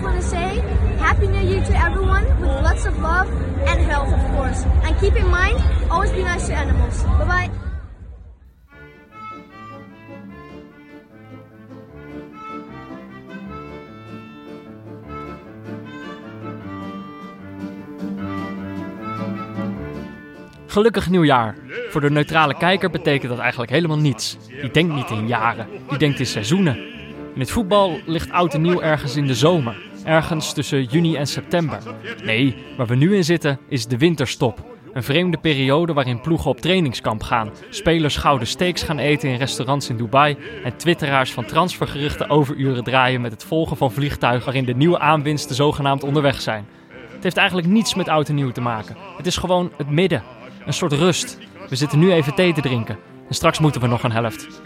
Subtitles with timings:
[0.00, 0.60] just want to say
[0.98, 3.28] Happy New Year to everyone with lots of love
[3.66, 4.64] and health, of course.
[4.84, 5.58] And keep in mind,
[5.90, 7.02] always be nice to animals.
[7.02, 7.50] Bye bye.
[20.66, 21.54] Gelukkig nieuwjaar.
[21.90, 24.36] Voor de neutrale kijker betekent dat eigenlijk helemaal niets.
[24.60, 26.76] Die denkt niet in jaren, die denkt in seizoenen.
[27.34, 29.89] In het voetbal ligt oud en nieuw ergens in de zomer.
[30.04, 31.78] Ergens tussen juni en september.
[32.24, 34.68] Nee, waar we nu in zitten is de winterstop.
[34.92, 39.88] Een vreemde periode waarin ploegen op trainingskamp gaan, spelers gouden steaks gaan eten in restaurants
[39.88, 44.74] in Dubai en twitteraars van transfergeruchten overuren draaien met het volgen van vliegtuigen waarin de
[44.74, 46.66] nieuwe aanwinsten zogenaamd onderweg zijn.
[47.12, 48.96] Het heeft eigenlijk niets met oud en nieuw te maken.
[49.16, 50.22] Het is gewoon het midden,
[50.66, 51.38] een soort rust.
[51.68, 54.60] We zitten nu even thee te drinken en straks moeten we nog een helft.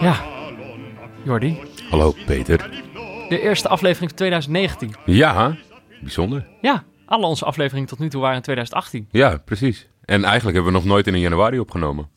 [0.00, 0.24] Ja,
[1.24, 1.58] Jordi.
[1.90, 2.70] Hallo Peter.
[3.28, 4.94] De eerste aflevering van 2019.
[5.04, 5.56] Ja,
[6.00, 6.46] bijzonder.
[6.60, 9.08] Ja, alle onze afleveringen tot nu toe waren in 2018.
[9.10, 9.88] Ja, precies.
[10.04, 12.08] En eigenlijk hebben we nog nooit in een januari opgenomen.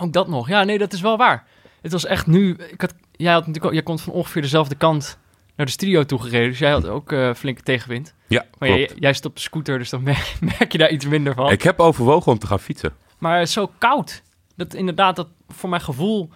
[0.00, 0.48] Ook dat nog.
[0.48, 1.46] Ja, nee, dat is wel waar.
[1.82, 2.56] Het was echt nu.
[2.70, 5.18] Ik had, jij, had natuurlijk, jij komt van ongeveer dezelfde kant
[5.56, 6.48] naar de studio toe gereden.
[6.48, 8.14] Dus jij had ook eh, flinke tegenwind.
[8.26, 8.88] Ja, Maar klopt.
[8.90, 11.50] jij, jij zit op de scooter, dus dan merk, merk je daar iets minder van.
[11.50, 12.92] Ik heb overwogen om te gaan fietsen.
[13.18, 14.22] Maar het is zo koud.
[14.60, 16.30] Dat inderdaad, dat, voor mijn gevoel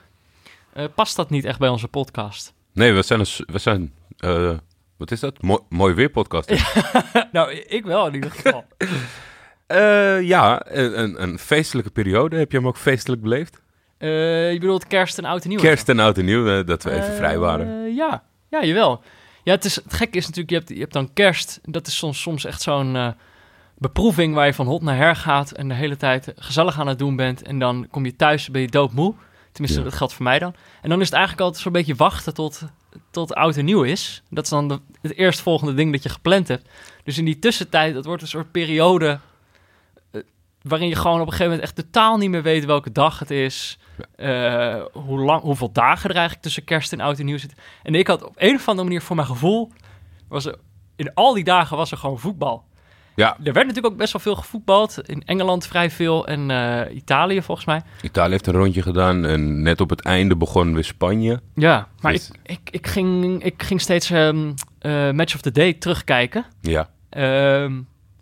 [0.73, 2.55] eh, past dat niet echt bij onze podcast.
[2.73, 4.53] Nee, we zijn, een, we zijn eh,
[4.97, 5.43] wat is dat?
[5.43, 6.53] Mooi, mooi weer podcast.
[7.33, 8.65] Nou, ik wel in ieder geval.
[10.35, 12.37] ja een, een, feestelijke periode.
[12.37, 13.63] Heb je hem ook feestelijk beleefd?
[13.99, 15.59] Eh, je bedoelt kerst en oud en nieuw?
[15.59, 17.95] Kerst en oud en nieuw, eh, dat we even Eh, vrij waren.
[17.95, 19.03] ja, ja, jawel.
[19.43, 21.61] Ja, het, is, het gekke is natuurlijk, je hebt, je hebt dan kerst.
[21.63, 23.09] Dat is soms, soms echt zo'n eh,
[23.93, 26.99] beproeving waar je van hot naar her gaat en de hele tijd gezellig aan het
[26.99, 27.43] doen bent.
[27.43, 29.15] En dan kom je thuis, ben je doodmoe.
[29.53, 29.85] Tenminste, Ja.
[29.85, 30.55] dat geldt voor mij dan.
[30.83, 32.63] En dan is het eigenlijk altijd zo'n beetje wachten tot,
[33.11, 34.23] tot oud en nieuw is.
[34.31, 36.69] Dat is dan de, het eerstvolgende ding dat je gepland hebt.
[37.05, 39.19] Dus in die tussentijd, dat wordt een soort periode
[40.11, 40.21] eh,
[40.63, 43.31] waarin je gewoon op een gegeven moment echt totaal niet meer weet welke dag het
[43.31, 43.79] is.
[44.17, 47.59] eh, hoe lang, hoeveel dagen er eigenlijk tussen kerst en oud en nieuw zitten.
[47.83, 49.73] En ik had op een of andere manier voor mijn gevoel,
[50.29, 50.57] was er,
[50.97, 52.65] in al die dagen was er gewoon voetbal.
[53.17, 54.99] Ja, Er werd natuurlijk ook best wel veel gevoetbald.
[55.09, 57.83] In Engeland vrij veel en eh, Italië volgens mij.
[58.03, 61.41] Italië heeft een rondje gedaan en net op het einde begon weer Spanje.
[61.55, 65.53] Ja, maar Dus- ik, ik, ik, ging, ik ging steeds ehm, eh, Match of the
[65.53, 66.45] Day terugkijken.
[66.61, 67.73] Ja, Ehm,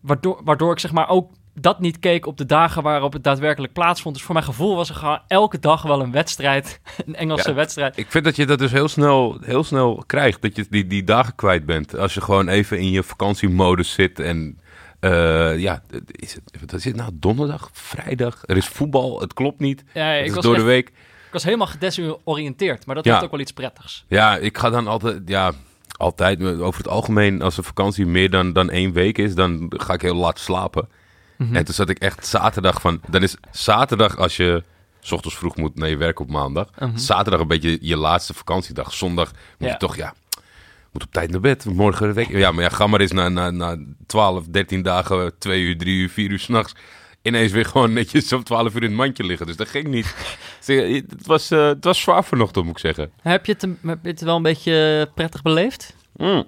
[0.01, 3.73] waardoor, waardoor ik zeg maar ook dat niet keek op de dagen waarop het daadwerkelijk
[3.73, 4.15] plaatsvond.
[4.15, 6.81] Dus voor mijn gevoel was er gewoon elke dag wel een wedstrijd.
[7.07, 7.55] Een Engelse Ja.
[7.55, 7.97] wedstrijd.
[7.99, 10.43] ik vind dat je dat dus heel snel, heel snel krijgt.
[10.43, 11.97] Dat je die, die dagen kwijt bent.
[11.97, 14.59] Als je gewoon even in je vakantiemodus zit en...
[15.03, 17.11] eh, ja, is het, wat is het nou?
[17.15, 17.71] Donderdag?
[17.73, 18.43] Vrijdag?
[18.47, 19.85] Er is voetbal, het klopt niet.
[19.95, 20.89] Ja, ik, was door echt- de week.
[21.27, 22.87] ik was helemaal gedesoriënteerd.
[22.87, 23.13] Maar dat Ja.
[23.13, 24.05] heeft ook wel iets prettigs.
[24.09, 25.53] Ja, ik ga dan altijd, ja,
[25.97, 29.93] altijd, over het algemeen, als een vakantie meer dan, dan één week is, dan ga
[29.93, 30.89] ik heel laat slapen.
[31.37, 31.57] Mhm.
[31.57, 34.63] En toen zat ik echt zaterdag van, dan is zaterdag als je,
[35.01, 36.97] s ochtends vroeg moet naar je werk op maandag, Mhm.
[36.97, 38.93] zaterdag een beetje je laatste vakantiedag.
[38.95, 39.73] Zondag moet Ja.
[39.75, 40.15] je toch, ja,
[40.93, 42.29] moet op tijd naar bed, morgen de week.
[42.29, 43.77] Ja, maar ja, ga maar eens na, na, na
[44.07, 46.75] 12, 13 dagen, 2 uur, 3 uur, 4 uur s'nachts.
[47.23, 49.47] Ineens weer gewoon netjes om 12 uur in het mandje liggen.
[49.47, 50.15] Dus dat ging niet.
[50.67, 53.11] Het was, eh, het was zwaar vanochtend, moet ik zeggen.
[53.23, 55.97] Heb je, het, een- heb je het wel een beetje prettig beleefd?
[56.17, 56.45] Mm.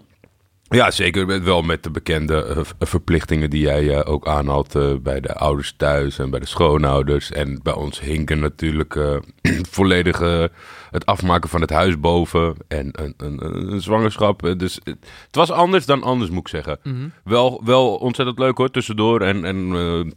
[0.75, 1.43] Ja, zeker.
[1.45, 5.35] Wel met de bekende eh, v- verplichtingen die jij eh, ook aanhaalt eh, bij de
[5.35, 7.31] ouders thuis en bij de schoonouders.
[7.33, 9.17] En bij ons hinken natuurlijk eh,
[9.77, 10.45] volledig eh,
[10.91, 14.45] het afmaken van het huis boven en een, een, een zwangerschap.
[14.47, 14.97] Eh, Dus het,
[15.27, 16.79] het was anders dan anders, moet ik zeggen.
[17.25, 19.21] Wel, wel ontzettend leuk hoor, tussendoor.
[19.21, 20.13] En, en eh,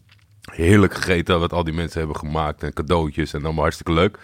[0.55, 2.63] heerlijk gegeten wat al die mensen hebben gemaakt.
[2.63, 4.17] En cadeautjes en allemaal hartstikke leuk.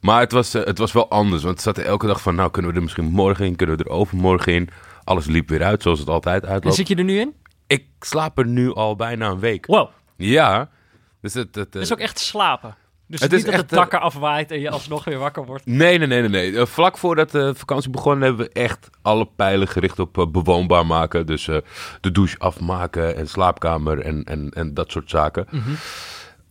[0.00, 1.42] Maar het was, eh, het was wel anders.
[1.42, 3.76] Want het zat er elke dag van, nou kunnen we er misschien morgen in, kunnen
[3.76, 4.68] we er overmorgen in.
[5.04, 6.76] Alles liep weer uit zoals het altijd En uitloopt.
[6.76, 7.34] zit je er nu in?
[7.66, 9.66] Ik slaap er nu al bijna een week.
[9.66, 10.68] Wow, Ja.
[11.20, 12.76] Dus het, het, is ook echt slapen.
[13.06, 15.04] Dus Het het is niet dat echt, het dak eh, er afwaait en je alsnog
[15.04, 15.66] weer wakker wordt.
[15.66, 16.28] Nee, nee, nee, nee.
[16.28, 16.58] nee.
[16.60, 20.86] Eh, Vlak voordat de vakantie begon hebben we echt alle pijlen gericht op eh, bewoonbaar
[20.86, 21.26] maken.
[21.26, 21.56] Dus eh,
[22.00, 25.46] de douche afmaken en slaapkamer en, en, en dat soort zaken.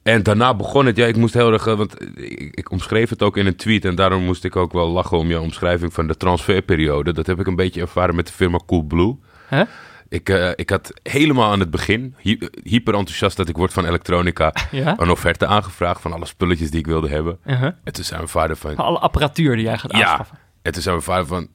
[0.04, 3.22] En daarna begon het, ja, ik moest heel erg, eh, want ik, ik omschreef het
[3.24, 6.08] ook in een tweet en daarom moest ik ook wel lachen om jouw omschrijving van
[6.08, 7.14] de transferperiode.
[7.14, 9.18] Dat heb ik een beetje ervaren met de firma Coolblue.
[9.48, 9.64] Hè?
[10.10, 13.86] Ik, eh, ik had helemaal aan het begin, hy- hyper enthousiast dat ik word van
[13.86, 15.00] elektronica, Ja?
[15.00, 17.40] een offerte aangevraagd van alle spulletjes die ik wilde hebben.
[17.46, 17.72] Uh-huh.
[17.84, 19.98] En toen zei mijn vader van, Alle apparatuur die jij gaat ja.
[20.08, 20.38] aanschaffen.
[20.62, 21.48] En toen zei mijn vader van,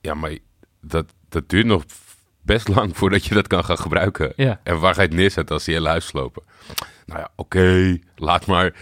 [0.00, 0.36] ja, maar
[0.80, 1.84] dat, dat duurt nog
[2.42, 4.32] best lang voordat je dat kan gaan gebruiken.
[4.36, 4.60] Ja.
[4.62, 6.42] En waar ga je het neerzetten als die hele huis slopen?
[7.06, 8.74] Nou ja, oké, laat maar.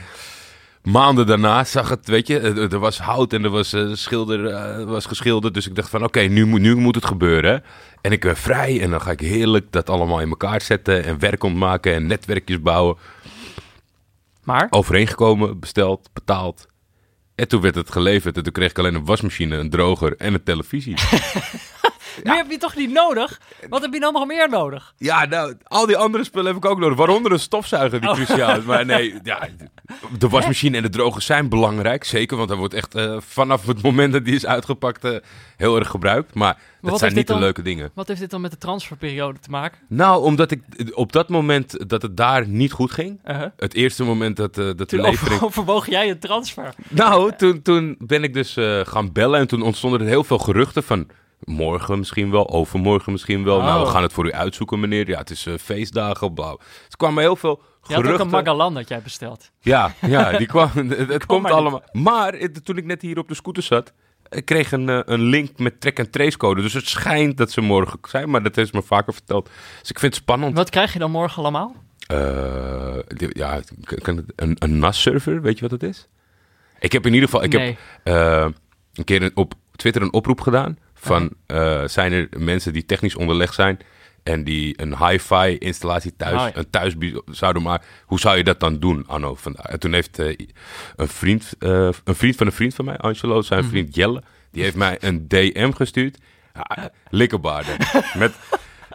[0.83, 2.39] Maanden daarna zag het, weet je,
[2.71, 5.55] er was hout en er was, eh, schilder, eh, was geschilderd.
[5.55, 7.65] Dus ik dacht van, oké, nu, moet- nu moet het gebeuren.
[8.01, 11.19] En ik ben vrij en dan ga ik heerlijk dat allemaal in elkaar zetten en
[11.19, 12.97] werk ontmaken en netwerkjes bouwen.
[14.45, 16.67] Maar, Overeengekomen, besteld, betaald.
[17.35, 20.35] En toen werd het geleverd en toen kreeg ik alleen een wasmachine, een droger en
[20.35, 20.95] een televisie.
[22.23, 23.41] nu heb je toch niet nodig?
[23.69, 24.95] Wat heb je dan nog meer nodig?
[24.97, 26.97] Ja, nou, al die andere spullen heb ik ook nodig.
[26.97, 28.15] Waaronder een stofzuiger die Oh.
[28.15, 28.65] cruciaal is.
[28.65, 29.49] Maar nee, ja,
[30.19, 32.05] de wasmachine en de droger zijn belangrijk.
[32.05, 35.17] Zeker, want dat wordt echt eh, vanaf het moment dat die is uitgepakt eh,
[35.57, 36.35] heel erg gebruikt.
[36.35, 37.91] Maar dat zijn niet de dan- leuke dingen.
[37.95, 39.79] Wat heeft dit dan met de transferperiode te maken?
[39.89, 40.63] Nou, omdat ik
[40.95, 43.21] op dat moment dat het daar niet goed ging.
[43.27, 43.47] Uh-huh.
[43.57, 45.35] Het eerste moment dat, eh, dat de levering...
[45.35, 46.75] over, overwoog jij een transfer.
[46.89, 50.83] Nou, toen, toen ben ik dus gaan bellen en toen ontstonden er heel veel geruchten
[50.83, 51.07] van...
[51.45, 53.61] Morgen misschien wel, overmorgen misschien wel.
[53.63, 53.93] Nou, we Oh.
[53.93, 55.09] gaan het voor u uitzoeken, meneer.
[55.09, 56.59] Ja, het is eh, feestdagen, blauw.
[56.85, 58.25] Het kwamen heel veel Je had ook geruchten.
[58.27, 59.51] een Magalan dat jij besteld.
[59.61, 60.71] Ja, ja, die kwam.
[60.89, 61.53] Het, het komt niet.
[61.53, 61.83] allemaal.
[61.93, 63.93] Maar eh, toen ik net hier op de scooter zat,
[64.29, 66.63] ik kreeg een, eh, een link met track en trace code.
[66.63, 69.51] Dus het schijnt dat ze morgen zijn, maar dat heeft me vaker verteld.
[69.81, 70.57] Dus ik vind het spannend.
[70.57, 71.75] Wat krijg je dan morgen allemaal?
[72.07, 76.09] Eh, die- ja, kan- het- een, een NAS-server, weet je wat dat is?
[76.79, 77.67] Ik heb in ieder geval, ik Nee.
[78.03, 78.47] heb eh,
[78.95, 83.15] een keer een- op Twitter een oproep gedaan van eh, zijn er mensen die technisch
[83.17, 83.79] onderlegd zijn
[84.23, 86.57] en die een hi-fi installatie thuis, Oh ja.
[86.57, 86.95] een thuis
[87.31, 87.87] zouden maken.
[88.07, 89.35] Hoe zou je dat dan doen, Anno?
[89.35, 89.65] Vandaag?
[89.67, 90.37] En toen heeft eh,
[90.97, 93.45] een, vriend, eh, een vriend van een vriend van mij, Angelo, Mhm.
[93.47, 96.19] zijn vriend Jelle, die heeft mij een DM gestuurd.
[96.55, 97.77] Ja, likkerbaarden.
[98.19, 98.33] met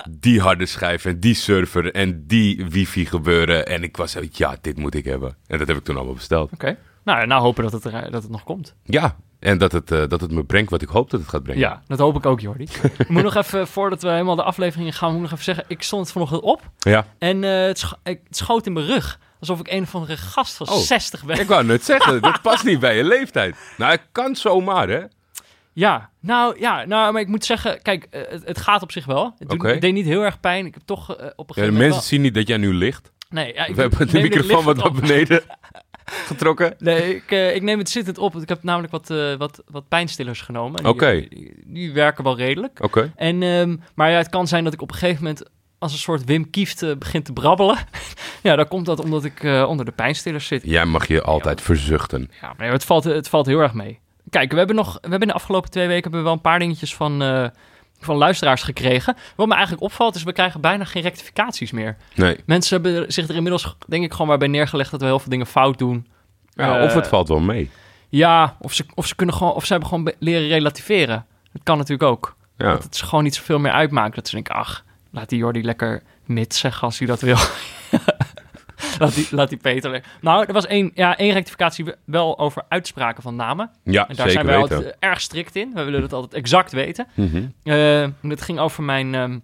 [0.09, 3.65] die harde schijf en die server en die wifi gebeuren.
[3.67, 5.35] En ik was zo, ja, dit moet ik hebben.
[5.47, 6.51] En dat heb ik toen allemaal besteld.
[6.51, 6.77] Oké.
[7.07, 8.75] Nou, nou hopen dat het, er, dat het nog komt.
[8.83, 11.43] Ja, en dat het, eh, dat het me brengt wat ik hoop dat het gaat
[11.43, 11.61] brengen.
[11.61, 12.67] Ja, dat hoop ik ook, Jordi.
[12.97, 15.43] ik moet nog even, voordat we helemaal de aflevering in gaan, moet ik nog even
[15.43, 17.05] zeggen, ik stond het vanochtend op Ja.
[17.19, 19.19] en eh, het, scho- ik- het schoot in mijn rug.
[19.39, 20.75] Alsof ik een of andere gast van Oh.
[20.77, 21.39] 60 ben.
[21.39, 23.55] Ik wou net zeggen, dat past niet bij je leeftijd.
[23.77, 25.01] Nou, het kan zomaar, hè?
[25.73, 29.05] Ja, nou ja, nou, maar ik moet zeggen, kijk, eh, het, het gaat op zich
[29.05, 29.33] wel.
[29.37, 30.65] Het, doet, deed niet heel erg pijn.
[30.65, 31.89] Ik heb toch eh, op een Ja, de gegeven moment...
[31.91, 33.11] mensen zien niet dat jij nu ligt.
[33.29, 35.41] Nee, ja, ik We hebben de microfoon wat naar beneden
[36.31, 36.75] getrokken.
[36.79, 38.35] Nee, ik, eh, ik neem het zittend op.
[38.35, 40.79] Ik heb namelijk wat, eh, wat, wat pijnstillers genomen.
[40.79, 41.11] En Oké.
[41.11, 42.83] Die, die, die werken wel redelijk.
[42.83, 43.11] Oké.
[43.15, 45.43] En, ehm, maar ja, het kan zijn dat ik op een gegeven moment
[45.79, 47.77] als een soort Wim Kieft eh, begin te brabbelen.
[48.43, 50.61] ja, dan komt dat omdat ik eh, onder de pijnstillers zit.
[50.65, 52.31] Jij mag je altijd verzuchten.
[52.41, 53.99] Ja, maar het valt, het valt heel erg mee.
[54.29, 56.41] Kijk, we hebben nog, we hebben in de afgelopen twee weken hebben we wel een
[56.41, 57.47] paar dingetjes van, eh,
[57.99, 59.15] van luisteraars gekregen.
[59.35, 61.97] Wat me eigenlijk opvalt is, we krijgen bijna geen rectificaties meer.
[62.15, 62.37] Nee.
[62.45, 65.29] Mensen hebben zich er inmiddels, denk ik, gewoon maar bij neergelegd dat we heel veel
[65.29, 66.07] dingen fout doen.
[66.49, 67.69] Ja, Eh, of het valt wel mee.
[68.09, 71.25] Ja, of ze, of ze kunnen gewoon, of ze hebben gewoon leren relativeren.
[71.53, 72.35] Dat kan natuurlijk ook.
[72.57, 72.71] Ja.
[72.71, 74.15] Dat het ze gewoon niet zoveel meer uitmaakt.
[74.15, 77.37] Dat ze denken, ach, laat die Jordi lekker mid zeggen als hij dat wil.
[78.99, 80.03] laat, die, laat die Peter.
[80.21, 83.71] Nou, er was één, ja, één rectificatie wel over uitspraken van namen.
[83.83, 85.71] Ja, En daar zijn wij altijd erg strikt in.
[85.73, 87.07] We willen het altijd exact weten.
[87.13, 87.45] Mhm.
[87.63, 89.15] Eh het ging over mijn...
[89.15, 89.39] ehm,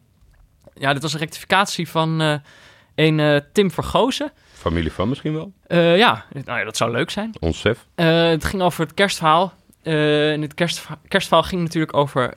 [0.73, 2.35] ja, dit was een rectificatie van eh,
[2.95, 4.31] een eh, Tim Vergozen.
[4.53, 5.53] Familie van misschien wel?
[5.97, 7.31] Ja, nou ja, dat zou leuk zijn.
[7.39, 7.85] Ons chef?
[7.95, 9.53] Het ging over het kerstverhaal.
[9.83, 12.33] En het kerstverhaal, kerstverhaal ging natuurlijk over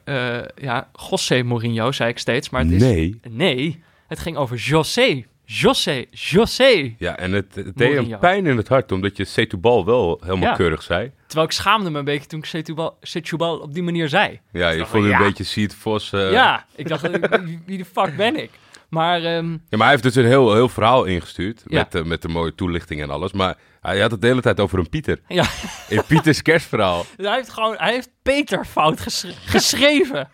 [0.55, 2.51] ja, José Mourinho, zei ik steeds.
[2.51, 3.21] Maar het is, Nee.
[3.31, 5.25] Nee, het ging over José.
[5.49, 6.95] José, José.
[6.99, 8.13] Ja, en het, het deed Mourinho.
[8.13, 10.55] een pijn in het hart, omdat je Setubal wel helemaal Ja.
[10.57, 11.11] keurig zei.
[11.27, 14.41] Terwijl ik schaamde me een beetje toen ik Setúbal op die manier zei.
[14.53, 16.13] Ja, je voelde van, een beetje Vos.
[16.13, 17.09] eh, ja, ik dacht,
[17.45, 18.51] wie, wie de fuck ben ik?
[18.89, 21.63] Maar ehm, Ja, maar hij heeft dus een heel, heel verhaal ingestuurd.
[21.67, 21.79] Ja.
[21.79, 23.33] Met, eh, met de mooie toelichting en alles.
[23.33, 25.19] Maar hij had het de hele tijd over een Pieter.
[25.29, 25.45] ja,
[25.89, 27.05] In Pieters kerstverhaal.
[27.17, 30.29] hij heeft gewoon, hij heeft Peter fout ges- geschreven.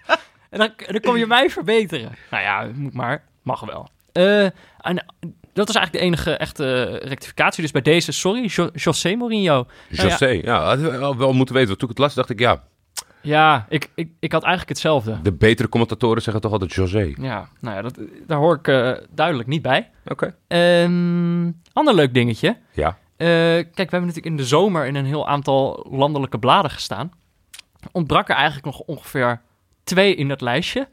[0.51, 2.13] en dan, dan kom je mij verbeteren.
[2.31, 3.89] Nou ja, moet maar, mag wel.
[4.13, 4.45] Eh,
[4.81, 5.05] en
[5.53, 7.63] dat was eigenlijk de enige echte rectificatie.
[7.63, 9.55] Dus bij deze, sorry, Jo- José Mourinho.
[9.55, 11.69] Nou ja, José, ja, had hij wel moeten weten.
[11.69, 12.63] Want toen ik het las, dacht ik, ja,
[13.21, 15.23] Ja, ik, ik, ik had eigenlijk hetzelfde.
[15.23, 17.13] de betere commentatoren zeggen toch altijd José.
[17.21, 19.91] Ja, nou ja, dat, daar hoor ik eh, duidelijk niet bij.
[20.07, 20.35] Oké.
[20.49, 22.57] Ehm ander leuk dingetje.
[22.73, 22.89] Ja.
[23.17, 27.13] Eh, kijk, we hebben natuurlijk in de zomer in een heel aantal landelijke bladen gestaan.
[27.93, 29.41] Ontbrak er eigenlijk nog ongeveer
[29.85, 30.89] twee in dat lijstje.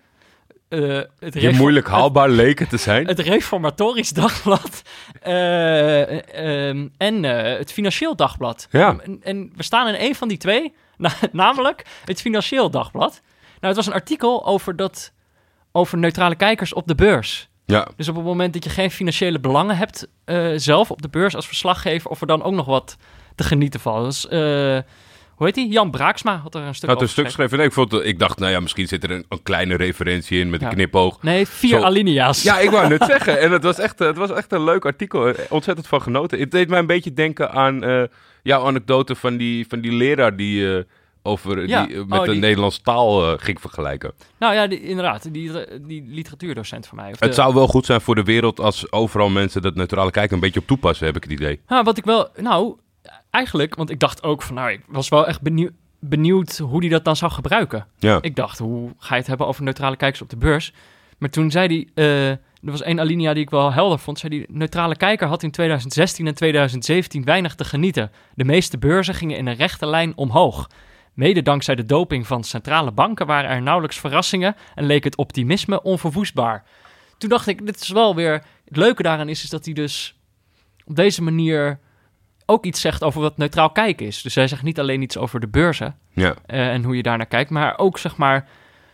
[0.70, 3.08] Het, Je moeilijk haalbaar leken te zijn.
[3.08, 4.82] het, Reformatorisch Dagblad
[5.22, 8.68] eh, ehm, en eh, het Financieel Dagblad.
[8.72, 8.98] Ja.
[9.04, 13.22] En, en we staan in één van die twee, na- namelijk het Financieel Dagblad.
[13.60, 15.14] Nou, het was een artikel over dat
[15.72, 17.50] over neutrale kijkers op de beurs.
[17.66, 20.08] Ja, Dus op het moment dat je geen financiële belangen hebt
[20.56, 22.98] zelf op de beurs als verslaggever, of er dan ook nog wat
[23.36, 24.06] te genieten valt.
[24.06, 24.28] Dus,
[25.40, 25.68] hoe heet die?
[25.72, 27.58] Jan Braaksma had er een stuk had een stuk geschreven.
[27.58, 30.50] Nee, ik, vond, ik dacht, nou ja, misschien zit er een, een kleine referentie in
[30.50, 30.68] met Ja.
[30.68, 31.24] een knipoog.
[31.24, 32.44] Nee, vier Zo- alinea's.
[32.44, 33.40] Ja, ik wou net zeggen.
[33.40, 35.28] En het was, echt, eh, het was echt een leuk artikel.
[35.28, 36.40] Eh, Ontzettend van genoten.
[36.40, 38.04] Het deed mij een beetje denken aan eh,
[38.44, 40.84] jouw anekdote van die, van die leraar die eh,
[41.24, 41.86] over Ja.
[41.86, 44.12] die, eh, met Oh, de die- Nederlandse taal ging vergelijken.
[44.40, 47.12] Nou ja, die, inderdaad, die, die literatuurdocent van mij.
[47.12, 50.12] Of Het de- zou wel goed zijn voor de wereld als overal mensen dat neutrale
[50.12, 51.60] kijken een beetje op toepassen, heb ik het idee.
[51.68, 52.76] Nou, wat ik wel, nou,
[53.30, 56.90] eigenlijk, want ik dacht ook van, nou, ik was wel echt benieuwd, benieuwd hoe die
[56.90, 57.88] dat dan zou gebruiken.
[57.98, 58.18] Ja.
[58.22, 60.74] Ik dacht, hoe ga je het hebben over neutrale kijkers op de beurs?
[61.18, 64.20] Maar toen zei hij, eh, er was één alinea die ik wel helder vond.
[64.20, 68.12] Zei die, neutrale kijker had in 2016 en 2017 weinig te genieten.
[68.34, 70.70] De meeste beurzen gingen in een rechte lijn omhoog.
[71.14, 75.82] Mede dankzij de doping van centrale banken waren er nauwelijks verrassingen en leek het optimisme
[75.82, 76.64] onverwoestbaar.
[77.18, 78.44] Toen dacht ik, dit is wel weer...
[78.66, 80.16] Het leuke daaraan is, is dat hij dus
[80.86, 81.80] op deze manier
[82.50, 84.22] ook iets zegt over wat neutraal kijken is.
[84.22, 86.36] Dus hij zegt niet alleen iets over de beurzen, Ja.
[86.46, 87.50] eh, en hoe je daarnaar kijkt.
[87.50, 88.48] Maar ook zeg maar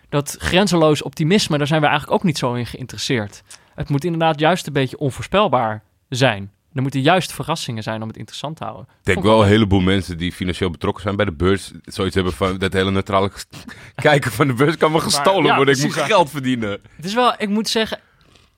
[0.09, 3.43] dat grenzeloos optimisme, daar zijn we eigenlijk ook niet zo in geïnteresseerd.
[3.75, 6.51] Het moet inderdaad juist een beetje onvoorspelbaar zijn.
[6.73, 8.87] Er moeten juist verrassingen zijn om het interessant te houden.
[8.99, 11.71] Ik denk wel een heleboel mensen die financieel betrokken zijn bij de beurs.
[11.83, 13.31] Zoiets hebben van dat hele neutrale
[13.95, 15.75] kijken van de beurs kan me gestolen ja, worden.
[15.77, 16.69] Ik moet geld verdienen.
[16.95, 17.99] Het is wel, ik moet zeggen,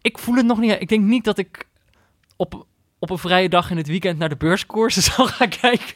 [0.02, 0.76] ik voel het nog niet.
[0.80, 1.66] Ik denk niet dat ik
[2.36, 2.66] op,
[3.00, 5.96] op een vrije dag in het weekend naar de beurskoersen zal gaan kijken.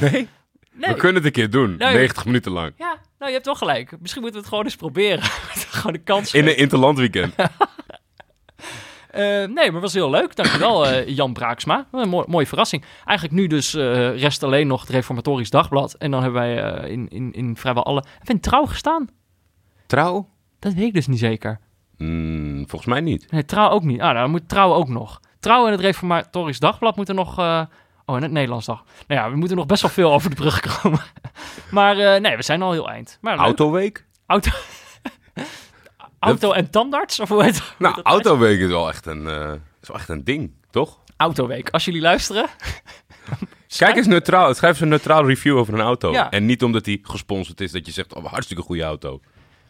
[0.00, 0.28] Nee?
[0.72, 0.92] Nee.
[0.92, 1.76] We kunnen het een keer doen.
[1.78, 1.94] Nee.
[1.94, 2.72] 90 minuten lang.
[2.76, 4.00] Ja, nou je hebt wel gelijk.
[4.00, 5.22] Misschien moeten we het gewoon eens proberen.
[5.76, 7.34] gewoon een kans In een interlandweekend.
[9.16, 10.36] Eh, nee, maar was heel leuk.
[10.36, 11.86] Dankjewel, eh Jan Braaksma.
[11.92, 12.84] Een mooi, mooie verrassing.
[13.04, 15.94] Eigenlijk nu dus eh, rest alleen nog het Reformatorisch Dagblad.
[15.94, 18.00] En dan hebben wij eh, in, in, in vrijwel alle...
[18.00, 19.08] Hebben we in Trouw gestaan?
[19.86, 20.28] Trouw?
[20.58, 21.60] Dat weet ik dus niet zeker.
[21.96, 23.30] Mm, volgens mij niet.
[23.30, 24.00] Nee, Trouw ook niet.
[24.00, 25.20] Ah, nou, dan moet Trouw ook nog.
[25.46, 27.38] Trouw en het Reformatorisch Dagblad moeten nog...
[27.38, 27.62] eh,
[28.04, 28.84] oh, en het Nederlands Dag.
[29.06, 31.00] Nou ja, we moeten nog best wel veel over de brug komen.
[31.70, 33.18] maar eh, nee, we zijn al heel eind.
[33.20, 33.44] Maar leuk.
[33.44, 34.04] Autoweek?
[34.26, 34.50] Auto...
[36.18, 37.20] Auto en tandarts?
[37.20, 40.52] Of hoe heet Nou, Autoweek is wel echt een, eh, is wel echt een ding,
[40.70, 40.98] toch?
[41.16, 41.70] Autoweek.
[41.70, 42.46] Als jullie luisteren...
[43.76, 44.54] Kijk eens neutraal.
[44.54, 46.12] Schrijf eens een neutraal review over een auto.
[46.12, 46.30] Ja.
[46.30, 49.20] En niet omdat die gesponsord is dat je zegt, oh, hartstikke goede auto.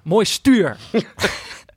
[0.02, 0.76] Mooi stuur.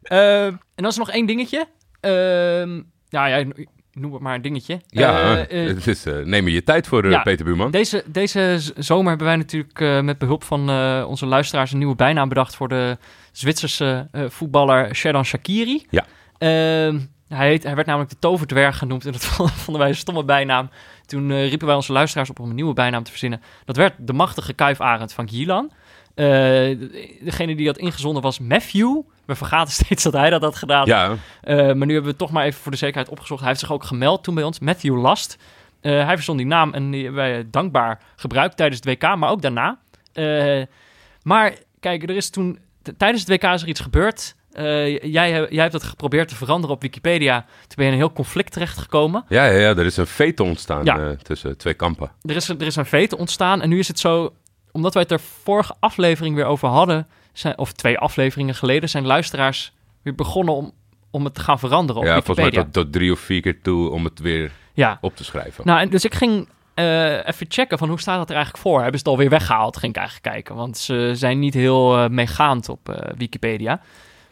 [0.01, 1.67] Ehm, en dan is nog één dingetje.
[1.99, 3.45] Ehm ja, ja,
[3.93, 4.81] noem het maar een dingetje.
[4.87, 7.21] Ja, Eh, eh, het is, eh, neem je tijd voor, eh, ja.
[7.21, 7.71] Peter Buurman.
[7.71, 11.95] deze, deze zomer hebben wij natuurlijk eh, met behulp van eh, onze luisteraars een nieuwe
[11.95, 12.97] bijnaam bedacht voor de
[13.31, 15.85] Zwitserse eh, voetballer Sheridan Shakiri.
[15.89, 16.05] Ja.
[16.37, 20.23] Ehm, hij, heet, hij werd namelijk de toverdwerg genoemd en dat vonden wij een stomme
[20.23, 20.69] bijnaam.
[21.05, 23.41] Toen eh, riepen wij onze luisteraars op om een nieuwe bijnaam te verzinnen.
[23.65, 25.71] Dat werd de machtige kuifarend van Gielan.
[26.19, 26.77] Eh,
[27.21, 29.01] degene die dat ingezonden was Matthew.
[29.25, 30.85] We vergaten steeds dat hij dat had gedaan.
[30.85, 33.39] Ja, Eh, maar nu hebben we het toch maar even voor de zekerheid opgezocht.
[33.39, 35.37] Hij heeft zich ook gemeld toen bij ons, Matthew Last.
[35.81, 39.29] Eh, hij verzon die naam en die hebben wij dankbaar gebruikt tijdens het WK, maar
[39.29, 39.79] ook daarna.
[41.23, 42.59] Maar kijk, er is toen
[42.97, 44.35] tijdens het WK is er iets gebeurd.
[44.51, 47.39] Jij, jij hebt dat geprobeerd te veranderen op Wikipedia.
[47.41, 49.25] Toen ben je in een heel conflict terechtgekomen.
[49.29, 51.15] ja, ja, ja, er is een veto ontstaan Ja.
[51.23, 52.11] tussen twee kampen.
[52.21, 54.33] Er is, er is een vete ontstaan en nu is het zo...
[54.79, 57.07] Omdat wij het er vorige aflevering weer over hadden...
[57.33, 58.89] Zijn, of twee afleveringen geleden...
[58.89, 60.71] zijn luisteraars weer begonnen om,
[61.11, 62.71] om het te gaan veranderen op ja, volgens mij Wikipedia.
[62.73, 65.65] tot, tot drie of vier keer toe om het weer Ja, op te schrijven.
[65.65, 68.81] Nou, en dus ik ging eh, even checken van hoe staat dat er eigenlijk voor.
[68.81, 70.55] Hebben ze het alweer weggehaald, ging ik eigenlijk kijken.
[70.55, 73.81] Want ze zijn niet heel eh, meegaand op eh, Wikipedia.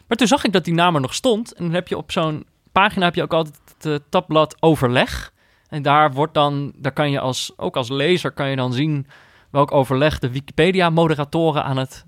[0.06, 1.52] Maar toen zag ik dat die naam er nog stond.
[1.52, 5.32] En dan heb je op zo'n pagina heb je ook altijd het tabblad overleg.
[5.68, 9.06] En daar wordt dan, daar kan je als, ook als lezer kan je dan zien
[9.50, 12.04] welk overleg de Wikipedia-moderatoren aan het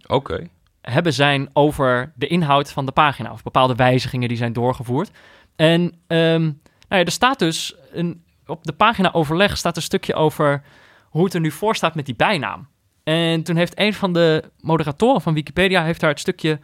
[0.81, 3.33] hebben zijn over de inhoud van de pagina.
[3.33, 5.11] Of bepaalde wijzigingen die zijn doorgevoerd.
[5.57, 6.55] En ehm, nou
[6.89, 10.63] ja, er staat dus een, op de pagina overleg staat een stukje over
[11.05, 12.69] hoe het er nu voor staat met die bijnaam.
[13.05, 16.61] En toen heeft een van de moderatoren van Wikipedia heeft daar het stukje.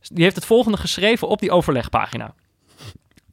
[0.00, 2.34] Die heeft het volgende geschreven op die overlegpagina.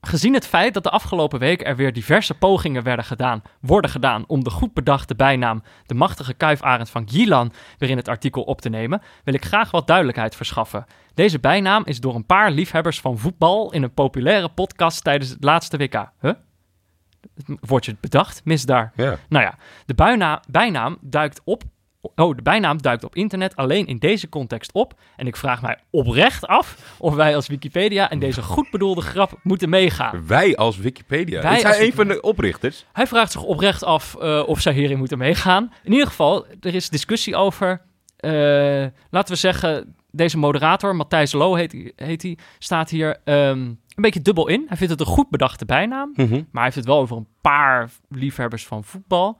[0.06, 4.24] Gezien het feit dat de afgelopen week er weer diverse pogingen werden gedaan, worden gedaan
[4.28, 8.62] om de goed bedachte bijnaam de machtige kuifarend van Gilan weer in het artikel op
[8.62, 10.86] te nemen, wil ik graag wat duidelijkheid verschaffen.
[11.14, 15.44] Deze bijnaam is door een paar liefhebbers van voetbal in een populaire podcast tijdens het
[15.44, 16.10] laatste WK.
[16.22, 16.34] Huh?
[17.46, 18.42] Wordt je bedacht?
[18.46, 18.92] Mis daar.
[18.96, 19.18] Ja.
[19.30, 19.56] Nou ja,
[19.86, 21.64] de bijna- bijnaam duikt op.
[22.16, 24.94] Oh, de bijnaam duikt op internet alleen in deze context op.
[25.16, 29.40] En ik vraag mij oprecht af of wij als Wikipedia in deze goed bedoelde grap
[29.44, 30.28] moeten meegaan.
[30.28, 31.42] Wij als Wikipedia.
[31.42, 32.86] Wij is hij als een van de oprichters?
[32.94, 35.74] Hij vraagt zich oprecht af eh, of zij hierin moeten meegaan.
[35.84, 37.82] In ieder geval, er is discussie over.
[38.18, 38.32] eh,
[39.10, 43.78] laten we zeggen, deze moderator, Matthijs Lo heet, hij- heet hij, staat hier ehm, een
[43.96, 44.64] beetje dubbel in.
[44.68, 46.32] Hij vindt het een goed bedachte bijnaam, Mhm.
[46.34, 49.40] maar hij heeft het wel over een paar liefhebbers van voetbal.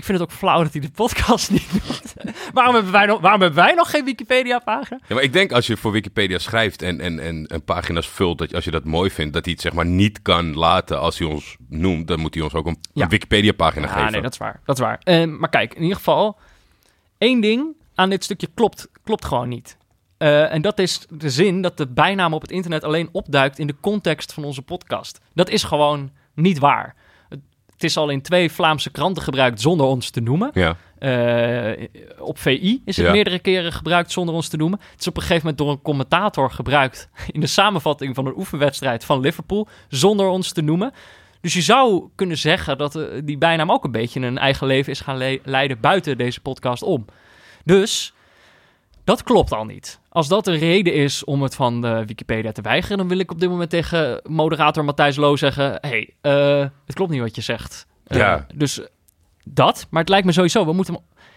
[0.00, 2.14] Ik vind het ook flauw dat hij de podcast niet doet.
[2.54, 4.98] waarom, hebben wij nog, waarom hebben wij nog geen Wikipedia-pagina?
[5.08, 8.38] Ja, maar ik denk als je voor Wikipedia schrijft en, en, en, en pagina's vult,
[8.38, 11.18] dat als je dat mooi vindt, dat hij het zeg maar niet kan laten als
[11.18, 13.02] hij ons noemt, dan moet hij ons ook een, Ja.
[13.02, 14.12] een Wikipedia-pagina Ja, geven.
[14.12, 14.60] nee, dat is waar.
[14.64, 15.00] Dat is waar.
[15.02, 16.38] Ehm, maar kijk, in ieder geval,
[17.18, 19.76] één ding aan dit stukje klopt, klopt gewoon niet.
[20.18, 23.66] Eh, en dat is de zin dat de bijnaam op het internet alleen opduikt in
[23.66, 25.20] de context van onze podcast.
[25.34, 26.94] Dat is gewoon niet waar.
[27.80, 30.50] Het, is al in twee Vlaamse kranten gebruikt zonder ons te noemen.
[30.54, 30.76] Ja.
[30.98, 31.86] Eh,
[32.18, 33.12] op VI is het Ja.
[33.12, 34.78] meerdere keren gebruikt zonder ons te noemen.
[34.90, 38.36] Het is op een gegeven moment door een commentator gebruikt in de samenvatting van een
[38.36, 40.92] oefenwedstrijd van Liverpool zonder ons te noemen.
[41.40, 44.92] Dus je zou kunnen zeggen dat eh, die bijnaam ook een beetje een eigen leven
[44.92, 47.04] is gaan le- leiden buiten deze podcast om.
[47.64, 48.12] Dus
[49.10, 50.00] dat klopt al niet.
[50.08, 53.30] Als dat een reden is om het van de Wikipedia te weigeren, dan wil ik
[53.30, 57.42] op dit moment tegen moderator Matthijs Loo zeggen: hey, eh, het klopt niet wat je
[57.42, 57.86] zegt.
[58.06, 58.46] Eh, Ja.
[58.54, 58.80] Dus
[59.44, 60.94] dat, maar het lijkt me sowieso, we moeten,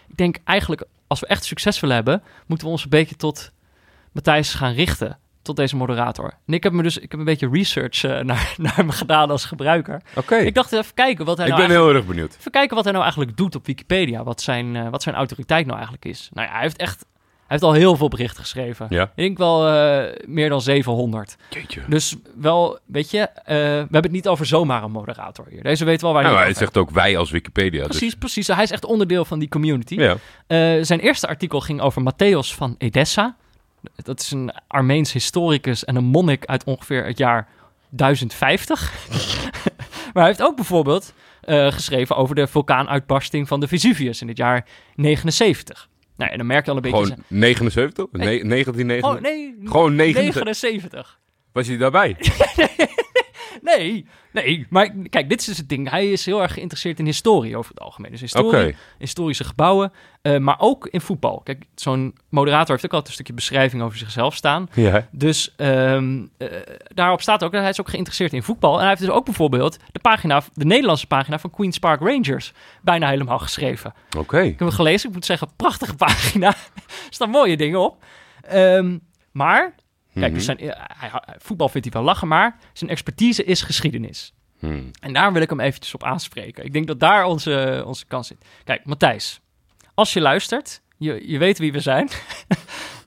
[0.08, 3.50] ik denk eigenlijk, als we echt succes willen hebben, moeten we ons een beetje tot
[4.12, 5.18] Matthijs gaan richten.
[5.42, 6.34] Tot deze moderator.
[6.46, 9.30] En ik heb me dus, ik heb een beetje research eh, naar, naar hem gedaan
[9.30, 10.02] als gebruiker.
[10.14, 10.36] Oké.
[10.36, 12.36] Ik dacht even kijken wat hij Ik nou ben heel erg benieuwd.
[12.38, 14.22] Even kijken wat hij nou eigenlijk doet op Wikipedia.
[14.22, 16.28] Wat zijn, eh, wat zijn autoriteit nou eigenlijk is.
[16.32, 17.04] Nou ja, hij heeft echt...
[17.46, 18.86] Hij heeft al heel veel berichten geschreven.
[18.88, 19.02] Ja.
[19.02, 21.36] Ik denk wel eh, meer dan 700.
[21.50, 21.80] Jeetje.
[21.88, 25.62] Dus wel, weet je, eh, we hebben het niet over zomaar een moderator hier.
[25.62, 27.78] Deze weet wel waar Ja, hij maar het hij zegt ook wij als Wikipedia.
[27.80, 28.46] dus- Precies, precies.
[28.46, 29.94] Hij is echt onderdeel van die community.
[29.94, 30.16] Ja.
[30.46, 33.36] Eh, zijn eerste artikel ging over Matthäus van Edessa.
[33.96, 37.48] Dat is een Armeens historicus en een monnik uit ongeveer het jaar
[37.88, 38.92] 1050.
[40.12, 41.12] maar hij heeft ook bijvoorbeeld
[41.46, 45.88] geschreven over de vulkaanuitbarsting van de Vesuvius in het jaar 79.
[46.16, 47.04] Nou, en dan merk je al een beetje...
[47.04, 48.06] Gewoon 79?
[48.12, 48.26] Nee.
[48.26, 49.10] Nee, 1979?
[49.10, 50.44] Oh, nee, Gewoon 79.
[50.44, 51.20] 79.
[51.52, 52.16] Was hij daarbij?
[52.56, 52.68] Nee,
[54.32, 55.90] nee, maar kijk, dit is dus het ding.
[55.90, 58.10] Hij is heel erg geïnteresseerd in historie over het algemeen.
[58.10, 59.92] Dus historie, historische gebouwen,
[60.22, 61.40] eh, maar ook in voetbal.
[61.44, 64.68] Kijk, zo'n moderator heeft ook altijd een stukje beschrijving over zichzelf staan.
[64.72, 65.06] Ja.
[65.10, 66.48] Dus ehm, eh,
[66.88, 68.74] daarop staat ook dat hij is ook geïnteresseerd in voetbal.
[68.74, 72.52] En hij heeft dus ook bijvoorbeeld de pagina, de Nederlandse pagina van Queen's Park Rangers
[72.82, 73.94] bijna helemaal geschreven.
[74.18, 74.40] Oké.
[74.40, 76.46] Ik heb gelezen, ik moet zeggen, prachtige pagina.
[76.46, 78.04] er staan mooie dingen op.
[78.42, 78.98] Ehm,
[79.32, 79.74] maar,
[80.14, 80.34] kijk, Mhm.
[80.34, 80.66] dus zijn, eh,
[80.98, 84.32] hij, hij- voetbal vindt hij wel lachen, maar zijn expertise is geschiedenis.
[84.58, 84.90] Hmm.
[85.00, 86.64] En daar wil ik hem eventjes op aanspreken.
[86.64, 88.44] Ik denk dat daar onze, onze kans zit.
[88.64, 89.40] Kijk, Matthijs,
[89.94, 92.08] als je luistert, je, je weet wie we zijn.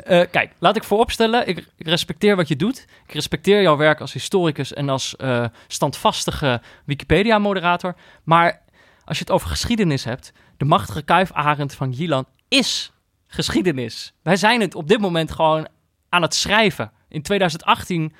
[0.04, 2.86] Eh, kijk, laat ik vooropstellen, ik, ik respecteer wat je doet.
[3.08, 7.96] Ik respecteer jouw werk als historicus en als eh, standvastige Wikipedia-moderator.
[8.24, 8.62] Maar
[9.06, 12.92] als je het over geschiedenis hebt, de machtige kuifarend van Jilan is
[13.28, 14.14] geschiedenis.
[14.24, 15.68] Wij zijn het op dit moment gewoon
[16.10, 16.92] aan het schrijven.
[17.10, 18.14] In 2018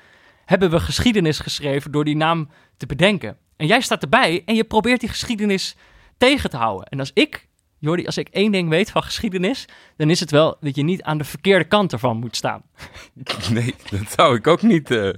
[0.44, 3.36] hebben we geschiedenis geschreven door die naam te bedenken.
[3.56, 5.76] En jij staat erbij en je probeert die geschiedenis
[6.16, 6.86] tegen te houden.
[6.86, 7.48] En als ik,
[7.78, 9.64] Jordi, als ik één ding weet van geschiedenis,
[9.96, 12.62] dan is het wel dat je niet aan de verkeerde kant ervan moet staan.
[13.50, 15.10] Nee, dat zou ik ook niet eh,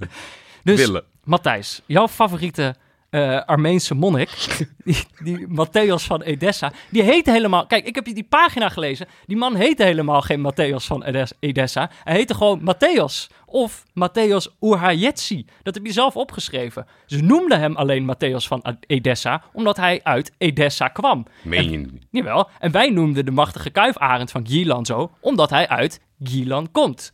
[0.63, 1.03] Dus willen.
[1.23, 2.75] Matthijs, jouw favoriete
[3.11, 4.29] eh, Armeense monnik,
[4.85, 7.65] die, die Matthäus van Edessa, die heet helemaal...
[7.67, 9.07] Kijk, ik heb die pagina gelezen.
[9.25, 11.89] Die man heette helemaal geen Matthäus van Edes- Edessa.
[12.03, 15.45] Hij heette gewoon Matthäus of Matthäus Urhajetsi.
[15.63, 16.85] Dat heb je zelf opgeschreven.
[17.05, 21.25] Ze noemden hem alleen Matthäus van Edessa, omdat hij uit Edessa kwam.
[21.43, 22.05] Meen je niet?
[22.11, 27.13] Jawel, en wij noemden de machtige kuifarend van Gilan zo, omdat hij uit Gilan komt.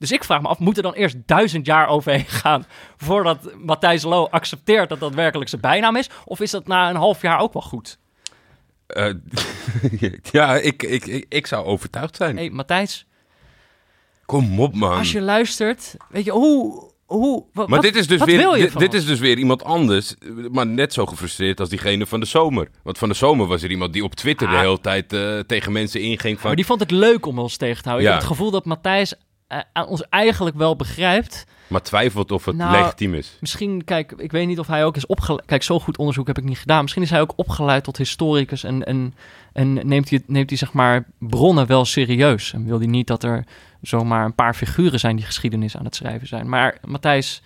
[0.00, 2.64] Dus ik vraag me af, moet er dan eerst duizend jaar overheen gaan
[2.96, 6.08] voordat Matthijs Lo accepteert dat dat werkelijk zijn bijnaam is?
[6.24, 7.98] Of is dat na een half jaar ook wel goed?
[8.86, 9.12] Eh,
[10.32, 12.36] ja, ik, ik, ik, ik zou overtuigd zijn.
[12.36, 13.06] Hé, hey, Matthijs,
[14.26, 14.98] Kom op, man.
[14.98, 16.90] als je luistert, weet je, hoe...
[17.06, 19.02] hoe wat, Maar dit is, dus weer, wil je dit, van dit ons?
[19.02, 20.14] is dus weer iemand anders,
[20.50, 22.68] maar net zo gefrustreerd als diegene van de zomer.
[22.82, 24.60] Want van de zomer was er iemand die op Twitter de Ah.
[24.60, 26.46] hele tijd eh, tegen mensen inging van...
[26.46, 28.08] Maar die vond het leuk om ons tegen te houden.
[28.10, 28.14] Ja.
[28.14, 29.14] Ik heb het gevoel dat Matthijs
[29.72, 31.46] aan ons eigenlijk wel begrijpt...
[31.66, 33.36] maar twijfelt of het Nou, legitiem is.
[33.40, 35.46] Misschien, kijk, ik weet niet of hij ook is opgeleid.
[35.46, 36.82] Kijk, zo goed onderzoek heb ik niet gedaan.
[36.82, 39.14] Misschien is hij ook opgeleid tot historicus en, en,
[39.52, 42.52] en neemt, hij, neemt hij zeg maar bronnen wel serieus.
[42.52, 43.44] En wil hij niet dat er
[43.82, 46.48] zomaar een paar figuren zijn die geschiedenis aan het schrijven zijn.
[46.48, 47.42] Maar Matthijs,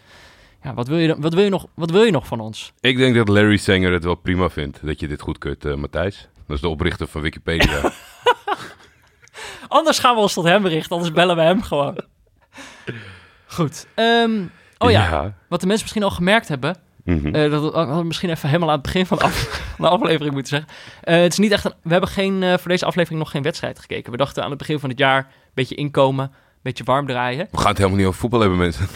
[0.62, 2.72] ja, wat, wil je, wat, wil je nog, wat wil je nog van ons?
[2.80, 6.28] Ik denk dat Larry Sanger het wel prima vindt dat je dit goedkeurt, eh Matthijs.
[6.46, 7.92] Dat is de oprichter van Wikipedia.
[9.74, 12.00] Anders gaan we ons tot hem richten, anders bellen we hem gewoon.
[13.46, 13.86] Goed.
[13.94, 14.42] ehm,
[14.78, 16.76] oh ja, wat de mensen misschien al gemerkt hebben.
[17.04, 17.34] Mhm.
[17.34, 19.90] Eh, dat hadden we misschien even helemaal aan het begin van de, af- van de
[19.90, 20.68] aflevering moeten zeggen.
[21.00, 23.42] Eh, het is niet echt een, we hebben geen, eh, voor deze aflevering nog geen
[23.42, 24.10] wedstrijd gekeken.
[24.12, 26.32] We dachten aan het begin van het jaar een beetje inkomen, een
[26.62, 27.48] beetje warm draaien.
[27.50, 28.86] We gaan het helemaal niet over voetbal hebben, mensen.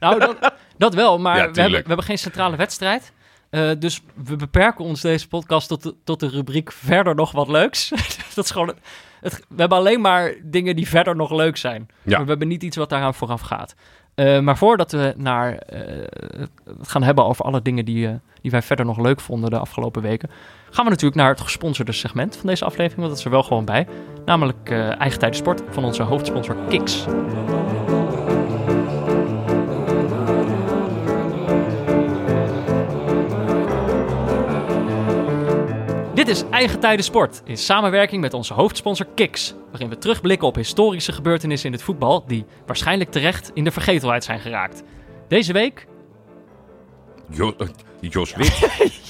[0.00, 3.12] Nou, dat, dat wel, maar Ja, we, hebben, we hebben geen centrale wedstrijd.
[3.50, 7.48] Eh, dus we beperken ons deze podcast tot de, tot de rubriek verder nog wat
[7.48, 7.88] leuks.
[8.34, 8.74] dat is gewoon
[9.24, 11.88] het, we hebben alleen maar dingen die verder nog leuk zijn.
[12.02, 12.10] Ja.
[12.10, 13.74] Maar we hebben niet iets wat daaraan vooraf gaat.
[14.14, 15.80] Eh, maar voordat we naar, eh,
[16.78, 19.58] het gaan hebben over alle dingen die, eh, die wij verder nog leuk vonden de
[19.58, 20.30] afgelopen weken,
[20.70, 23.42] gaan we natuurlijk naar het gesponsorde segment van deze aflevering, want dat is er wel
[23.42, 23.86] gewoon bij.
[24.24, 27.06] Namelijk Eigen Sport van onze hoofdsponsor Kiks.
[36.24, 40.54] Dit is Eigen Tijden Sport in samenwerking met onze hoofdsponsor Kiks, waarin we terugblikken op
[40.54, 44.82] historische gebeurtenissen in het voetbal die waarschijnlijk terecht in de vergetelheid zijn geraakt.
[45.28, 45.86] Deze week
[47.30, 47.68] Jo- eh,
[48.00, 48.58] Jos Wit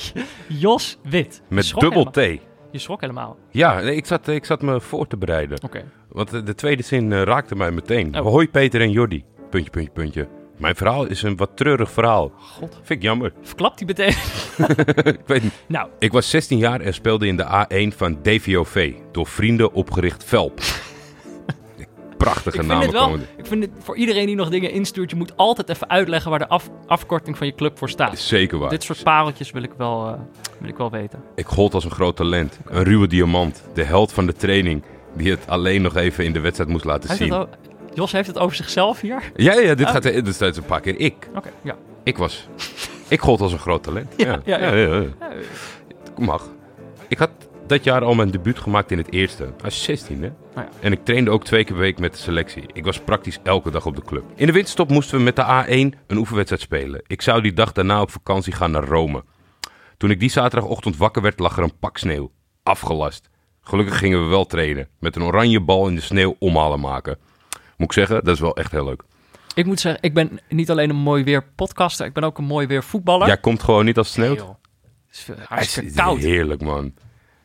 [0.65, 1.43] Jos Wit.
[1.49, 2.17] Met dubbel T.
[2.17, 2.39] Je
[2.73, 3.37] schrok helemaal.
[3.51, 5.59] Ja, ik zat, ik zat me voor te bereiden.
[5.63, 5.85] Oké.
[6.09, 8.19] Want de, de tweede zin eh, raakte mij meteen.
[8.19, 8.27] Oh.
[8.27, 9.25] Hoi Peter en Jordi.
[9.51, 10.29] Puntje, puntje, puntje.
[10.57, 12.33] Mijn verhaal is een wat treurig verhaal.
[12.39, 12.73] God.
[12.83, 13.33] Vind ik jammer.
[13.43, 14.15] Verklapt die meteen?
[15.05, 15.53] ik weet niet.
[15.69, 18.93] nou, Ik was 16 jaar en speelde in de A1 van DVOV.
[19.13, 20.61] Door vrienden opgericht Velp.
[22.19, 23.15] Prachtige ik vind namen wel.
[23.37, 26.39] Ik vind het voor iedereen die nog dingen instuurt, je moet altijd even uitleggen waar
[26.39, 28.19] de af- afkorting van je club voor staat.
[28.19, 28.71] Zeker waar.
[28.71, 30.21] Dit soort pareltjes wil ik wel, eh,
[30.61, 31.23] wil ik wel weten.
[31.35, 32.59] Ik gold als een groot talent.
[32.65, 33.63] Een ruwe diamant.
[33.75, 34.83] De held van de training.
[35.17, 37.47] Die het alleen nog even in de wedstrijd moest laten zien.
[37.95, 39.23] Jos heeft het over zichzelf hier?
[39.37, 39.93] Ja, ja, dit Oh.
[39.93, 41.29] gaat dit staat een paar keer ik.
[41.37, 41.77] Oké, ja.
[42.03, 42.49] Ik was.
[43.09, 44.13] Ik gold als een groot talent.
[44.17, 44.75] Ja, ja, ja.
[44.97, 45.07] ja.
[46.19, 46.49] Mag.
[47.09, 47.31] Ik had
[47.67, 49.53] dat jaar al mijn debuut gemaakt in het eerste.
[49.63, 50.31] Was 16, hè?
[50.55, 50.69] ja.
[50.81, 52.65] En ik trainde ook twee keer per week met de selectie.
[52.73, 54.23] Ik was praktisch elke dag op de club.
[54.35, 57.03] In de winterstop moesten we met de A1 een oefenwedstrijd spelen.
[57.07, 59.25] Ik zou die dag daarna op vakantie gaan naar Rome.
[59.97, 62.31] Toen ik die zaterdagochtend wakker werd, lag er een pak sneeuw.
[62.63, 63.31] Afgelast.
[63.61, 64.89] Gelukkig gingen we wel trainen.
[65.01, 67.19] Met een oranje bal in de sneeuw omhalen maken.
[67.85, 69.03] Moet ik zeggen, dat is wel echt heel leuk.
[69.55, 72.45] Ik moet zeggen, ik ben niet alleen een mooi weer podcaster, ik ben ook een
[72.45, 73.27] mooi weer voetballer.
[73.27, 74.37] Jij komt gewoon niet als het Nee,
[75.11, 75.49] sneeuwt.
[75.49, 76.19] Het is koud.
[76.19, 76.95] heerlijk, man.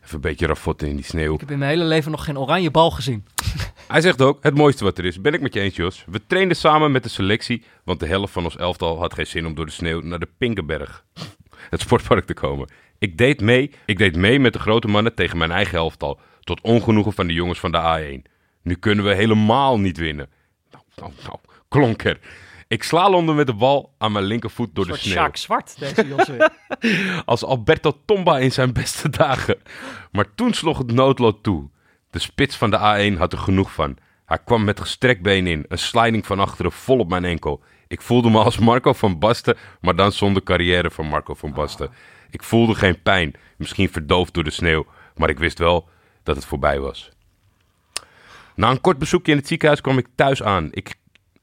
[0.04, 1.34] Even een beetje rafotten in die sneeuw.
[1.34, 3.26] Ik heb in mijn hele leven nog geen oranje bal gezien.
[3.88, 5.22] Hij zegt ook, het mooiste wat er is.
[5.22, 6.04] Ben ik met je eens, Jos.
[6.08, 9.46] We trainden samen met de selectie, want de helft van ons elftal had geen zin
[9.46, 11.06] om door de sneeuw naar de Pinkenberg,
[11.70, 12.70] het sportpark te komen.
[12.98, 16.62] Ik deed mee, ik deed mee met de grote mannen tegen mijn eigen elftal, tot
[16.62, 17.78] ongenoegen van de jongens van de
[18.24, 18.29] A1.
[18.62, 20.30] Nu kunnen we helemaal niet winnen.
[20.72, 22.20] Nou, nou, nou, klonker.
[22.68, 25.14] Ik slalomde met de bal aan mijn linkervoet door de sneeuw.
[25.14, 26.52] Sjaak Zwart, deze Jos weer.
[27.26, 29.58] Als Alberto Tomba in zijn beste dagen.
[30.12, 31.70] Maar toen sloeg het noodlot toe.
[32.10, 33.98] De spits van de A1 had er genoeg van.
[34.26, 37.64] Hij kwam met gestrekt been in, een sliding van achteren vol op mijn enkel.
[37.88, 41.90] Ik voelde me als Marco van Basten, maar dan zonder carrière van Marco van Basten.
[42.30, 45.90] Ik voelde geen pijn, misschien verdoofd door de sneeuw, maar ik wist wel
[46.24, 47.12] dat het voorbij was.
[48.60, 50.68] Na een kort bezoekje in het ziekenhuis kwam ik thuis aan.
[50.72, 50.96] Ik,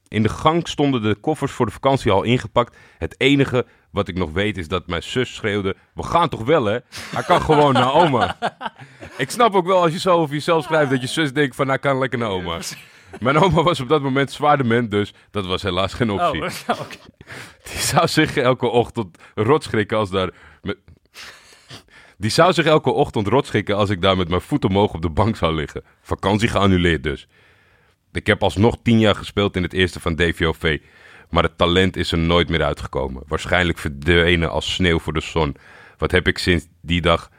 [0.07, 2.77] in de gang stonden de koffers voor de vakantie al ingepakt.
[2.97, 6.65] Het enige wat ik nog weet is dat mijn zus schreeuwde: We gaan toch wel,
[6.65, 6.77] hè?
[7.11, 8.37] Hij kan gewoon naar oma.
[9.17, 11.67] Ik snap ook wel als je zo over jezelf schrijft dat je zus denkt: van
[11.67, 12.59] hij kan lekker naar oma.
[13.19, 16.43] Mijn oma was op dat moment zwaar dement, dus dat was helaas geen optie.
[16.43, 16.49] Oh.
[17.71, 20.29] Die zou zich elke ochtend rotschrikken als daar.
[22.17, 25.09] Die zou zich elke ochtend rotschrikken als ik daar met mijn voet omhoog op de
[25.09, 25.83] bank zou liggen.
[26.01, 27.27] Vakantie geannuleerd dus.
[28.11, 30.79] Ik heb alsnog tien jaar gespeeld in het eerste van DVOV.
[31.29, 33.23] Maar het talent is er nooit meer uitgekomen.
[33.27, 35.55] Waarschijnlijk verdwenen als sneeuw voor de zon.
[35.97, 37.31] Wat heb ik sinds die dag.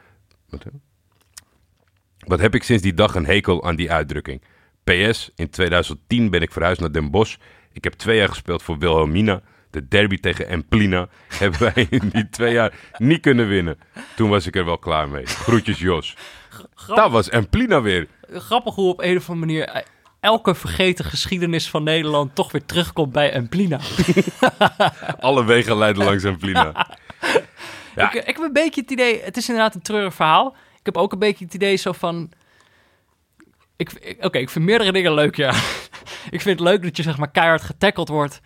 [2.19, 4.41] Wat heb ik sinds die dag een hekel aan die uitdrukking?
[4.83, 7.37] PS, in 2010 ben ik verhuisd naar Den Bosch.
[7.71, 9.41] Ik heb twee jaar gespeeld voor Wilhelmina.
[9.69, 11.07] De derby tegen Emplina
[11.39, 13.79] hebben wij in die twee jaar niet kunnen winnen.
[14.15, 15.25] Toen was ik er wel klaar mee.
[15.25, 16.15] Groetjes Jos.
[16.87, 18.07] Dat was Emplina weer.
[18.31, 19.81] Grappig hoe op een of andere manier eh,
[20.19, 23.79] elke vergeten geschiedenis van Nederland toch weer terugkomt bij Emplina.
[25.19, 26.71] Alle wegen leiden langs Emplina.
[27.95, 28.07] Ja.
[28.13, 30.55] Ik, ik heb een beetje het idee, het is inderdaad een treurig verhaal.
[30.79, 32.31] Ik heb ook een beetje het idee zo van...
[33.77, 35.49] Ik, ik- Oké, ik vind meerdere dingen leuk, ja.
[36.29, 38.41] ik vind het leuk dat je zeg maar keihard getackeld wordt.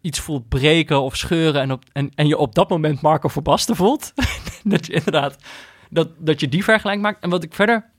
[0.00, 3.76] Iets voelt breken of scheuren en, op, en, en je op dat moment Marco Verbasten
[3.76, 4.12] voelt.
[4.64, 5.36] dat je inderdaad,
[5.90, 7.22] dat, dat je die vergelijking maakt.
[7.22, 7.90] En wat ik verder...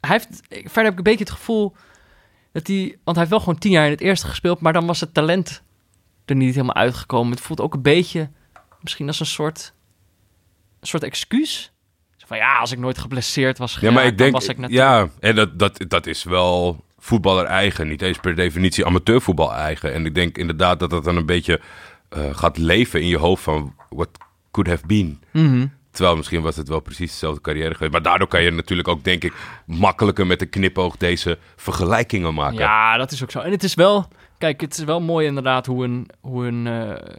[0.00, 1.76] Hij heeft, verder heb ik een beetje het gevoel
[2.52, 2.98] dat hij...
[3.04, 5.14] Want hij heeft wel gewoon tien jaar in het eerste gespeeld, maar dan was het
[5.14, 5.62] talent
[6.24, 7.32] er niet helemaal uitgekomen.
[7.32, 8.30] Het voelt ook een beetje
[8.80, 9.72] misschien als een soort,
[10.80, 11.72] een soort excuus.
[12.26, 14.70] Van ja, als ik nooit geblesseerd was Ja, geraakt, maar ik dan denk, was ik
[14.70, 17.88] ja, en dat, dat, dat is wel voetballer eigen.
[17.88, 19.92] Niet eens per definitie amateurvoetbal eigen.
[19.92, 21.60] En ik denk inderdaad dat dat dan een beetje
[22.08, 24.08] eh, gaat leven in je hoofd van what
[24.50, 25.22] could have been.
[25.30, 25.66] Mhm.
[25.90, 27.92] Terwijl misschien was het wel precies dezelfde carrière geweest.
[27.92, 29.32] Maar daardoor kan je natuurlijk ook, denk ik,
[29.66, 32.58] makkelijker met een knipoog deze vergelijkingen maken.
[32.58, 33.40] Ja, dat is ook zo.
[33.40, 37.14] En het is wel, kijk, het is wel mooi inderdaad hoe, een, hoe, een, eh,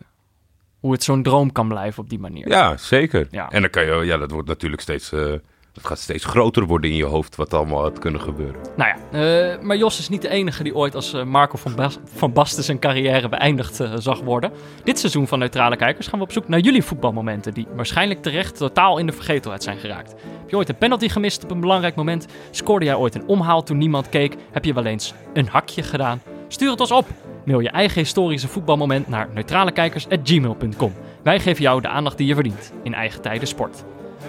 [0.80, 2.48] hoe het zo'n droom kan blijven op die manier.
[2.48, 3.28] Ja, zeker.
[3.32, 3.50] Ja.
[3.50, 5.34] En dan kan je, ja, dat wordt natuurlijk steeds, eh,
[5.76, 8.62] dat gaat steeds groter worden in je hoofd, wat allemaal had kunnen gebeuren.
[8.76, 9.20] Nou ja,
[9.54, 11.58] eh, maar Jos is niet de enige die ooit als eh, Marco
[12.14, 14.52] van Basten zijn carrière beëindigd eh, zag worden.
[14.84, 18.58] Dit seizoen van Neutrale Kijkers gaan we op zoek naar jullie voetbalmomenten die waarschijnlijk terecht
[18.58, 20.12] totaal in de vergetelheid zijn geraakt.
[20.12, 22.26] Heb je ooit een penalty gemist op een belangrijk moment?
[22.52, 24.36] Scoorde jij ooit een omhaal toen niemand keek?
[24.52, 26.22] Heb je wel eens een hakje gedaan?
[26.48, 27.08] Stuur het ons op.
[27.46, 30.94] Mail je eigen historische voetbalmoment naar neutralekijkers.gmail.com.
[31.24, 33.84] Wij geven jou de aandacht die je verdient in eigen tijden sport.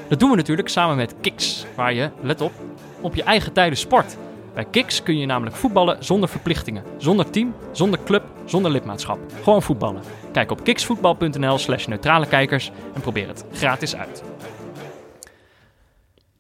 [0.09, 2.53] Dat doen we natuurlijk samen met Kiks, waar je, let op,
[3.01, 4.17] op je eigen tijden sport.
[4.55, 9.19] Bij Kiks kun je namelijk voetballen zonder verplichtingen, zonder team, zonder club, zonder lidmaatschap.
[9.43, 10.03] Gewoon voetballen.
[10.33, 14.23] Kijk op kiksvoetbal.nl slash neutrale kijkers en probeer het gratis uit.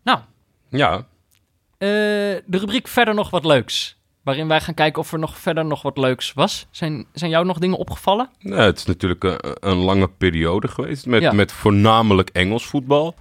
[0.03, 0.19] Nou,
[0.71, 0.97] Ja,
[1.79, 3.95] eh, de rubriek verder nog wat leuks.
[4.23, 6.66] Waarin wij gaan kijken of er nog verder nog wat leuks was.
[6.71, 8.29] Zijn, zijn jou nog dingen opgevallen?
[8.38, 11.33] nou, het is natuurlijk een, een lange periode geweest met, Ja.
[11.33, 13.14] met voornamelijk Engels voetbal.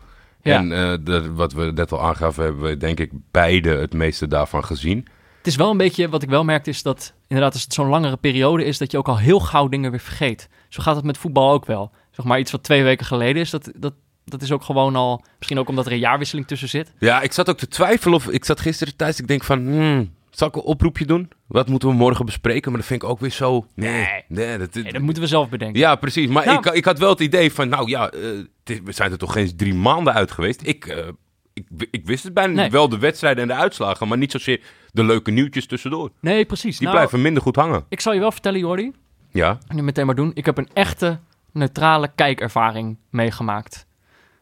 [0.51, 0.57] Ja.
[0.57, 4.27] En eh, de- wat we net al aangaven, hebben we denk ik beide het meeste
[4.27, 4.97] daarvan gezien.
[5.37, 7.87] Het is wel een beetje, wat ik wel merkte, is dat inderdaad als het zo'n
[7.87, 10.49] langere periode is, dat je ook al heel gauw dingen weer vergeet.
[10.69, 11.91] Zo gaat het met voetbal ook wel.
[12.11, 13.93] Zeg maar iets wat twee weken geleden is, dat, dat,
[14.25, 16.93] dat is ook gewoon al, misschien ook omdat er een jaarwisseling tussen zit.
[16.99, 18.27] Ja, ik zat ook te twijfelen of...
[18.27, 19.59] Ik zat gisteren thuis, ik denk van...
[19.59, 21.29] Hmm, zal ik een oproepje doen?
[21.47, 22.71] Wat moeten we morgen bespreken?
[22.71, 23.65] Maar dat vind ik ook weer zo...
[23.75, 24.57] Nee, Nee.
[24.57, 25.79] dat, Nee, dat moeten we zelf bedenken.
[25.79, 26.27] Ja, precies.
[26.29, 27.69] Maar Nou- ik, ik had wel het idee van...
[27.69, 28.21] Nou ja, eh,
[28.63, 30.67] is- we zijn er toch geen drie maanden uit geweest.
[30.67, 31.07] Ik, eh,
[31.53, 32.69] ik, ik wist het bijna Nee.
[32.69, 36.11] Wel de wedstrijden en de uitslagen, maar niet zozeer de leuke nieuwtjes tussendoor.
[36.19, 36.77] Nee, precies.
[36.77, 37.85] Die Nou, blijven minder goed hangen.
[37.89, 38.91] Ik zal je wel vertellen, Jordi,
[39.31, 40.31] Ja, nu meteen maar doen.
[40.33, 41.19] Ik heb een echte
[41.51, 43.85] neutrale kijkervaring meegemaakt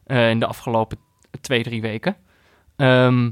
[0.06, 0.98] eh, in de afgelopen
[1.42, 2.16] twee, drie weken.
[2.76, 3.30] Ehm,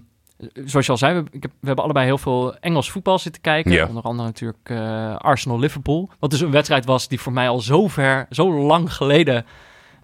[0.65, 3.41] zoals je al zei, we, ik heb, we hebben allebei heel veel Engels voetbal zitten
[3.41, 3.71] kijken.
[3.71, 3.87] Ja.
[3.87, 6.09] Onder andere natuurlijk eh, Arsenal-Liverpool.
[6.19, 9.45] Wat dus een wedstrijd was die voor mij al zo ver, zo lang geleden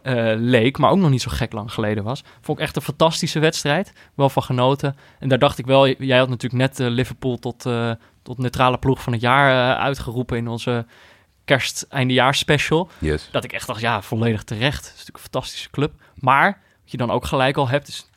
[0.02, 0.78] eh, leek.
[0.78, 2.23] Maar ook nog niet zo gek lang geleden was.
[2.41, 3.93] Vond ik echt een fantastische wedstrijd.
[4.15, 4.95] Wel van genoten.
[5.19, 7.65] En daar dacht ik wel, jij had natuurlijk net eh, Liverpool tot,
[8.23, 10.86] tot neutrale ploeg van het jaar uitgeroepen in onze
[11.45, 12.89] kerst-eindejaars special.
[13.00, 13.30] yes.
[13.32, 14.76] Dat ik echt dacht, ja, volledig terecht.
[14.78, 15.93] Het is natuurlijk een fantastische club.
[16.19, 16.45] Maar,
[16.82, 18.10] wat je dan ook gelijk al hebt, is...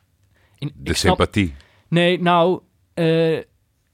[0.59, 1.55] In, De snap- sympathie.
[1.91, 2.61] Nee, nou,
[2.95, 3.39] eh,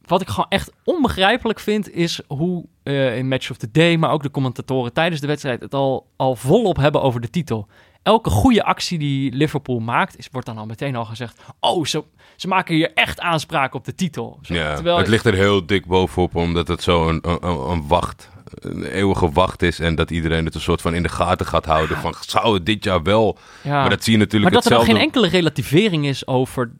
[0.07, 4.11] wat ik gewoon echt onbegrijpelijk vind, is hoe eh, in Match of the Day, maar
[4.11, 7.69] ook de commentatoren tijdens de wedstrijd het al, al volop hebben over de titel.
[8.03, 12.05] Elke goede actie die Liverpool maakt, is, wordt dan al meteen al gezegd: Oh, ze,
[12.37, 14.39] ze maken hier echt aanspraak op de titel.
[14.43, 17.87] Zo, Ja, terwijl het ligt er heel dik bovenop, omdat het zo een, een, een
[17.87, 19.79] wacht, een eeuwige wacht is.
[19.81, 21.97] En dat iedereen het een soort van in de gaten gaat houden.
[21.97, 23.39] Van, zou het dit jaar wel?
[23.63, 23.81] ja.
[23.81, 26.71] Maar dat zie je natuurlijk Maar dat er geen enkele relativering is over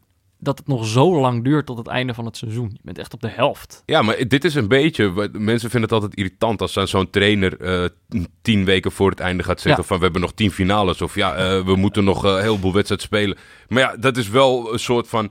[0.47, 2.71] dat het nog zo lang duurt tot het einde van het seizoen.
[2.73, 3.83] Je bent echt op de helft.
[3.87, 5.29] Ja, maar dit is een beetje...
[5.33, 7.85] Mensen vinden het altijd irritant als zo'n trainer eh,
[8.43, 9.89] tien weken voor het einde gaat zeggen Ja.
[9.89, 11.03] van we hebben nog tien finales.
[11.03, 13.37] Of ja, eh, we moeten nog eh, een heleboel wedstrijden spelen.
[13.69, 15.31] Maar ja, dat is wel een soort van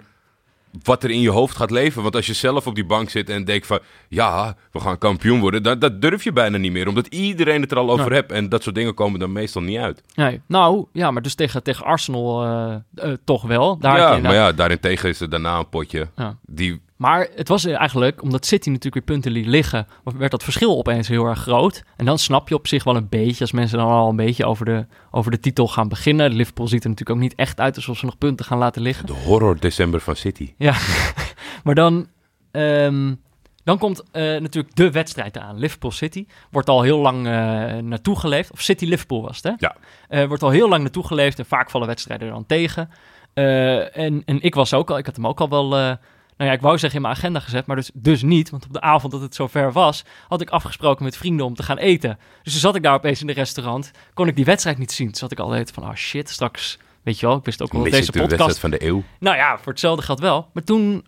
[0.84, 2.02] wat er in je hoofd gaat leven.
[2.02, 5.40] Want als je zelf op die bank zit en denkt van ja, we gaan kampioen
[5.40, 5.64] worden.
[5.64, 6.88] Dat, dat durf je bijna niet meer.
[6.88, 8.14] Omdat iedereen het er al over Ja.
[8.16, 8.32] hebt.
[8.32, 10.04] En dat soort dingen komen dan meestal niet uit.
[10.16, 13.78] Nee, nou, ja, maar dus tegen, tegen Arsenal eh, eh, toch wel.
[13.78, 16.08] Daar ja, maar ja, daarentegen is er daarna een potje.
[16.16, 16.38] Ja.
[16.46, 20.78] Die, Maar het was eigenlijk, omdat City natuurlijk weer punten liet liggen, werd dat verschil
[20.78, 21.84] opeens heel erg groot.
[21.98, 24.46] En dan snap je op zich wel een beetje, als mensen dan al een beetje
[24.46, 26.34] over de, over de titel gaan beginnen.
[26.34, 29.06] Liverpool ziet er natuurlijk ook niet echt uit alsof ze nog punten gaan laten liggen.
[29.06, 30.54] de horror december van City.
[30.58, 30.76] Ja,
[31.64, 32.08] maar dan,
[32.52, 33.14] ehm,
[33.64, 35.58] dan komt eh, natuurlijk de wedstrijd aan.
[35.58, 37.32] Liverpool City wordt al heel lang eh,
[37.78, 38.52] naartoe geleefd.
[38.52, 39.52] Of City Liverpool was het, hè?
[39.58, 39.76] Ja.
[40.08, 42.90] Eh, wordt al heel lang naartoe geleefd en vaak vallen wedstrijden er dan tegen.
[43.34, 45.98] En, en ik was ook al, ik had hem ook al wel,
[46.38, 48.50] nou ja, ik wou zeggen in mijn agenda gezet, maar dus, dus niet.
[48.50, 51.64] Want op de avond dat het zover was, had ik afgesproken met vrienden om te
[51.64, 52.18] gaan eten.
[52.44, 55.08] Dus toen zat ik daar opeens in de restaurant, kon ik die wedstrijd niet zien.
[55.08, 57.84] Toen zat ik altijd van, oh shit, straks, weet je wel, ik wist ook wel
[57.84, 59.04] dat deze de podcast wedstrijd van de eeuw.
[59.20, 60.50] nou ja, voor hetzelfde geldt wel.
[60.54, 61.06] Maar toen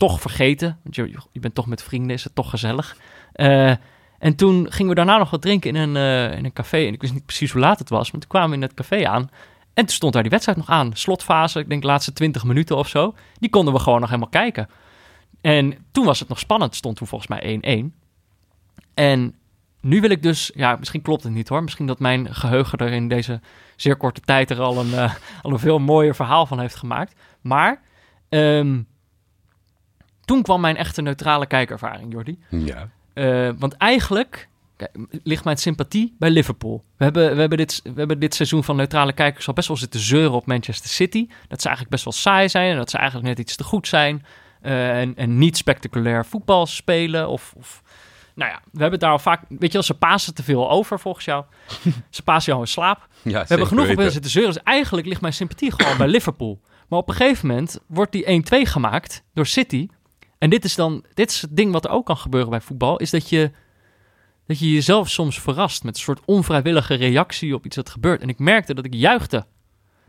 [0.00, 0.78] toch vergeten.
[0.82, 2.96] Want je, je bent toch met vrienden, is het toch gezellig.
[3.32, 3.72] Eh,
[4.18, 6.86] en toen gingen we daarna nog wat drinken in een, eh, in een café.
[6.86, 8.10] En ik wist niet precies hoe laat het was.
[8.10, 9.30] Maar toen kwamen we in het café aan.
[9.80, 10.90] En toen stond daar die wedstrijd nog aan.
[10.94, 13.14] Slotfase, ik denk de laatste 20 minuten of zo.
[13.38, 14.68] Die konden we gewoon nog helemaal kijken.
[15.40, 16.74] En toen was het nog spannend.
[16.74, 17.98] Stond toen volgens mij 1-1.
[18.94, 19.34] En
[19.80, 20.50] nu wil ik dus...
[20.54, 21.62] Ja, misschien klopt het niet hoor.
[21.62, 23.40] Misschien dat mijn geheugen er in deze
[23.76, 27.14] zeer korte tijd er al een, eh, al een veel mooier verhaal van heeft gemaakt.
[27.40, 27.82] Maar
[28.28, 28.82] ehm,
[30.24, 32.38] toen kwam mijn echte neutrale kijkervaring, Jordi.
[32.48, 32.88] Ja.
[33.12, 34.48] Eh, want eigenlijk
[34.80, 36.84] kijk, ligt mijn sympathie bij Liverpool.
[36.96, 39.76] We hebben, we, hebben dit, we hebben dit seizoen van neutrale kijkers al best wel
[39.76, 41.26] zitten zeuren op Manchester City.
[41.48, 43.88] Dat ze eigenlijk best wel saai zijn en dat ze eigenlijk net iets te goed
[43.88, 44.24] zijn.
[44.60, 47.28] eh, en, en niet spectaculair voetbal spelen.
[47.28, 47.82] Of, of,
[48.34, 49.42] nou ja, we hebben het daar al vaak...
[49.48, 51.44] Weet je wel, ze pasen te veel over volgens jou.
[52.10, 53.08] ze pasen jou in slaap.
[53.22, 54.52] Ja, We hebben genoeg op zitten zeuren.
[54.52, 56.60] Dus eigenlijk ligt mijn sympathie gewoon bij Liverpool.
[56.88, 59.88] Maar op een gegeven moment wordt die 1-2 gemaakt door City.
[60.38, 62.96] En dit is dan, dit is het ding wat er ook kan gebeuren bij voetbal,
[62.96, 63.50] is dat je,
[64.50, 68.20] dat je jezelf soms verrast met een soort onvrijwillige reactie op iets dat gebeurt.
[68.22, 69.46] En ik merkte dat ik juichte.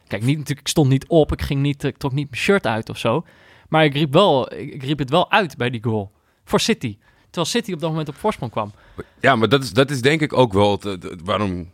[0.07, 2.67] Kijk, niet, natuurlijk, ik stond niet op, ik, ging niet, ik trok niet mijn shirt
[2.67, 3.25] uit of zo.
[3.69, 6.11] Maar ik riep, wel, ik, riep het wel uit bij die goal.
[6.45, 6.97] Voor City.
[7.23, 8.71] Terwijl City op dat moment op voorsprong kwam.
[9.19, 11.69] Ja, maar dat is, dat is denk ik ook wel het- het- het- waarom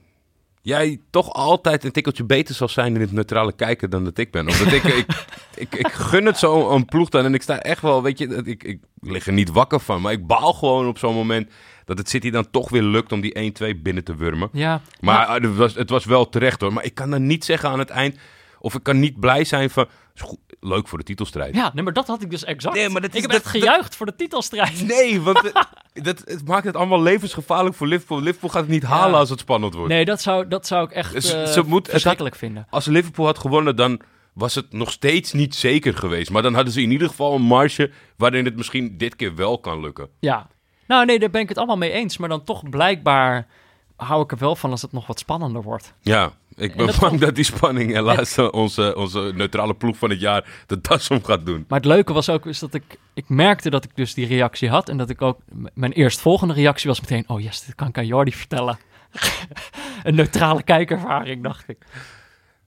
[0.61, 4.31] jij toch altijd een tikkeltje beter zal zijn in het neutrale kijken dan dat ik
[4.31, 4.47] ben.
[4.47, 5.25] Omdat ik, ik,
[5.63, 8.41] ik, ik gun het zo een ploeg dan en ik sta echt wel, weet je,
[8.45, 10.01] ik, ik lig er niet wakker van.
[10.01, 11.49] Maar ik baal gewoon op zo'n moment
[11.87, 14.49] dat het City dan toch weer lukt om die 1-2 binnen te wurmen.
[14.51, 16.73] Ja, Maar eh, het, was, het was wel terecht hoor.
[16.73, 18.17] Maar ik kan dan niet zeggen aan het eind,
[18.59, 21.55] of ik kan niet blij zijn van, is goed, leuk voor de titelstrijd.
[21.55, 22.75] ja nee, maar dat had ik dus exact.
[22.75, 24.87] Nee, maar dat is- ik heb dat- echt gejuicht voor de titelstrijd.
[24.87, 25.53] Nee, want het,
[26.05, 28.21] dat, het maakt het allemaal levensgevaarlijk voor Liverpool.
[28.21, 29.17] Liverpool gaat het niet halen Ja.
[29.19, 29.89] als het spannend wordt.
[29.89, 32.67] Nee, dat zou, dat zou ik echt Ze- eh, ze moet- het verschrikkelijk vinden.
[32.69, 34.01] Als Liverpool had gewonnen, dan
[34.33, 36.29] was het nog steeds niet zeker geweest.
[36.29, 39.59] Maar dan hadden ze in ieder geval een marge waarin het misschien dit keer wel
[39.59, 40.09] kan lukken.
[40.19, 40.47] Ja.
[40.87, 42.17] Nou, nee, daar ben ik het allemaal mee eens.
[42.17, 43.47] Maar dan toch blijkbaar
[43.95, 45.93] hou ik er wel van als het nog wat spannender wordt.
[46.01, 49.97] Ja, ik ben dat bang vond- dat die spanning helaas eh, onze, onze neutrale ploeg
[49.97, 51.65] van het jaar de das om gaat doen.
[51.67, 54.69] Maar het leuke was ook is dat ik, ik merkte dat ik dus die reactie
[54.69, 54.89] had.
[54.89, 55.39] En dat ik ook,
[55.73, 58.77] mijn eerstvolgende reactie was meteen, oh yes, dit kan ik aan Jordi vertellen.
[60.03, 61.77] een neutrale kijkervaring, dacht ik.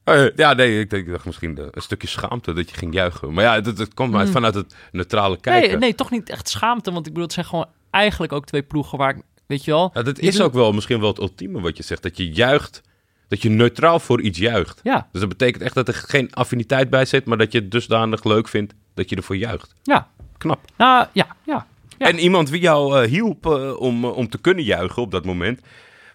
[0.04, 3.32] Eh, ja, nee, ik, dacht misschien de- een stukje schaamte dat je ging juichen.
[3.32, 4.32] Maar ja, het, het komt uit Mm.
[4.32, 5.68] vanuit het neutrale kijken.
[5.70, 6.92] Nee, nee, toch niet echt schaamte.
[6.92, 9.90] Want ik bedoel, het zijn gewoon eigenlijk ook twee ploegen waar weet je wel.
[9.94, 12.02] Ja, dat is doet- ook wel misschien wel het ultieme wat je zegt.
[12.02, 12.82] Dat je juicht,
[13.28, 14.80] dat je neutraal voor iets juicht.
[14.82, 17.70] Ja, Dus dat betekent echt dat er geen affiniteit bij zit, maar dat je het
[17.70, 19.74] dusdanig leuk vindt dat je ervoor juicht.
[19.82, 20.08] ja.
[20.38, 20.60] Knap.
[20.76, 21.66] Nou, ja, ja.
[21.98, 22.06] Ja.
[22.06, 25.24] En iemand wie jou eh, hielp eh, om, eh, om te kunnen juichen op dat
[25.24, 25.60] moment,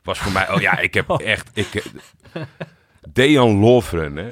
[0.03, 1.83] was voor mij, oh ja, ik heb echt, ik,
[3.13, 4.15] Dejan Lovren.
[4.15, 4.28] Hè.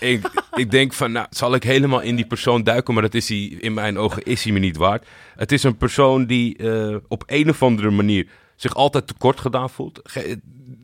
[0.00, 3.28] Ik, ik denk van, nou, zal ik helemaal in die persoon duiken, maar dat is
[3.28, 5.06] hij, in mijn ogen is hij me niet waard.
[5.36, 9.70] Het is een persoon die eh, op een of andere manier zich altijd tekort gedaan
[9.70, 10.00] voelt.
[10.02, 10.40] Ge-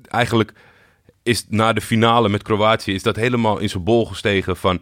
[0.09, 0.53] eigenlijk
[1.23, 4.81] is na de finale met Kroatië, is dat helemaal in zijn bol gestegen van,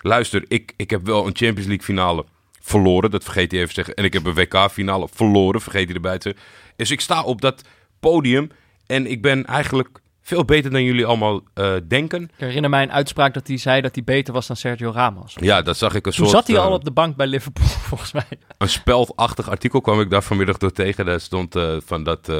[0.00, 2.24] luister, ik, ik heb wel een Champions League finale
[2.60, 3.94] verloren, dat vergeet hij even te zeggen.
[3.94, 6.34] En ik heb een WK-finale verloren, vergeet hij erbij te.
[6.76, 7.62] Dus ik sta op dat
[8.00, 8.50] podium
[8.86, 12.22] en ik ben eigenlijk veel beter dan jullie allemaal eh, denken.
[12.22, 15.36] Ik herinner mij een uitspraak dat hij zei dat hij beter was dan Sergio Ramos.
[15.40, 16.30] Ja, dat zag ik een Toen soort...
[16.30, 18.28] zat hij al eh, op de bank bij Liverpool, volgens mij.
[18.58, 21.06] Een speldachtig artikel kwam ik daar vanmiddag door tegen.
[21.06, 22.32] Daar stond eh, van dat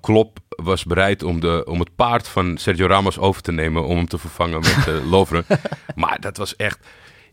[0.00, 3.84] Klopp was bereid om, de, om het paard van Sergio Ramos over te nemen...
[3.84, 5.44] om hem te vervangen met Lovren.
[5.94, 6.86] maar dat was echt...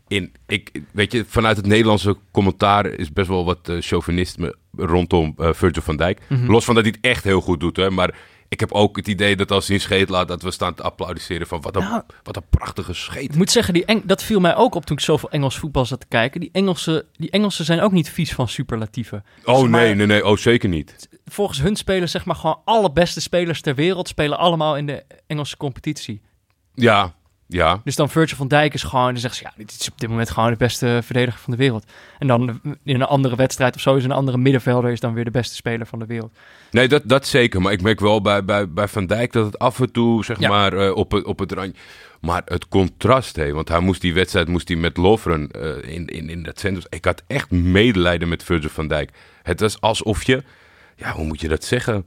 [0.08, 5.82] In, ik, weet je, vanuit het Nederlandse commentaar is best wel wat chauvinisme rondom Virgil
[5.82, 6.20] van Dijk.
[6.28, 6.50] Mhm.
[6.50, 8.14] Los van dat hij het echt heel goed doet, hè, maar
[8.48, 10.82] ik heb ook het idee dat als hij een scheet laat, dat we staan te
[10.82, 12.02] applaudisseren van wat een, Nou.
[12.22, 13.24] wat een prachtige scheet.
[13.24, 15.84] Ik moet zeggen, die Eng dat viel mij ook op toen ik zoveel Engels voetbal
[15.86, 16.40] zat te kijken.
[16.40, 19.24] Die Engelsen, die Engelsen zijn ook niet vies van superlatieven.
[19.44, 21.08] Oh maar, nee, nee, nee, oh zeker niet.
[21.24, 25.04] Volgens hun spelen zeg maar gewoon alle beste spelers ter wereld spelen allemaal in de
[25.26, 26.20] Engelse competitie.
[26.74, 27.14] Ja,
[27.48, 27.80] ja.
[27.84, 30.08] Dus dan Virgil van Dijk is gewoon, dan zegt ze, ja, dit is op dit
[30.08, 31.84] moment gewoon de beste verdediger van de wereld.
[32.18, 35.24] En dan in een andere wedstrijd of zo is een andere middenvelder is dan weer
[35.24, 36.38] de beste speler van de wereld.
[36.70, 37.60] Nee, dat, dat zeker.
[37.62, 40.38] Maar ik merk wel bij, bij, bij Van Dijk dat het af en toe, zeg
[40.40, 40.48] Ja.
[40.48, 41.80] maar, eh, op, het, op het randje...
[42.20, 43.52] Maar het contrast, hé.
[43.52, 46.84] Want hij moest die wedstrijd moest hij met Lovren eh, in, in, in dat centrum...
[46.88, 49.10] Ik had echt medelijden met Virgil van Dijk.
[49.42, 50.42] Het was alsof je...
[50.96, 52.06] Ja, hoe moet je dat zeggen?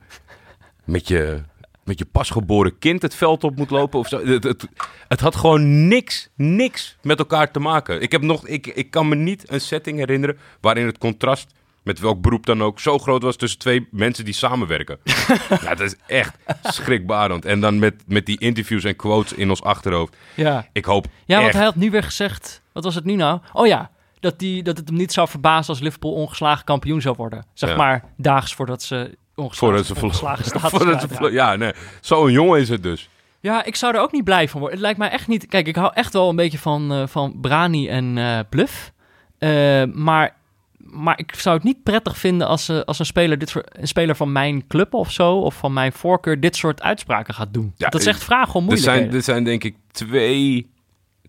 [0.83, 1.41] Met je,
[1.89, 4.25] met je pasgeboren kind het veld op moet lopen of zo.
[4.25, 4.67] Het, het,
[5.07, 8.01] het had gewoon niks, niks met elkaar te maken.
[8.01, 11.99] Ik, heb nog, ik, ik kan me niet een setting herinneren waarin het contrast, met
[11.99, 14.99] welk beroep dan ook, zo groot was tussen twee mensen die samenwerken.
[15.63, 17.45] ja, dat is echt schrikbarend.
[17.45, 20.15] En dan met, met die interviews en quotes in ons achterhoofd.
[20.35, 21.55] Ja, Ik hoop ja want echt...
[21.55, 23.39] hij had nu weer gezegd, wat was het nu nou?
[23.53, 27.15] Oh ja, dat, die, dat het hem niet zou verbazen als Liverpool ongeslagen kampioen zou
[27.17, 27.45] worden.
[27.53, 27.75] Zeg Ja.
[27.75, 31.31] maar daags voordat ze Voordat ze, voordat ze kwijtraken.
[31.31, 31.73] ja, nee.
[32.01, 33.09] Zo'n jongen is het dus.
[33.39, 34.77] Ja, ik zou er ook niet blij van worden.
[34.77, 35.47] Het lijkt mij echt niet...
[35.47, 38.91] Kijk, ik hou echt wel een beetje van, eh, van Brani en eh Bluff.
[39.37, 40.35] Eh, maar,
[40.77, 44.15] maar ik zou het niet prettig vinden als, als een, speler dit soort, een speler
[44.15, 45.35] van mijn club of zo...
[45.35, 47.73] of van mijn voorkeur dit soort uitspraken gaat doen.
[47.77, 49.17] Ja, dat is echt vragen om Er zijn, moeilijkheden.
[49.17, 50.69] er zijn denk ik twee,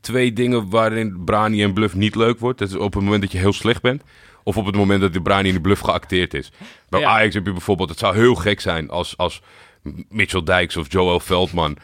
[0.00, 2.58] twee dingen waarin Brani en Bluff niet leuk wordt.
[2.58, 4.02] Dat is op het moment dat je heel slecht bent.
[4.42, 6.50] Of op het moment dat de Brani in de Bluff geacteerd is.
[6.88, 7.08] Bij Ja.
[7.08, 7.88] Ajax heb je bijvoorbeeld...
[7.88, 9.42] Het zou heel gek zijn als, als
[10.08, 11.76] Mitchell Dijks of Joel Veldman...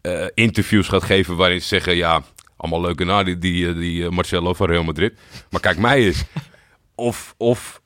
[0.00, 1.96] eh, interviews gaat geven waarin ze zeggen...
[1.96, 2.22] Ja,
[2.56, 5.18] allemaal leuke na die, die, eh, die eh, Marcelo van Real Madrid.
[5.50, 6.24] Maar kijk mij eens.
[6.94, 7.82] Of, of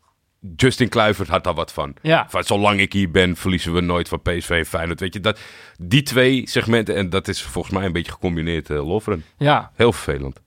[0.56, 1.94] Justin Kluivert had daar wat van.
[2.02, 2.26] Ja.
[2.28, 5.00] Van, zolang ik hier ben, verliezen we nooit van PSV en Feyenoord.
[5.00, 5.40] Weet je, dat,
[5.78, 9.24] die twee segmenten, en dat is volgens mij een beetje gecombineerd uh, Loveren.
[9.38, 9.70] Ja.
[9.74, 10.40] Heel vervelend.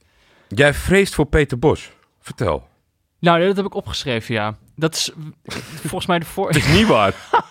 [0.47, 1.91] Jij vreest voor Peter Bos.
[2.21, 2.67] Vertel.
[3.19, 4.55] Nou, dat heb ik opgeschreven, ja.
[4.75, 5.11] Dat is
[5.89, 6.47] volgens mij de voor...
[6.47, 7.13] Het is niet waar.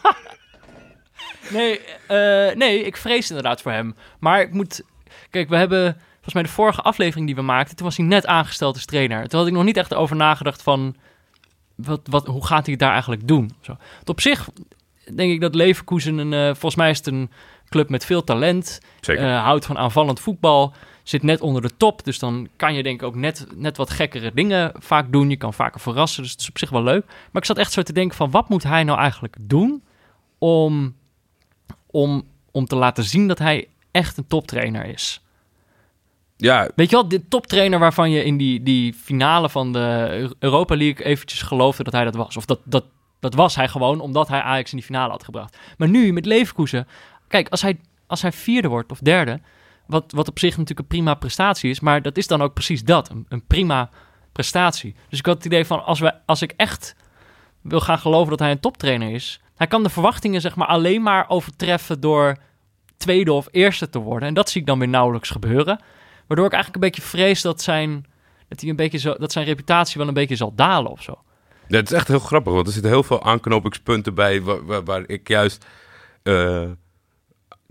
[1.50, 3.94] Nee, eh, nee, ik vrees inderdaad voor hem.
[4.18, 4.82] Maar ik moet...
[5.30, 5.96] Kijk, we hebben...
[6.14, 7.76] Volgens mij de vorige aflevering die we maakten...
[7.76, 9.28] toen was hij net aangesteld als trainer.
[9.28, 10.96] Toen had ik nog niet echt over nagedacht van...
[11.74, 13.52] Wat, wat, hoe gaat hij het daar eigenlijk doen?
[13.60, 13.76] Zo.
[13.94, 14.48] Want op zich
[15.14, 16.18] denk ik dat Leverkusen...
[16.18, 17.30] Een, eh, volgens mij is het een
[17.68, 18.80] club met veel talent.
[19.00, 19.24] Zeker.
[19.24, 20.74] eh, houdt van aanvallend voetbal.
[21.08, 22.04] Zit net onder de top.
[22.04, 25.30] Dus dan kan je denk ik ook net, net wat gekkere dingen vaak doen.
[25.30, 26.22] Je kan vaker verrassen.
[26.22, 27.06] Dus het is op zich wel leuk.
[27.06, 28.30] Maar ik zat echt zo te denken van...
[28.30, 29.82] wat moet hij nou eigenlijk doen...
[30.38, 30.94] om,
[31.86, 35.22] om, om te laten zien dat hij echt een toptrainer is?
[36.36, 40.76] ja, Weet je wel, de toptrainer waarvan je in die, die finale van de Europa
[40.76, 42.36] League eventjes geloofde dat hij dat was.
[42.36, 42.84] Of dat, dat,
[43.20, 45.58] dat was hij gewoon omdat hij Ajax in die finale had gebracht.
[45.78, 46.88] Maar nu met Leverkusen,
[47.28, 49.40] kijk, als hij, als hij vierde wordt of derde,
[49.88, 52.84] wat, wat op zich natuurlijk een prima prestatie is, maar dat is dan ook precies
[52.84, 53.90] dat, een, prima
[54.32, 54.94] prestatie.
[55.08, 56.94] Dus ik had het idee van, als, we, als ik echt
[57.62, 61.02] wil gaan geloven dat hij een toptrainer is, hij kan de verwachtingen zeg maar alleen
[61.02, 62.36] maar overtreffen door
[62.96, 64.28] tweede of eerste te worden.
[64.28, 65.80] En dat zie ik dan weer nauwelijks gebeuren.
[66.26, 68.06] Waardoor ik eigenlijk een beetje vrees dat zijn,
[68.48, 71.22] dat hij een beetje zo, dat zijn reputatie wel een beetje zal dalen of zo.
[71.68, 72.52] dat is echt heel grappig.
[72.52, 74.42] Want er zitten heel veel aanknopingspunten bij...
[74.42, 75.66] waar, waar, waar ik juist...
[76.22, 76.62] eh,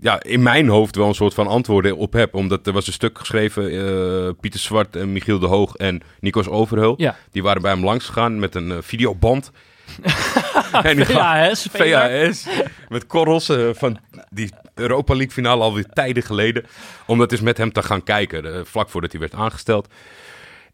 [0.00, 2.34] ja, in mijn hoofd wel een soort van antwoorden op heb.
[2.34, 3.70] Omdat er was een stuk geschreven...
[3.70, 6.94] eh, Pieter Zwart en Michiel de Hoog en Nikos Overheul.
[6.96, 7.16] Ja.
[7.32, 9.50] Die waren bij hem langs gegaan met een eh, videoband.
[10.82, 11.68] en die gaf- VHS.
[11.72, 12.46] VHS.
[12.88, 13.98] Met korrels eh, van
[14.30, 16.64] die Europa League finale alweer tijden geleden.
[17.06, 18.66] Om dat eens met hem te gaan kijken.
[18.66, 19.88] vlak voordat hij werd aangesteld.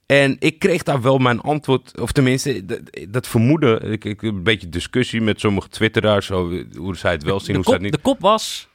[0.06, 3.92] En ik kreeg daar wel mijn antwoord, of tenminste, dat, dat vermoeden.
[3.92, 7.64] Ik, ik een beetje discussie met sommige twitteraars, hoe zij het wel zien, De hoe
[7.64, 8.00] zij het de niet.
[8.00, 8.68] kop was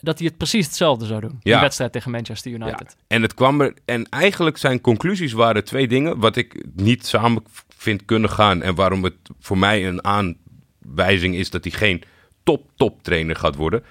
[0.00, 1.38] dat hij het precies hetzelfde zou doen.
[1.42, 1.52] Ja.
[1.52, 2.96] Die wedstrijd tegen Manchester United.
[2.98, 3.04] Ja.
[3.06, 7.42] En het kwam er, en eigenlijk zijn conclusies waren twee dingen, wat ik niet samen
[7.68, 8.62] vind kunnen gaan.
[8.62, 12.02] En waarom het voor mij een aanwijzing is dat hij geen
[12.42, 13.84] top, top trainer gaat worden.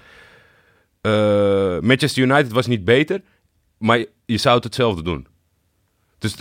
[1.00, 3.22] Eh, Manchester United was niet beter,
[3.78, 5.26] maar je zou het hetzelfde doen.
[6.18, 6.36] Dus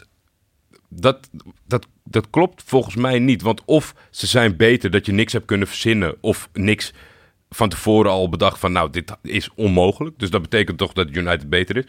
[0.89, 1.29] dat,
[1.65, 3.41] dat, dat klopt volgens mij niet.
[3.41, 6.93] Want of ze zijn beter dat je niks hebt kunnen verzinnen, of niks
[7.49, 10.19] van tevoren al bedacht van, nou, dit is onmogelijk.
[10.19, 11.85] Dus dat betekent toch dat United beter is.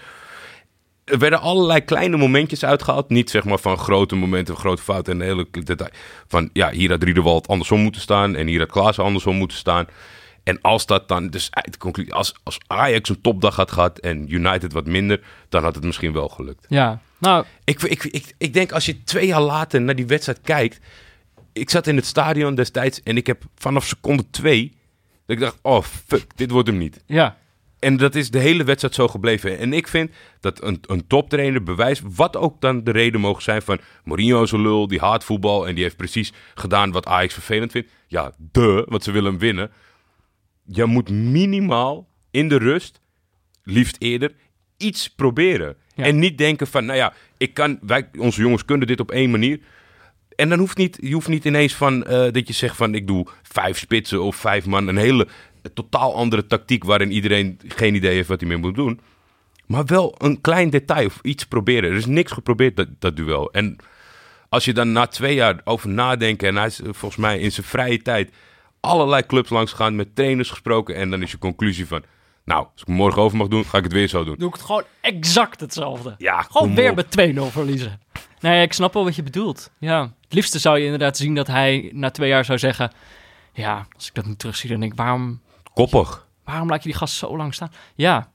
[1.04, 3.08] Er werden allerlei kleine momentjes uitgehaald.
[3.08, 5.90] Niet zeg maar van grote momenten, grote fouten en hele detail.
[6.26, 8.36] Van ja, hier had Riederwald andersom moeten staan.
[8.36, 9.86] En hier had Klaassen andersom moeten staan.
[10.48, 14.72] En als dat dan, dus conclusie, als, als Ajax een topdag had gehad en United
[14.72, 16.66] wat minder, dan had het misschien wel gelukt.
[16.68, 20.40] Ja, nou, Ik, ik, ik, ik denk als je twee jaar later naar die wedstrijd
[20.42, 20.80] kijkt.
[21.52, 24.77] Ik zat in het stadion destijds en ik heb vanaf seconde twee.
[25.28, 27.02] Dat ik dacht, oh fuck, dit wordt hem niet.
[27.06, 27.38] ja.
[27.78, 29.58] En dat is de hele wedstrijd zo gebleven.
[29.58, 30.10] En ik vind
[30.40, 34.52] dat een, een toptrainer bewijst, wat ook dan de reden mogen zijn van Mourinho is
[34.52, 37.88] een lul, die haat voetbal en die heeft precies gedaan wat Ajax vervelend vindt.
[38.06, 39.70] Ja, de, want ze willen hem winnen.
[40.64, 43.00] Je moet minimaal in de rust,
[43.64, 44.32] liefst eerder,
[44.76, 45.76] iets proberen.
[45.94, 46.04] Ja.
[46.04, 49.30] En niet denken van, nou ja, ik kan, wij, onze jongens kunnen dit op één
[49.30, 49.60] manier.
[50.38, 53.06] En dan hoeft niet, je hoeft niet ineens van eh, dat je zegt van ik
[53.06, 54.88] doe vijf spitsen of vijf man.
[54.88, 55.26] Een hele
[55.62, 59.00] een totaal andere tactiek waarin iedereen geen idee heeft wat hij mee moet doen.
[59.66, 61.90] Maar wel een klein detail of iets proberen.
[61.90, 63.52] Er is niks geprobeerd, dat, dat duel.
[63.52, 63.76] En
[64.48, 66.48] als je dan na twee jaar over nadenken...
[66.48, 68.30] en hij is eh, volgens mij in zijn vrije tijd
[68.80, 69.96] allerlei clubs langs gegaan...
[69.96, 72.02] met trainers gesproken en dan is je conclusie van...
[72.44, 74.36] nou, als ik morgen over mag doen, ga ik het weer zo doen.
[74.38, 76.14] Doe ik het gewoon exact hetzelfde.
[76.18, 76.96] Ja, Gewoon weer op.
[76.96, 78.00] met 2-0 verliezen.
[78.40, 79.70] Nee, ja, ik snap wel wat je bedoelt.
[79.78, 80.00] Ja.
[80.24, 82.92] Het liefste zou je inderdaad zien dat hij na twee jaar zou zeggen...
[83.52, 85.40] Ja, als ik dat nu terugzie, dan denk ik, waarom,
[85.74, 86.26] Koppig.
[86.44, 87.72] waarom laat je die gast zo lang staan?
[87.94, 88.30] Ja,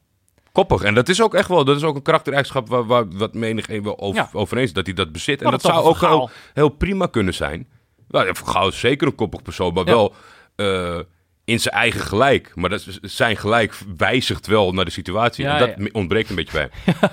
[0.51, 0.81] Koppig.
[0.81, 3.69] En dat is ook echt wel, dat is ook een karaktereigenschap waar, waar wat menig
[3.69, 4.29] een wel over, Ja.
[4.33, 5.41] over eens is, dat hij dat bezit.
[5.41, 7.67] En dat dat zou ook heel, heel prima kunnen zijn.
[8.07, 9.91] Nou, ja, Gaal is zeker een koppig persoon, maar Ja.
[9.91, 10.13] wel
[10.55, 10.99] eh,
[11.45, 12.51] in zijn eigen gelijk.
[12.55, 15.45] Maar dat zijn gelijk wijzigt wel naar de situatie.
[15.45, 15.89] Ja, en dat ja.
[15.91, 16.95] ontbreekt een beetje bij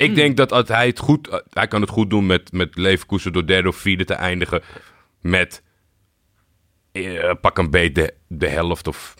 [0.00, 2.76] Ik denk dat als hij het goed, eh, hij kan het goed doen met, met
[2.76, 4.62] Leverkusen door derde of vierde te eindigen.
[5.20, 5.62] Met
[6.92, 9.14] eh, pak een beet de, de helft of,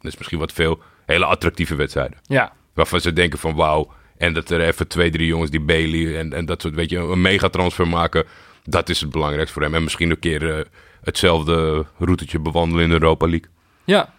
[0.00, 2.18] dat is misschien wat veel, hele attractieve wedstrijden.
[2.22, 2.52] ja.
[2.74, 6.32] Waarvan ze denken van wauw, En dat er even twee, drie jongens die Bailey en,
[6.32, 8.24] en dat soort, weet je, een megatransfer maken.
[8.64, 9.74] Dat is het belangrijkste voor hem.
[9.74, 10.64] En misschien een keer eh,
[11.02, 13.48] hetzelfde routetje bewandelen in de Europa League.
[13.84, 14.14] Ja.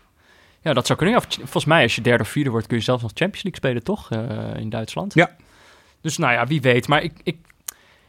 [0.62, 1.16] Ja, dat zou kunnen.
[1.20, 3.62] Ja, volgens mij, als je derde of vierde wordt, kun je zelfs nog Champions League
[3.62, 4.12] spelen, toch?
[4.60, 5.14] In Duitsland.
[5.14, 5.36] Ja.
[6.02, 6.88] Dus nou ja, wie weet.
[6.88, 7.38] Maar ik, ik,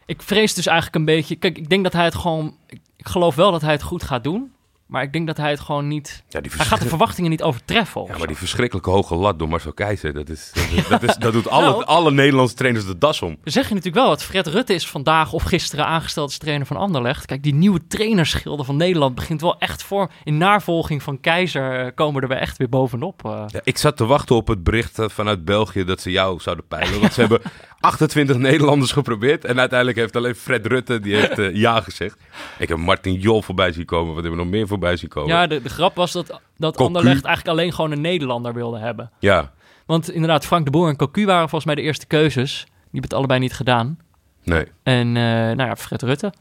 [0.06, 1.36] ik vrees dus eigenlijk een beetje...
[1.36, 2.56] Kijk, ik denk dat hij het gewoon...
[2.66, 4.52] Ik, ik geloof wel dat hij het goed gaat doen.
[4.86, 6.22] Maar ik denk dat hij het gewoon niet...
[6.28, 8.00] Ja, die Hij gaat de verwachtingen niet overtreffen.
[8.06, 8.18] Ja, zo.
[8.18, 11.32] maar die verschrikkelijke hoge lat door Marcel Keizer, dat, is, dat, is, dat, is, dat
[11.32, 11.84] doet alle, Nou.
[11.84, 13.36] alle Nederlandse trainers de das om.
[13.44, 16.76] Zeg je natuurlijk wel, dat Fred Rutte is vandaag of gisteren aangesteld als trainer van
[16.76, 17.26] Anderlecht.
[17.26, 20.10] Kijk, die nieuwe trainerschilde van Nederland begint wel echt voor.
[20.24, 23.24] In navolging van Keizer eh, komen er weer echt weer bovenop.
[23.24, 23.44] eh.
[23.46, 26.66] Ja, ik zat te wachten op het bericht eh, vanuit België dat ze jou zouden
[26.66, 27.00] peilen.
[27.00, 27.40] Want ze hebben
[27.80, 29.44] 28 Nederlanders geprobeerd.
[29.44, 32.18] En uiteindelijk heeft alleen Fred Rutte die heeft, eh, ja gezegd.
[32.58, 34.14] Ik heb Martin Jol voorbij zien komen.
[34.14, 35.28] Wat hebben we nog meer voorbij zien komen?
[35.28, 36.86] Ja, de, de grap was dat, dat Cocu.
[36.86, 39.10] Anderlecht eigenlijk alleen gewoon een Nederlander wilde hebben.
[39.18, 39.52] Ja,
[39.86, 42.64] Want inderdaad, Frank de Boer en Cocu waren volgens mij de eerste keuzes.
[42.64, 42.70] Die
[43.00, 43.98] hebben het allebei niet gedaan.
[44.44, 44.66] nee.
[44.82, 46.32] En eh, nou ja, Fred Rutte.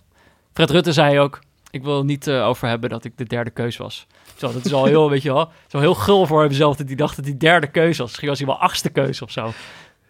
[0.54, 1.40] Fred Rutte zei ook,
[1.72, 4.08] ik wil niet eh, over hebben dat ik de derde keus was.
[4.36, 6.96] Zo, dat is al heel, weet je wel, zo heel gul voor hemzelf dat hij
[6.96, 8.08] dacht dat hij derde keus was.
[8.08, 9.52] Misschien was hij wel achtste keus of zo.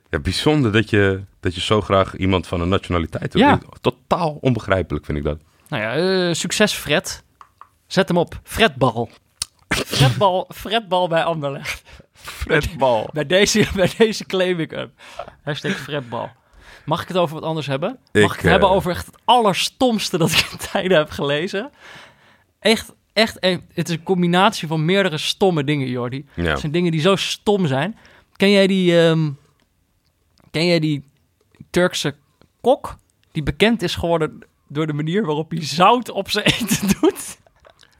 [0.10, 3.42] Ja, bijzonder dat je, dat je zo graag iemand van een nationaliteit wil.
[3.44, 3.60] Ja.
[3.82, 5.40] Totaal onbegrijpelijk vind ik dat.
[5.68, 5.96] Nou ja,
[6.28, 7.24] eh, succes Fred.
[7.88, 8.40] Zet hem op.
[8.44, 9.10] Fredbal.
[9.70, 11.82] Fredbal, Fredbal bij Anderlecht.
[12.14, 13.10] Fred Bal.
[13.14, 14.92] Bij deze, bij deze claim ik hem.
[15.44, 16.30] Hashtag Fredbal.
[16.86, 17.90] Mag ik het over wat anders hebben?
[17.90, 21.10] Mag ik, Ik, het hebben eh, over echt het allerstomste dat ik in tijden heb
[21.10, 21.70] gelezen?
[22.60, 26.26] Echt, echt, een- het is een combinatie van meerdere stomme dingen, Jordi.
[26.34, 26.44] Ja.
[26.44, 27.98] Het zijn dingen die zo stom zijn.
[28.36, 29.30] Ken jij die, ehm,
[30.58, 31.04] ken jij die
[31.70, 32.16] Turkse
[32.62, 32.98] kok
[33.32, 37.38] die bekend is geworden door de manier waarop hij zout op zijn eten doet?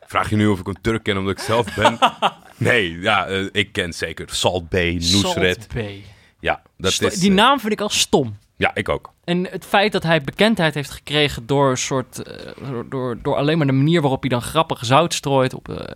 [0.06, 1.98] Vraag je nu of ik een Turk ken omdat ik zelf ben?
[2.70, 5.56] nee, ja, eh, ik ken zeker Salt Bay, Nusret.
[5.62, 6.04] Salt Bay.
[6.40, 7.20] Ja, dat Sto- is...
[7.20, 8.38] die eh, naam vind ik al stom.
[8.56, 9.14] Ja, ik ook.
[9.24, 13.36] En het feit dat hij bekendheid heeft gekregen door, een soort, eh, door, door, door
[13.36, 15.96] alleen maar de manier waarop hij dan grappig zout strooit op,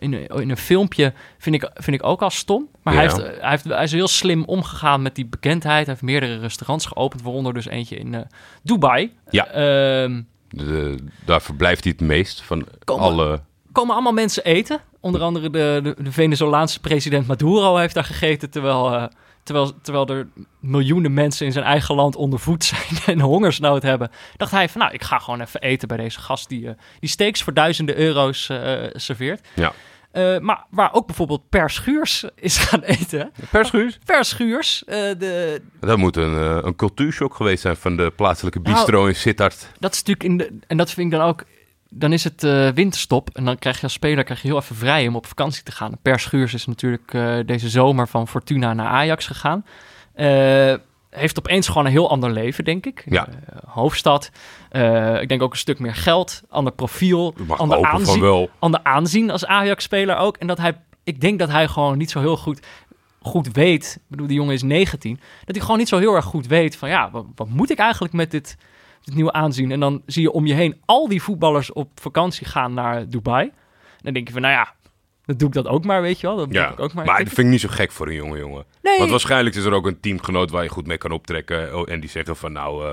[0.00, 2.68] in, een- in een filmpje, vind ik, vind ik ook al stom.
[2.82, 5.86] Maar hij, heeft, hij, heeft, hij is heel slim omgegaan met die bekendheid.
[5.86, 8.20] Hij heeft meerdere restaurants geopend, waaronder dus eentje in eh,
[8.62, 9.12] Dubai.
[9.30, 9.46] Ja.
[9.46, 13.40] Ehm, De, daar verblijft hij het meest van Kom alle...
[13.72, 14.80] komen allemaal mensen eten.
[15.00, 19.04] Onder andere de, de, de Venezolaanse president Maduro heeft daar gegeten, terwijl, eh,
[19.42, 20.28] terwijl, terwijl er
[20.60, 24.10] miljoenen mensen in zijn eigen land onder voet zijn en hongersnood hebben.
[24.36, 27.10] Dacht hij van, nou, ik ga gewoon even eten bij deze gast die, eh, die
[27.10, 28.50] steaks voor duizenden euro's
[28.92, 29.48] serveert.
[29.54, 29.72] Ja.
[30.12, 33.32] Eh, maar waar ook bijvoorbeeld Per Schuurs is gaan eten.
[33.50, 33.98] Per Schuurs?
[34.04, 38.60] Per Schuurs, eh, de, Dat moet een, eh, een cultuurshock geweest zijn van de plaatselijke
[38.60, 39.68] Nou, bistro in Sittard.
[39.78, 41.44] dat is natuurlijk in de, en dat vind ik dan ook.
[41.92, 44.76] Dan is het eh, winterstop en dan krijg je als speler krijg je heel even
[44.76, 45.92] vrij om op vakantie te gaan.
[46.02, 49.64] Per Schuurs is natuurlijk eh, deze zomer van Fortuna naar Ajax gegaan.
[51.10, 53.04] Heeft opeens gewoon een heel ander leven, denk ik.
[53.06, 53.26] Ja.
[53.28, 53.34] Eh,
[53.66, 54.30] hoofdstad.
[54.68, 58.50] Eh, ik denk ook een stuk meer geld, ander profiel, ander aanzien, wel.
[58.58, 60.36] ander aanzien als Ajax-speler ook.
[60.36, 62.66] En dat hij, ik denk dat hij gewoon niet zo heel goed,
[63.22, 63.94] goed weet.
[63.96, 65.20] Ik bedoel, die jongen is 19.
[65.44, 67.78] Dat hij gewoon niet zo heel erg goed weet van ja, wat, wat moet ik
[67.78, 68.56] eigenlijk met dit,
[69.04, 69.70] dit nieuwe aanzien?
[69.70, 73.46] En dan zie je om je heen al die voetballers op vakantie gaan naar Dubai.
[73.46, 74.74] En dan denk je van nou ja,
[75.30, 76.36] dan doe ik dat ook maar, weet je wel.
[76.36, 77.04] Dat doe Ja, ik ook maar.
[77.04, 78.64] maar dat vind ik niet zo gek voor een jonge jongen.
[78.82, 78.98] Nee.
[78.98, 81.78] Want waarschijnlijk is er ook een teamgenoot waar je goed mee kan optrekken.
[81.78, 82.90] oh, En die zeggen van nou, eh,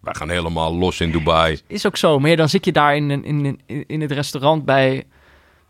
[0.00, 1.60] wij gaan helemaal los in Dubai.
[1.66, 2.18] Is ook zo.
[2.18, 3.24] Maar ja, dan zit je daar in, in,
[3.66, 5.04] in, in het restaurant bij,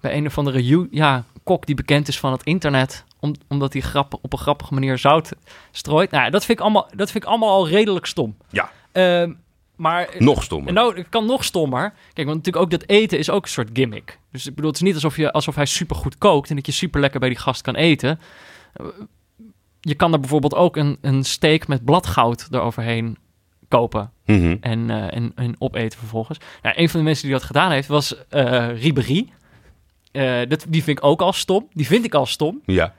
[0.01, 3.05] bij een of andere ja, kok die bekend is van het internet.
[3.21, 5.33] Om, omdat hij grap, op een grappige manier zout
[5.71, 6.11] strooit.
[6.11, 8.37] Nou, ja, dat vind ik allemaal, dat vind ik allemaal al redelijk stom.
[8.51, 9.33] Ja, Ehm,
[9.77, 10.73] maar nog stommer.
[10.73, 11.93] Nou, het kan nog stommer.
[12.13, 14.19] Kijk, want natuurlijk ook dat eten is ook een soort gimmick.
[14.33, 16.67] Dus ik bedoel, het is niet alsof, je, alsof hij super goed kookt en dat
[16.67, 18.21] je super lekker bij die gast kan eten.
[19.81, 23.17] Je kan er bijvoorbeeld ook een, een steak met bladgoud eroverheen
[23.69, 24.57] kopen Mhm.
[24.61, 26.39] en, eh, en, en opeten vervolgens.
[26.63, 29.29] Nou, een van de mensen die dat gedaan heeft was eh Ribéry.
[30.13, 31.69] Eh, dat, die vind ik ook al stom.
[31.73, 32.63] Die vind ik al stom.
[32.67, 32.95] Ja,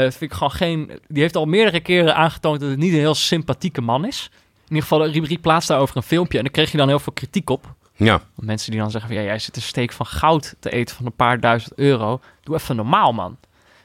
[0.00, 3.14] vind ik gewoon geen, die heeft al meerdere keren aangetoond dat het niet een heel
[3.14, 4.30] sympathieke man is.
[4.68, 7.12] In ieder geval, Ribéry plaatst daarover een filmpje en daar kreeg je dan heel veel
[7.12, 7.74] kritiek op.
[7.96, 8.20] ja.
[8.34, 11.06] Mensen die dan zeggen van, ja, jij zit een steek van goud te eten van
[11.06, 12.20] een paar duizend euro.
[12.42, 13.36] Doe even normaal, man.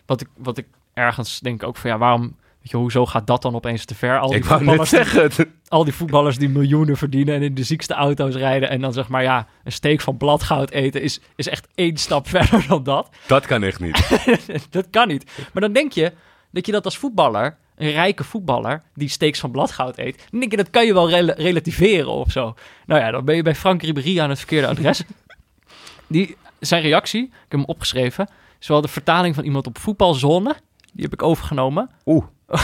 [0.06, 3.42] Wat ik, wat ik ergens denk ook van, ja, waarom, weet je, hoezo gaat dat
[3.42, 4.20] dan opeens te ver?
[4.20, 5.32] Al die, Ik voetballers, zeggen.
[5.68, 8.70] al die voetballers die miljoenen verdienen en in de ziekste auto's rijden.
[8.70, 12.28] En dan zeg maar, ja, een steek van bladgoud eten is, is echt één stap
[12.36, 13.10] verder dan dat.
[13.28, 14.26] Dat kan echt niet.
[14.70, 15.32] dat kan niet.
[15.54, 16.14] Maar dan denk je
[16.52, 20.52] dat je dat als voetballer, een rijke voetballer, die steeks van bladgoud eet, dan denk
[20.52, 22.56] je dat kan je wel rela- relativeren of zo.
[22.86, 25.04] Nou ja, dan ben je bij Frank Ribéry aan het verkeerde adres.
[26.08, 30.56] Die, zijn reactie, ik heb hem opgeschreven, is wel de vertaling van iemand op voetbalzone.
[30.94, 31.90] Die heb ik overgenomen.
[32.06, 32.26] Oeh.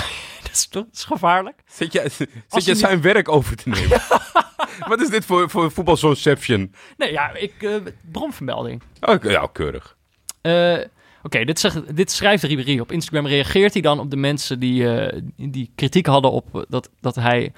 [0.52, 1.62] is toch is gevaarlijk?
[1.66, 4.02] Zit jij, zit je zijn werk over te nemen?
[4.90, 6.74] Wat is dit voor, voor voetbalconception?
[6.98, 7.76] Nee, ja, ik, eh,
[8.12, 8.82] bronvermelding.
[9.02, 9.98] Oh, ja, keurig.
[10.42, 10.78] Eh,
[11.26, 12.80] Oké, dit, zegt- dit schrijft Ribéry.
[12.80, 16.90] Op Instagram reageert hij dan op de mensen die, eh, die kritiek hadden op dat,
[17.00, 17.52] dat hij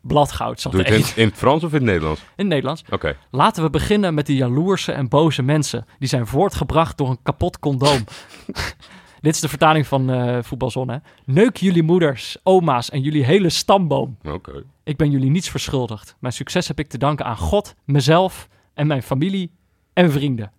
[0.00, 2.20] bladgoud zat Doe het in, in het Frans of in het Nederlands?
[2.20, 2.82] In het Nederlands.
[2.90, 3.16] Oké.
[3.30, 5.86] Laten we beginnen met die jaloerse en boze mensen.
[5.98, 8.04] Die zijn voortgebracht door een kapot condoom.
[9.20, 10.96] Dit is de vertaling van eh Voetbalzon, hè.
[11.24, 14.16] Neuk jullie moeders, oma's en jullie hele stamboom.
[14.22, 14.64] Oké.
[14.84, 16.16] Ik ben jullie niets verschuldigd.
[16.18, 19.50] Mijn succes heb ik te danken aan God, mezelf en mijn familie
[19.92, 20.52] en vrienden.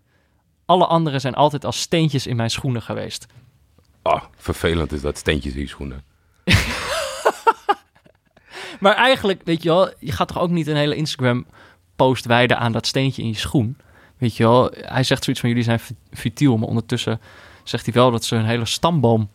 [0.71, 3.25] Alle anderen zijn altijd als steentjes in mijn schoenen geweest.
[4.01, 6.03] Ah, vervelend is dat, steentjes in je schoenen.
[8.79, 12.71] Maar eigenlijk, weet je wel, je gaat toch ook niet een hele Instagram-post wijden aan
[12.71, 13.77] dat steentje in je schoen.
[14.17, 17.21] Weet je wel, hij zegt zoiets van jullie zijn fu- futiel, maar ondertussen
[17.63, 19.31] zegt hij wel dat ze een hele stamboom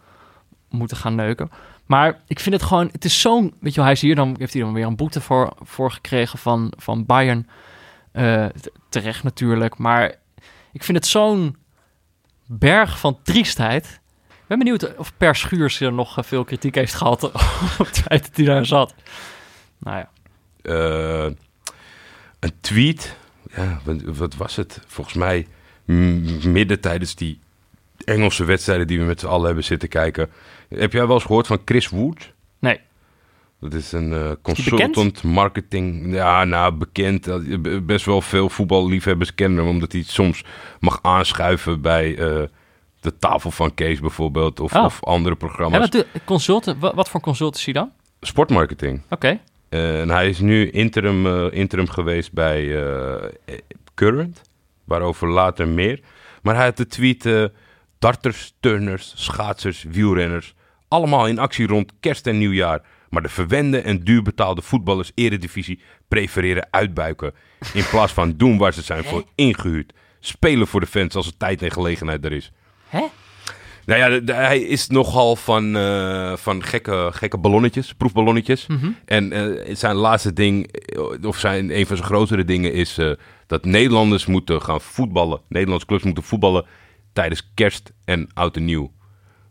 [0.69, 1.51] moeten gaan neuken.
[1.87, 4.35] Maar ik vind het gewoon, het is zo'n, weet je wel, hij is hier dan,
[4.39, 7.49] heeft hij dan weer een boete voor, voor gekregen van, van Bayern.
[8.13, 10.15] T- terecht natuurlijk, maar
[10.77, 11.57] ik vind het zo'n
[12.47, 14.01] berg van triestheid.
[14.29, 17.25] Ik ben benieuwd of Per Schuurs er nog eh, veel kritiek heeft gehad
[17.81, 18.95] op het feit dat hij daar zat.
[19.79, 20.11] Nou ja.
[20.63, 21.33] Eh,
[22.39, 23.17] een tweet.
[23.55, 24.81] Ja, wat, was het?
[24.87, 25.47] Volgens mij
[26.45, 27.41] midden tijdens die
[28.05, 30.31] Engelse wedstrijden die we met z'n allen hebben zitten kijken.
[30.69, 32.33] Heb jij wel eens gehoord van Chris Wood?
[33.61, 36.15] Dat is een eh, consultant, marketing.
[36.15, 37.29] Ja, nou, bekend.
[37.87, 40.45] Best wel veel voetballiefhebbers kennen hem, omdat hij soms
[40.81, 42.43] mag aanschuiven bij eh,
[43.01, 44.61] de tafel van Kees bijvoorbeeld.
[44.61, 44.85] Of, Oh.
[44.85, 45.79] of andere Ja, programma's.
[45.81, 47.91] wat, doe- consulten, wat, wat voor consultancy dan?
[48.21, 49.03] Sportmarketing.
[49.11, 49.41] Oké.
[49.69, 52.69] Eh, en hij is nu interim, interim geweest bij
[53.95, 54.43] Current,
[54.85, 56.01] waarover later meer.
[56.43, 57.51] Maar hij had de tweet,
[57.99, 60.55] darters, turners, schaatsers, wielrenners,
[60.89, 62.83] allemaal in actie rond kerst en nieuwjaar.
[63.17, 67.33] Maar de verwende en duurbetaalde voetballers eredivisie prefereren uitbuiken.
[67.73, 69.93] In plaats van doen waar ze zijn voor ingehuurd.
[70.21, 72.53] Spelen voor de fans als er tijd en gelegenheid er is.
[72.89, 73.05] Hè?
[73.87, 78.67] Nou ja, de- de- hij is nogal van, eh, van gekke, gekke ballonnetjes, proefballonnetjes.
[78.67, 78.91] Mhm.
[79.05, 82.99] En eh, zijn laatste ding, eh, of zijn, een van zijn grotere dingen, is
[83.47, 85.41] dat Nederlanders moeten gaan voetballen.
[85.49, 86.67] Nederlandse clubs moeten voetballen
[87.13, 88.93] tijdens kerst en oud en nieuw.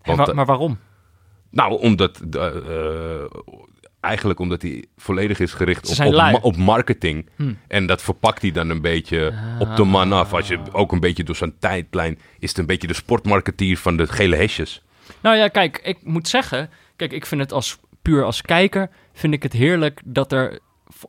[0.02, 0.80] En Want, wa- maar waarom?
[1.56, 3.26] Nou, omdat, eh, eh,
[4.00, 6.32] eigenlijk omdat hij volledig is gericht op, op, lui.
[6.32, 7.30] ma- op marketing.
[7.36, 7.54] Hm.
[7.68, 10.34] En dat verpakt hij dan een beetje op de man af.
[10.34, 13.98] Als je ook een beetje door zijn tijdlijn, is het een beetje de sportmarketeer van
[13.98, 14.82] de gele hesjes.
[15.22, 16.70] Nou ja, kijk, ik moet zeggen...
[16.96, 18.90] Kijk, ik vind het als puur als kijker...
[19.14, 20.60] vind ik het heerlijk dat er...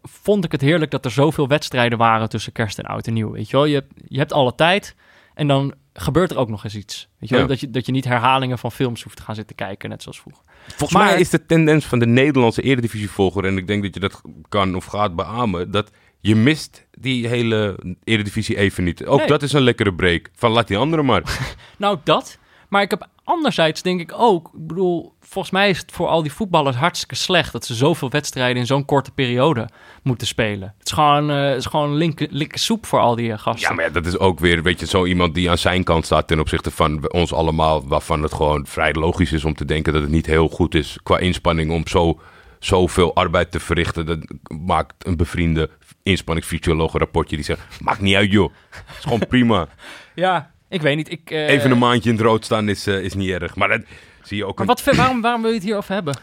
[0.02, 3.30] Vond ik het heerlijk dat er zoveel wedstrijden waren tussen kerst en oud en nieuw.
[3.30, 4.94] Weet je wel, je je hebt alle tijd
[5.34, 7.08] en dan gebeurt er ook nog eens iets.
[7.18, 7.50] Weet je wel, Ja.
[7.50, 10.20] dat, je, dat je niet herhalingen van films hoeft te gaan zitten kijken, net zoals
[10.20, 10.42] vroeger.
[10.66, 14.00] Volgens Maar- mij is de tendens van de Nederlandse eredivisievolger, en ik denk dat je
[14.00, 15.90] dat kan of gaat beamen, dat
[16.20, 19.06] je mist die hele eredivisie even niet.
[19.06, 19.26] Ook Nee.
[19.26, 20.28] dat is een lekkere break.
[20.34, 21.54] Van laat die anderen maar.
[21.78, 22.38] Nou, dat.
[22.68, 26.22] Maar ik heb anderzijds denk ik ook, ik bedoel, volgens mij is het voor al
[26.22, 29.68] die voetballers hartstikke slecht dat ze zoveel wedstrijden in zo'n korte periode
[30.02, 30.74] moeten spelen.
[30.78, 33.68] Het is gewoon, eh, het is gewoon linker, linker soep voor al die eh, gasten.
[33.68, 36.04] Ja, maar ja, dat is ook weer, weet je, zo iemand die aan zijn kant
[36.04, 39.92] staat ten opzichte van ons allemaal, waarvan het gewoon vrij logisch is om te denken
[39.92, 42.20] dat het niet heel goed is qua inspanning om zo,
[42.58, 44.06] zoveel arbeid te verrichten.
[44.06, 44.18] Dat
[44.66, 45.70] maakt een bevriende
[46.02, 49.68] inspanningsfysioloog een rapportje die zegt, maakt niet uit joh, het is gewoon prima.
[50.14, 51.10] Ja, ik weet niet.
[51.10, 53.56] Ik, eh, Even een maandje in het rood staan is, eh, is niet erg.
[53.56, 53.80] Maar dat
[54.22, 54.58] zie je ook.
[54.58, 56.16] Maar een- wat, waarom, waarom wil je het hierover hebben?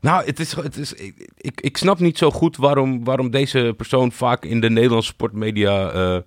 [0.00, 3.74] Nou, het is, het is, ik, ik, ik snap niet zo goed waarom, waarom deze
[3.76, 6.18] persoon vaak in de Nederlandse sportmedia eh,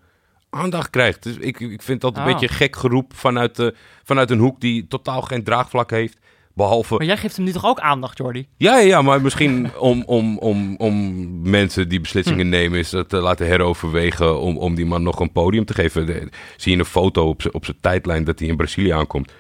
[0.49, 1.23] aandacht krijgt.
[1.23, 2.31] Dus ik, ik vind dat een Ah.
[2.31, 3.71] beetje gek geroep vanuit,
[4.03, 6.17] vanuit een hoek die totaal geen draagvlak heeft.
[6.55, 6.95] Behalve.
[6.97, 8.47] Maar jij geeft hem nu toch ook aandacht, Jordi?
[8.57, 13.09] Ja, ja, ja, maar misschien om, om, om, om mensen die beslissingen nemen, is dat
[13.09, 16.05] te laten heroverwegen om, om die man nog een podium te geven.
[16.05, 19.31] De- zie je een foto op zijn op zijn tijdlijn dat hij in Brazilië aankomt.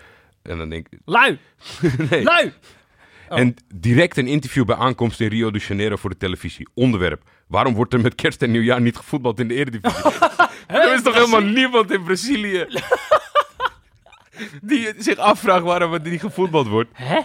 [0.41, 0.99] En dan denk ik.
[1.15, 1.37] Lui!
[2.09, 2.23] Nee.
[2.23, 2.51] Lui!
[3.29, 3.39] Oh.
[3.39, 6.67] En direct een interview bij aankomst in Rio de Janeiro voor de televisie.
[6.73, 7.21] Onderwerp.
[7.47, 10.11] Waarom wordt er met kerst en nieuwjaar niet gevoetbald in de Eredivisie?
[10.67, 12.65] er is toch helemaal niemand in Brazilië
[14.61, 16.89] die zich afvraagt waarom er niet gevoetbald wordt.
[16.93, 17.19] Hè?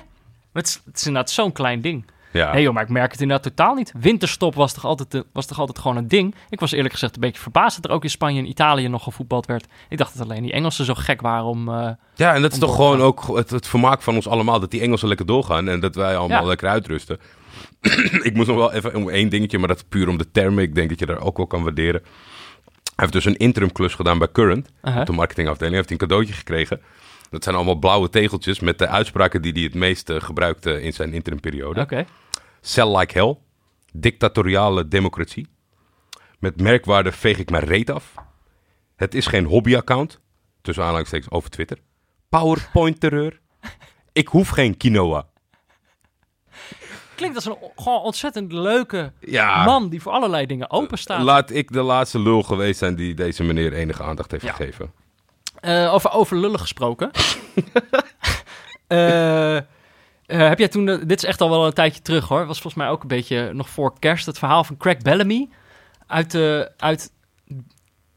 [0.52, 2.04] Het is, het is inderdaad zo'n klein ding.
[2.32, 3.92] Ja, Nee joh, maar ik merk het inderdaad totaal niet.
[3.98, 6.34] Winterstop was toch, altijd, was toch altijd gewoon een ding?
[6.48, 9.02] Ik was eerlijk gezegd een beetje verbaasd dat er ook in Spanje en Italië nog
[9.02, 9.66] gevoetbald werd.
[9.88, 11.68] Ik dacht dat alleen die Engelsen zo gek waren om...
[11.68, 14.60] eh, ja en dat is toch gewoon ook het, het vermaak van ons allemaal.
[14.60, 16.46] Dat die Engelsen lekker doorgaan en dat wij allemaal Ja.
[16.48, 17.18] lekker uitrusten.
[18.28, 20.62] ik moest nog wel even om één dingetje, maar dat is puur om de termen.
[20.64, 22.02] Ik denk dat je daar ook wel kan waarderen.
[22.98, 24.70] Hij heeft dus een interim klus gedaan bij Current.
[24.82, 26.80] op de marketingafdeling, heeft hij een cadeautje gekregen.
[27.30, 30.92] Dat zijn allemaal blauwe tegeltjes met de uitspraken die hij het meest eh, gebruikte in
[30.92, 31.80] zijn interimperiode.
[31.80, 32.06] Oké.
[32.60, 33.36] Cell like hell.
[33.92, 35.48] Dictatoriale democratie.
[36.38, 38.14] Met merkwaarde veeg ik mijn reet af.
[38.96, 40.20] Het is geen hobbyaccount.
[40.62, 41.78] Tussen aanhalingstekens over Twitter.
[42.28, 43.40] PowerPoint terreur.
[44.12, 45.26] Ik hoef geen quinoa.
[47.18, 51.22] Klinkt als een gewoon ontzettend leuke Ja, man die voor allerlei dingen open staat.
[51.22, 54.52] laat ik de laatste lul geweest zijn die deze meneer enige aandacht heeft Ja.
[54.52, 54.92] gegeven.
[55.60, 57.10] Eh, over, over lullen gesproken.
[58.86, 59.62] Eh, eh,
[60.26, 62.82] heb jij toen, de- dit is echt al wel een tijdje terug hoor, was volgens
[62.82, 65.48] mij ook een beetje nog voor kerst, het verhaal van Craig Bellamy
[66.06, 67.12] uit de, uit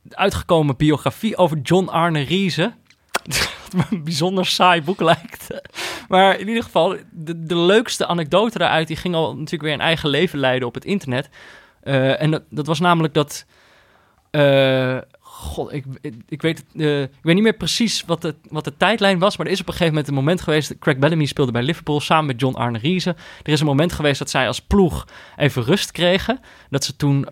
[0.10, 2.74] uitgekomen biografie over John Arne Riese.
[3.90, 5.48] Een bijzonder saai boek lijkt.
[6.08, 9.80] Maar in ieder geval, de, de leukste anekdote daaruit, die ging al natuurlijk weer een
[9.82, 11.30] eigen leven leiden op het internet.
[11.84, 13.46] Eh, en dat, dat was namelijk dat.
[14.32, 15.86] eh, God, ik,
[16.30, 19.38] ik, weet, eh, ik weet niet meer precies wat de, wat de tijdlijn was.
[19.38, 20.80] Maar er is op een gegeven moment een moment geweest.
[20.80, 23.16] Craig Bellamy speelde bij Liverpool samen met John Arne Riese.
[23.44, 25.08] Er is een moment geweest dat zij als ploeg
[25.38, 26.40] even rust kregen.
[26.70, 27.28] Dat ze toen,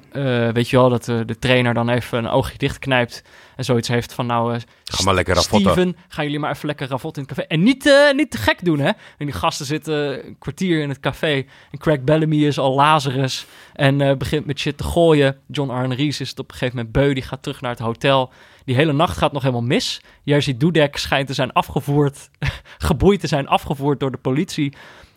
[0.53, 3.23] weet je wel, dat eh, de trainer dan even een oogje dichtknijpt.
[3.60, 5.72] En zoiets heeft van, nou, eh, Ga maar lekker ravotten.
[5.72, 7.49] Steven, gaan jullie maar even lekker ravotten in het café.
[7.49, 8.88] En niet, eh, niet te gek doen, hè?
[9.18, 11.45] En die gasten zitten een kwartier in het café.
[11.72, 13.45] En Craig Bellamy is al Lazarus.
[13.74, 15.39] En eh, begint met shit te gooien.
[15.47, 17.14] John Arne Ries is het op een gegeven moment beu.
[17.14, 18.32] Die gaat terug naar het hotel.
[18.66, 20.01] Die hele nacht gaat nog helemaal mis.
[20.24, 22.30] Jerzy Dudek schijnt te zijn afgevoerd.
[22.88, 24.74] geboeid te zijn afgevoerd door de politie.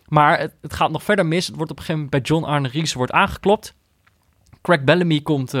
[0.07, 1.47] Maar het, het gaat nog verder mis.
[1.47, 3.75] Het wordt op een gegeven moment bij John Arne Ries wordt aangeklopt.
[4.61, 5.53] Craig Bellamy komt,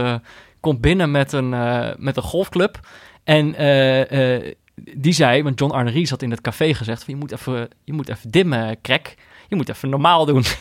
[0.63, 2.79] komt binnen met een, eh, met een golfclub.
[3.23, 7.03] En eh, eh, die zei, want John Arne Ries had in het café gezegd...
[7.03, 9.15] Van, je, moet even, je moet even dimmen, Craig.
[9.47, 10.43] Je moet even normaal doen.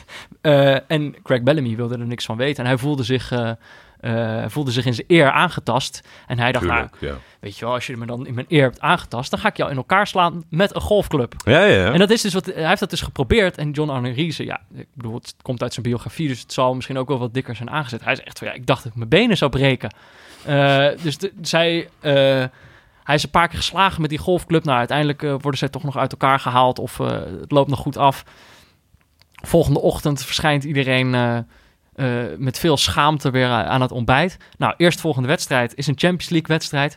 [0.86, 2.64] En Craig Bellamy wilde er niks van weten.
[2.64, 3.56] En hij voelde zich,
[4.02, 6.08] eh, eh, voelde zich in zijn eer aangetast.
[6.26, 7.14] En hij dacht, nou, ja.
[7.40, 9.30] weet je wel, als je me dan in mijn eer hebt aangetast...
[9.30, 11.34] dan ga ik jou in elkaar slaan met een golfclub.
[11.44, 11.92] Ja, ja.
[11.92, 13.58] En dat is dus wat, hij heeft dat dus geprobeerd.
[13.58, 16.74] En John Arne Riese, ja, ik bedoel, het komt uit zijn biografie, dus het zal
[16.74, 18.04] misschien ook wel wat dikker zijn aangezet.
[18.04, 19.94] Hij zegt van, ja, ik dacht dat ik mijn benen zou breken.
[20.44, 22.12] Eh, dus de, zij, eh,
[23.04, 24.64] hij is een paar keer geslagen met die golfclub.
[24.64, 28.24] Nou, uiteindelijk worden zij toch nog uit elkaar gehaald of het loopt nog goed af.
[29.32, 31.14] Volgende ochtend verschijnt iedereen
[31.94, 34.36] eh, eh, met veel schaamte weer a- aan het ontbijt.
[34.58, 36.96] Nou, eerstvolgende wedstrijd is een Champions League wedstrijd.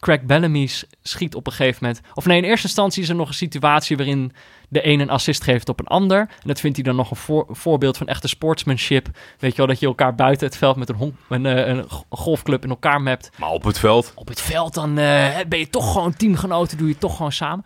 [0.00, 0.68] Craig Bellamy
[1.02, 2.00] schiet op een gegeven moment.
[2.14, 4.32] Of nee, in eerste instantie is er nog een situatie waarin
[4.68, 6.18] de een een assist geeft op een ander.
[6.20, 9.08] En dat vindt hij dan nog een voor- voorbeeld van echte sportsmanship.
[9.38, 11.84] Weet je wel, dat je elkaar buiten het veld met een, hon- een, eh, een
[12.08, 13.30] golfclub in elkaar mapt.
[13.38, 14.12] Maar op het veld.
[14.14, 17.64] Op het veld dan eh, ben je toch gewoon teamgenoten, doe je toch gewoon samen.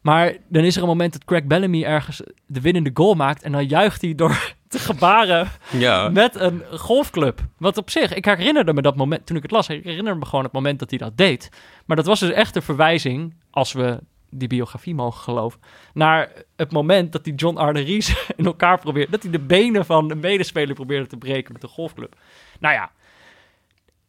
[0.00, 3.42] Maar dan is er een moment dat Craig Bellamy ergens de winnende goal maakt.
[3.42, 6.08] En dan juicht hij door te gebaren Ja.
[6.08, 7.40] met een golfclub.
[7.58, 10.26] Wat op zich, ik herinnerde me dat moment, toen ik het las, ik herinnerde me
[10.26, 11.48] gewoon het moment dat hij dat deed.
[11.86, 13.98] Maar dat was dus echt een verwijzing, als we
[14.30, 15.60] die biografie mogen geloven,
[15.94, 19.84] naar het moment dat hij John Arne Ries in elkaar probeerde, dat hij de benen
[19.86, 22.14] van een medespeler probeerde te breken met de golfclub.
[22.60, 22.90] Nou ja,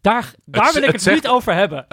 [0.02, 1.86] daar, daar Het- wil ik het het, zegt- niet over hebben.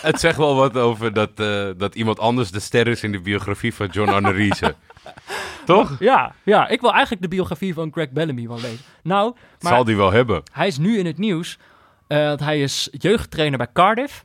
[0.00, 3.20] Het zegt wel wat over dat, eh, dat iemand anders de ster is in de
[3.20, 4.74] biografie van John Arne Riese.
[5.66, 5.96] Toch?
[5.98, 8.84] Ja, ja, ik wil eigenlijk de biografie van Craig Bellamy wel lezen.
[9.02, 10.42] Nou, maar Zal die wel hebben.
[10.52, 11.58] Hij is nu in het nieuws.
[12.06, 14.24] eh, want hij is jeugdtrainer bij Cardiff.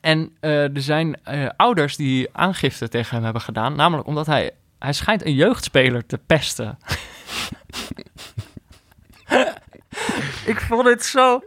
[0.00, 3.76] En eh, er zijn eh, ouders die aangifte tegen hem hebben gedaan.
[3.76, 6.78] Namelijk omdat hij, hij schijnt een jeugdspeler te pesten.
[10.52, 11.42] ik vond het zo...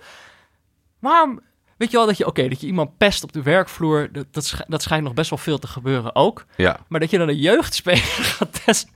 [0.99, 1.41] Waarom...
[1.78, 4.45] Weet je wel dat je, oké, dat je iemand pest op de werkvloer, dat, dat,
[4.45, 6.45] sch- dat schijnt nog best wel veel te gebeuren ook.
[6.55, 6.80] Ja.
[6.88, 7.97] Maar dat je dan een jeugdspeler
[8.38, 8.89] gaat testen.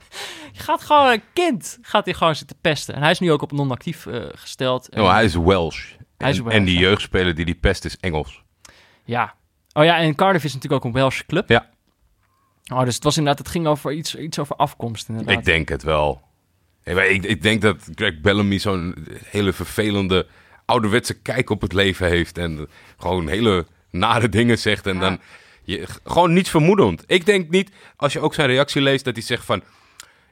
[0.52, 2.94] Je gaat gewoon een kind, gaat hij gewoon zitten pesten.
[2.94, 4.88] En hij is nu ook op non-actief eh, gesteld.
[4.88, 5.92] En- Oh, hij is Welsh.
[6.18, 6.80] Hij is en, Welsh, en die ja.
[6.80, 8.42] jeugdspeler die die pest is Engels.
[9.04, 9.34] Ja.
[9.72, 11.48] Oh ja, en Cardiff is natuurlijk ook een Welsh club.
[11.48, 11.70] Ja.
[12.72, 15.38] Oh, dus het was inderdaad, het ging over iets, iets over afkomst inderdaad.
[15.38, 16.22] Ik denk het wel.
[16.84, 20.26] Ik, ik denk dat Greg Bellamy zo'n hele vervelende
[20.72, 22.38] ouderwetse kijk op het leven heeft.
[22.38, 22.68] En
[22.98, 24.86] gewoon hele nare dingen zegt.
[24.86, 25.20] En dan
[25.64, 27.04] je, gewoon niets vermoedend.
[27.06, 29.62] Ik denk niet, als je ook zijn reactie leest, dat hij zegt van...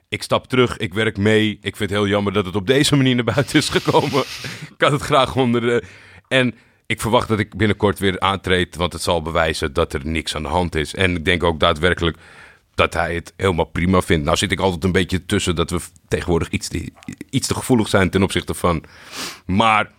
[0.08, 1.58] Ik stap terug, ik werk mee.
[1.62, 4.20] Ik vind het heel jammer dat het op deze manier naar buiten is gekomen.
[4.76, 5.82] ik had het graag onder de...
[6.28, 6.54] En
[6.86, 10.42] ik verwacht dat ik binnenkort weer aantreed, want het zal bewijzen dat er niks aan
[10.42, 10.94] de hand is.
[10.94, 12.16] En ik denk ook daadwerkelijk
[12.74, 14.24] dat hij het helemaal prima vindt.
[14.24, 16.92] Nou zit ik altijd een beetje tussen dat we tegenwoordig iets te,
[17.30, 18.84] iets te gevoelig zijn ten opzichte van...
[19.46, 19.90] Maar,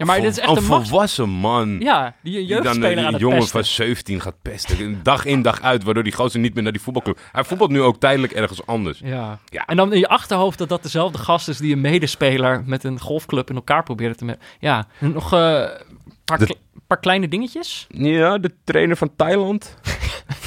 [0.00, 1.80] ja, maar dit is echt een volwassen man...
[1.80, 3.52] Ja, die een Die dan jeugdspeler een jongen pesten.
[3.64, 5.00] van 17 gaat pesten.
[5.02, 7.18] Dag in dag uit, waardoor die gozer niet meer naar die voetbalclub...
[7.32, 9.00] Hij voetbalt nu ook tijdelijk ergens anders.
[9.04, 9.38] Ja.
[9.48, 9.64] Ja.
[9.66, 13.00] En dan in je achterhoofd dat dat dezelfde gast is die een medespeler met een
[13.00, 14.38] golfclub in elkaar probeerde te...
[14.58, 17.86] Ja, nog eh, een paar, De- kle- paar kleine dingetjes.
[17.88, 19.76] Ja, de trainer van Thailand.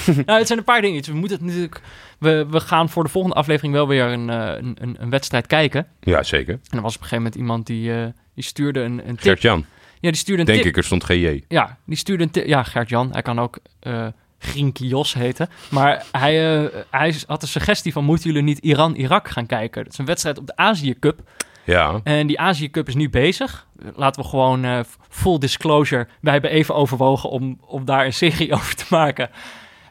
[0.25, 1.03] nou, het zijn een paar dingen.
[1.05, 1.81] We moeten het natuurlijk.
[2.19, 5.47] We, we gaan voor de volgende aflevering wel weer een, eh, een, een, een wedstrijd
[5.47, 5.87] kijken.
[5.99, 6.53] Ja, zeker.
[6.69, 8.05] En er was op een gegeven moment iemand die, eh,
[8.35, 9.19] die stuurde een, een tip.
[9.19, 9.65] Gert-Jan,
[9.99, 10.67] Ja, die stuurde een denk tip.
[10.67, 11.43] ik, er stond GJ.
[11.47, 12.45] Ja, die stuurde een tip.
[12.47, 13.09] Ja, Gert-Jan.
[13.11, 14.07] Hij kan ook eh
[14.43, 15.49] Grienke Jos heten.
[15.69, 18.03] Maar hij, eh, hij had de suggestie van...
[18.03, 19.83] moeten jullie niet Iran-Irak gaan kijken?
[19.83, 21.21] Dat is een wedstrijd op de Azië Cup.
[21.65, 23.67] Ja, En die Azië Cup is nu bezig.
[23.95, 24.79] Laten we gewoon eh,
[25.09, 26.07] full disclosure.
[26.21, 29.29] Wij hebben even overwogen om, om daar een serie over te maken.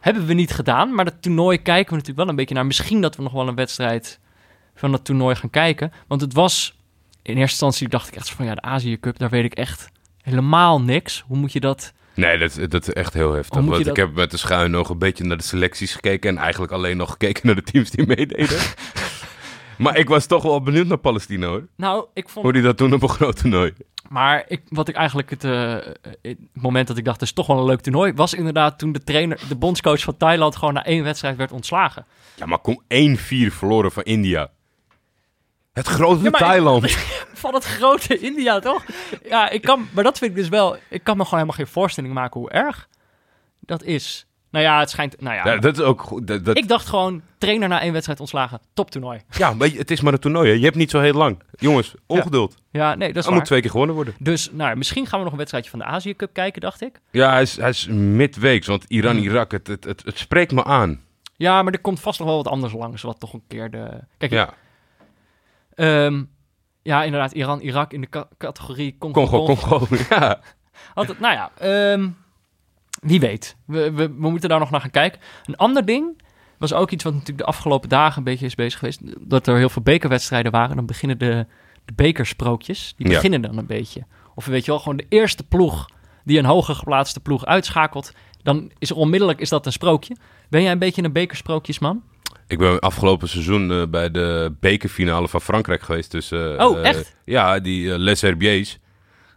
[0.01, 0.95] Hebben we niet gedaan.
[0.95, 2.66] Maar dat toernooi kijken we natuurlijk wel een beetje naar.
[2.66, 4.20] Misschien dat we nog wel een wedstrijd
[4.74, 5.93] van dat toernooi gaan kijken.
[6.07, 6.80] Want het was...
[7.22, 8.44] In eerste instantie dacht ik echt van...
[8.44, 9.90] Ja, de Azië Cup, daar weet ik echt
[10.22, 11.24] helemaal niks.
[11.26, 11.92] Hoe moet je dat...
[12.14, 13.64] nee, dat, dat is echt heel heftig.
[13.64, 16.30] Want ik heb met de schuin nog een beetje naar de selecties gekeken.
[16.30, 18.58] En eigenlijk alleen nog gekeken naar de teams die meededen.
[19.78, 21.68] maar ik was toch wel benieuwd naar Palestina hoor.
[21.76, 22.44] Nou, ik vond...
[22.44, 23.72] Hoe die dat doen op een groot toernooi.
[24.08, 25.76] Maar ik, wat ik eigenlijk het, eh,
[26.22, 28.92] het moment dat ik dacht, het is toch wel een leuk toernooi, was inderdaad toen
[28.92, 32.06] de trainer, de bondscoach van Thailand gewoon na één wedstrijd werd ontslagen.
[32.34, 32.86] Ja, maar kom 1-4
[33.46, 34.50] verloren van India.
[35.72, 36.90] Het grote Ja, Thailand.
[37.42, 38.84] Van het grote India, toch?
[39.28, 41.72] Ja, ik kan, maar dat vind ik dus wel, ik kan me gewoon helemaal geen
[41.74, 42.88] voorstelling maken hoe erg
[43.60, 44.26] dat is.
[44.50, 45.44] Nou ja, het schijnt, nou ja.
[45.52, 46.26] Ja, dat is ook goed.
[46.26, 49.20] Dat, dat- Ik dacht gewoon, trainer na één wedstrijd ontslagen, toptoernooi.
[49.36, 50.48] ja, maar het is maar een toernooi.
[50.50, 50.54] Hè.
[50.56, 51.42] Je hebt niet zo heel lang.
[51.58, 52.54] Jongens, ongeduld.
[52.70, 54.14] Ja, nee, dat is Er moet twee keer gewonnen worden.
[54.18, 57.00] Dus, nou, misschien gaan we nog een wedstrijdje van de Azië Cup kijken, dacht ik.
[57.10, 58.66] Ja, hij is, hij is midweeks.
[58.66, 61.00] Want Iran-Irak, het, het, het, het spreekt me aan.
[61.36, 63.88] Ja, maar er komt vast nog wel wat anders langs, wat toch een keer de...
[64.18, 64.54] Kijk, Ja,
[65.74, 66.22] Ehm,
[66.82, 69.26] ja, inderdaad, Iran, Irak in de ca- categorie Congo.
[69.26, 69.86] Congo, Congo.
[70.10, 70.40] Ja.
[70.94, 72.08] Altijd, nou ja, ehm,
[73.00, 73.56] wie weet.
[73.66, 75.20] We, we, we moeten daar nog naar gaan kijken.
[75.44, 76.22] Een ander ding
[76.58, 79.00] was ook iets wat natuurlijk de afgelopen dagen een beetje is bezig geweest.
[79.28, 80.76] Dat er heel veel bekerwedstrijden waren.
[80.76, 81.46] Dan beginnen de,
[81.84, 82.94] de bekersprookjes.
[82.96, 83.14] Die Ja.
[83.14, 84.06] beginnen dan een beetje.
[84.34, 85.88] Of weet je wel, gewoon de eerste ploeg
[86.24, 88.12] die een hoger geplaatste ploeg uitschakelt.
[88.42, 90.16] Dan is er onmiddellijk is dat een sprookje.
[90.48, 92.02] Ben jij een beetje een bekersprookjesman?
[92.47, 96.11] Ik ben afgelopen seizoen eh, bij de bekerfinale van Frankrijk geweest.
[96.11, 97.16] tussen Oh, eh, echt?
[97.24, 98.78] Ja, die eh, Les Herbiers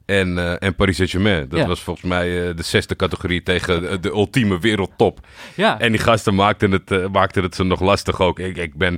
[0.06, 1.50] en, en Paris Saint-Germain.
[1.50, 1.68] Dat Ja.
[1.68, 5.20] was volgens mij de zesde categorie tegen de, ultieme wereldtop.
[5.56, 5.80] Ja.
[5.80, 8.40] En die gasten maakten het, maakten het ze nog lastig ook.
[8.40, 8.98] Ik, ik ben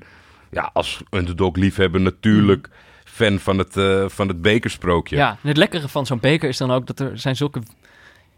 [0.51, 2.70] ja, als underdog-liefhebber natuurlijk
[3.03, 3.74] fan van het,
[4.14, 5.16] van het bekersprookje.
[5.16, 7.62] Ja, en het lekkere van zo'n beker is dan ook dat er zijn zulke...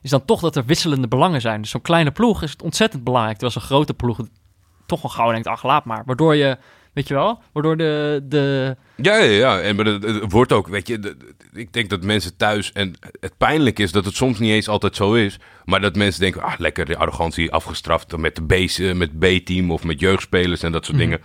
[0.01, 1.61] Is dan toch dat er wisselende belangen zijn.
[1.61, 3.37] Dus zo'n kleine ploeg is het ontzettend belangrijk.
[3.37, 4.19] Terwijl zo'n grote ploeg
[4.89, 6.03] toch wel gauw denkt, ach laat maar.
[6.05, 6.57] Waardoor je,
[6.93, 8.21] weet je wel, waardoor de...
[8.23, 9.61] de Ja, ja, ja.
[9.61, 11.17] En maar het, het wordt ook, weet je, de-
[11.53, 14.95] ik denk dat mensen thuis, en het pijnlijk is dat het soms niet eens altijd
[14.95, 19.19] zo is, maar dat mensen denken, ah, lekker, de arrogantie afgestraft met de eh, met
[19.19, 21.21] B-team of met jeugdspelers en dat soort dingen.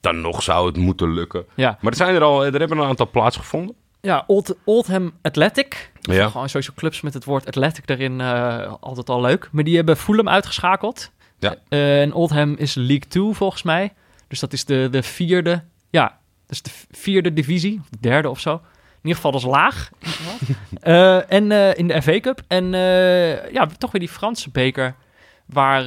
[0.00, 1.44] Dan nog zou het moeten lukken.
[1.54, 3.74] ja, Maar er zijn er al, er hebben een aantal plaatsgevonden.
[4.00, 5.90] ja Old, Oldham Athletic.
[6.00, 6.28] Ja.
[6.28, 9.48] Gewoon sowieso clubs met het woord Athletic erin, eh, altijd al leuk.
[9.52, 11.10] Maar die hebben Fulham uitgeschakeld.
[11.38, 11.56] Ja.
[11.68, 13.92] Eh, en Oldham is League 2 volgens mij.
[14.28, 18.40] Dus dat is de, de vierde, ja, dus de vierde divisie, of de derde of
[18.40, 18.52] zo.
[18.52, 19.90] In ieder geval, dat is laag.
[20.80, 22.42] Eh, en eh, in de FA Cup.
[22.48, 22.70] En
[23.52, 24.94] ja, toch weer die Franse beker,
[25.46, 25.84] waar,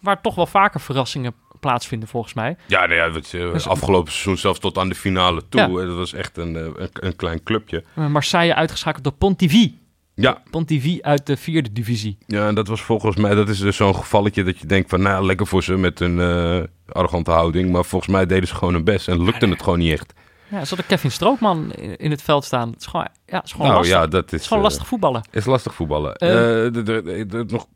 [0.00, 2.56] waar toch wel vaker verrassingen plaatsvinden volgens mij.
[2.66, 3.08] Ja, nou ja,
[3.52, 5.60] Dus- afgelopen seizoen zelfs tot aan de finale toe.
[5.60, 5.86] Ja.
[5.86, 7.84] Dat was echt een, een, een klein clubje.
[7.94, 9.72] Marseille uitgeschakeld door Pontivy.
[10.20, 12.18] Ja, Pontivy uit de vierde divisie.
[12.26, 15.02] ja, en dat was volgens mij, dat is dus zo'n gevalletje dat je denkt van,
[15.02, 16.62] nou, lekker voor ze met hun eh,
[16.92, 17.70] arrogante houding.
[17.70, 20.12] Maar volgens mij deden ze gewoon hun best en lukte het gewoon niet echt.
[20.50, 22.70] Ja, zat er Kevin Strootman in, het veld staan.
[22.70, 23.96] Het is gewoon, ja, is gewoon nou lastig.
[23.98, 25.22] ja, dat het is, is gewoon eh, lastig voetballen.
[25.30, 26.14] is lastig voetballen.
[26.14, 27.66] Eh, de, de, de, de- nog,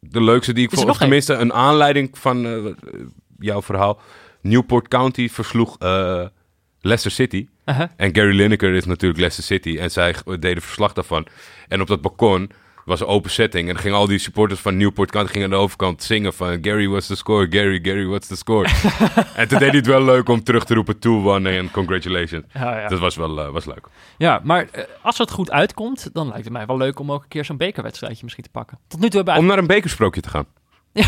[0.00, 0.98] de leukste die ik Is of één?
[0.98, 2.76] tenminste een aanleiding van
[3.38, 4.00] jouw verhaal.
[4.40, 5.76] Newport County versloeg
[6.80, 7.48] Leicester City.
[7.96, 9.78] En Gary Lineker is natuurlijk Leicester City.
[9.78, 11.26] En zij deden verslag daarvan.
[11.68, 12.50] En op dat balkon
[12.84, 13.68] was een open setting.
[13.68, 16.58] En gingen al die supporters van Newport County gingen aan de overkant zingen van...
[16.62, 17.46] Gary, what's the score?
[17.50, 18.68] Gary, Gary, what's the score?
[19.36, 20.96] en toen deed hij het wel leuk om terug te roepen...
[20.96, 22.44] 2-1 en congratulations.
[22.52, 22.88] Ja, ja.
[22.88, 23.86] Dat was wel eh, was leuk.
[24.18, 27.22] ja, maar eh, als het goed uitkomt, dan lijkt het mij wel leuk om ook
[27.22, 28.78] een keer zo'n bekerwedstrijdje misschien te pakken.
[28.88, 30.46] Tot nu toe hebben we Om naar een bekersprookje te gaan.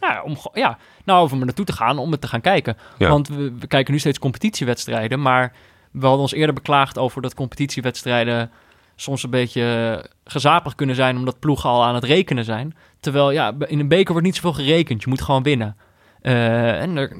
[0.00, 2.76] Ja, om, ge- ja, nou, om er naartoe te gaan, om het te gaan kijken.
[2.98, 3.08] Ja.
[3.08, 5.52] Want we, we kijken nu steeds competitiewedstrijden, maar
[5.92, 8.50] we hadden ons eerder beklaagd over dat competitiewedstrijden
[8.96, 12.76] soms een beetje gezapig kunnen zijn, omdat ploegen al aan het rekenen zijn.
[13.00, 15.76] Terwijl, ja, in een beker wordt niet zoveel gerekend, je moet gewoon winnen.
[16.20, 17.10] Eh, en er,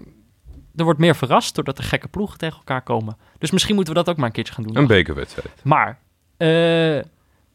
[0.76, 3.16] er wordt meer verrast doordat er gekke ploegen tegen elkaar komen.
[3.38, 4.76] Dus misschien moeten we dat ook maar een keertje gaan doen.
[4.76, 5.64] Een bekerwedstrijd.
[5.64, 5.98] Maar,
[6.36, 7.00] eh,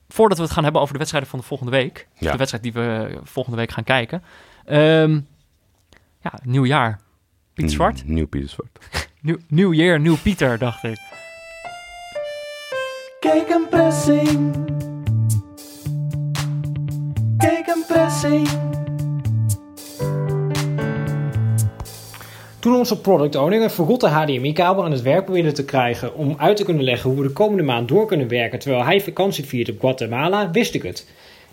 [0.08, 2.32] voordat we het gaan hebben over de wedstrijden van de volgende week, Ja.
[2.32, 4.24] de wedstrijd die we volgende week gaan kijken.
[4.66, 5.20] ehm,
[6.22, 7.00] ja, nieuw jaar.
[7.54, 8.06] Piet Zwart?
[8.06, 8.80] Mm, Nieuw Pieter Zwart.
[9.28, 10.98] Nieuw, nieuw Nieuw Pieter, dacht ik.
[13.20, 14.56] Kijk een pressing.
[17.38, 18.48] Kijk een pressing.
[22.60, 23.70] Toen onze product owner een
[24.08, 27.34] HDMI-kabel aan het werk probeerde te krijgen om uit te kunnen leggen hoe we de
[27.34, 31.08] komende maand door kunnen werken terwijl hij vakantie viert op Guatemala, wist ik het.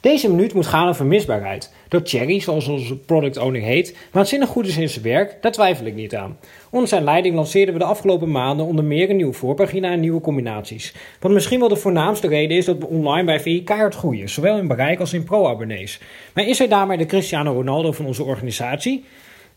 [0.05, 1.73] Deze minuut moet gaan over misbaarheid.
[1.89, 5.87] Dat Cherry, zoals onze product owner heet, waanzinnig goed is in zijn werk, daar twijfel
[5.87, 6.39] ik niet aan.
[6.71, 10.21] Onder zijn leiding lanceerden we de afgelopen maanden onder meer een nieuwe voorpagina en nieuwe
[10.21, 10.95] combinaties.
[11.21, 14.57] Wat misschien wel de voornaamste reden is dat we online bij VI keihard groeien, zowel
[14.57, 16.01] in bereik als in pro-abonnees.
[16.35, 19.05] Maar is hij daarmee de Cristiano Ronaldo van onze organisatie?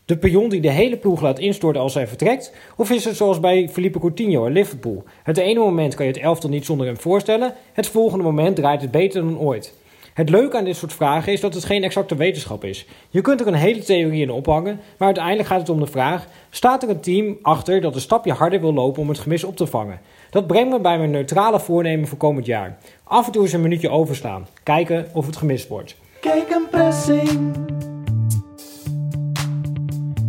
[0.04, 2.54] De pion die de hele ploeg laat instorten als hij vertrekt?
[2.76, 5.04] Of is het zoals bij Felipe Coutinho in Liverpool?
[5.22, 8.80] Het ene moment kan je het elftal niet zonder hem voorstellen, het volgende moment draait
[8.80, 9.74] het beter dan ooit.
[10.18, 12.86] Het leuke aan dit soort vragen is dat het geen exacte wetenschap is.
[13.10, 16.26] Je kunt er een hele theorie in ophangen, maar uiteindelijk gaat het om de vraag:
[16.50, 19.56] staat er een team achter dat een stapje harder wil lopen om het gemis op
[19.56, 20.00] te vangen?
[20.30, 22.78] Dat brengt me bij mijn neutrale voornemen voor komend jaar.
[23.04, 25.96] Af en toe eens een minuutje overslaan, kijken of het gemist wordt.
[26.20, 27.56] Kijk een pressing.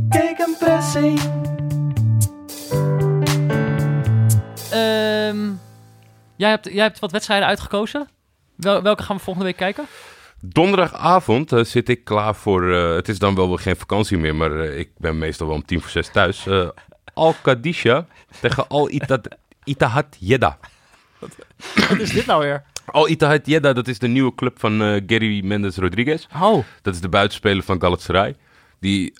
[0.09, 1.19] Kijk een pressing.
[4.71, 5.49] Ehm,
[6.35, 8.07] jij, hebt, jij hebt wat wedstrijden uitgekozen.
[8.59, 9.85] Wel, welke gaan we volgende week kijken?
[10.41, 12.73] Donderdagavond eh, zit ik klaar voor.
[12.73, 15.55] eh, het is dan wel weer geen vakantie meer, maar eh, ik ben meestal wel
[15.55, 16.45] om tien voor zes thuis.
[16.47, 16.69] Eh,
[17.13, 18.05] Al Qadisha
[18.41, 18.89] tegen Al
[19.63, 20.53] Ittihad Jeddah.
[21.89, 22.63] Wat is dit nou weer?
[22.85, 26.25] Al Ittihad Jeddah, dat is de nieuwe club van Gary Mendes Rodriguez.
[26.41, 28.35] Oh, Dat is de buitenspeler van Galatasaray.
[28.79, 29.13] Die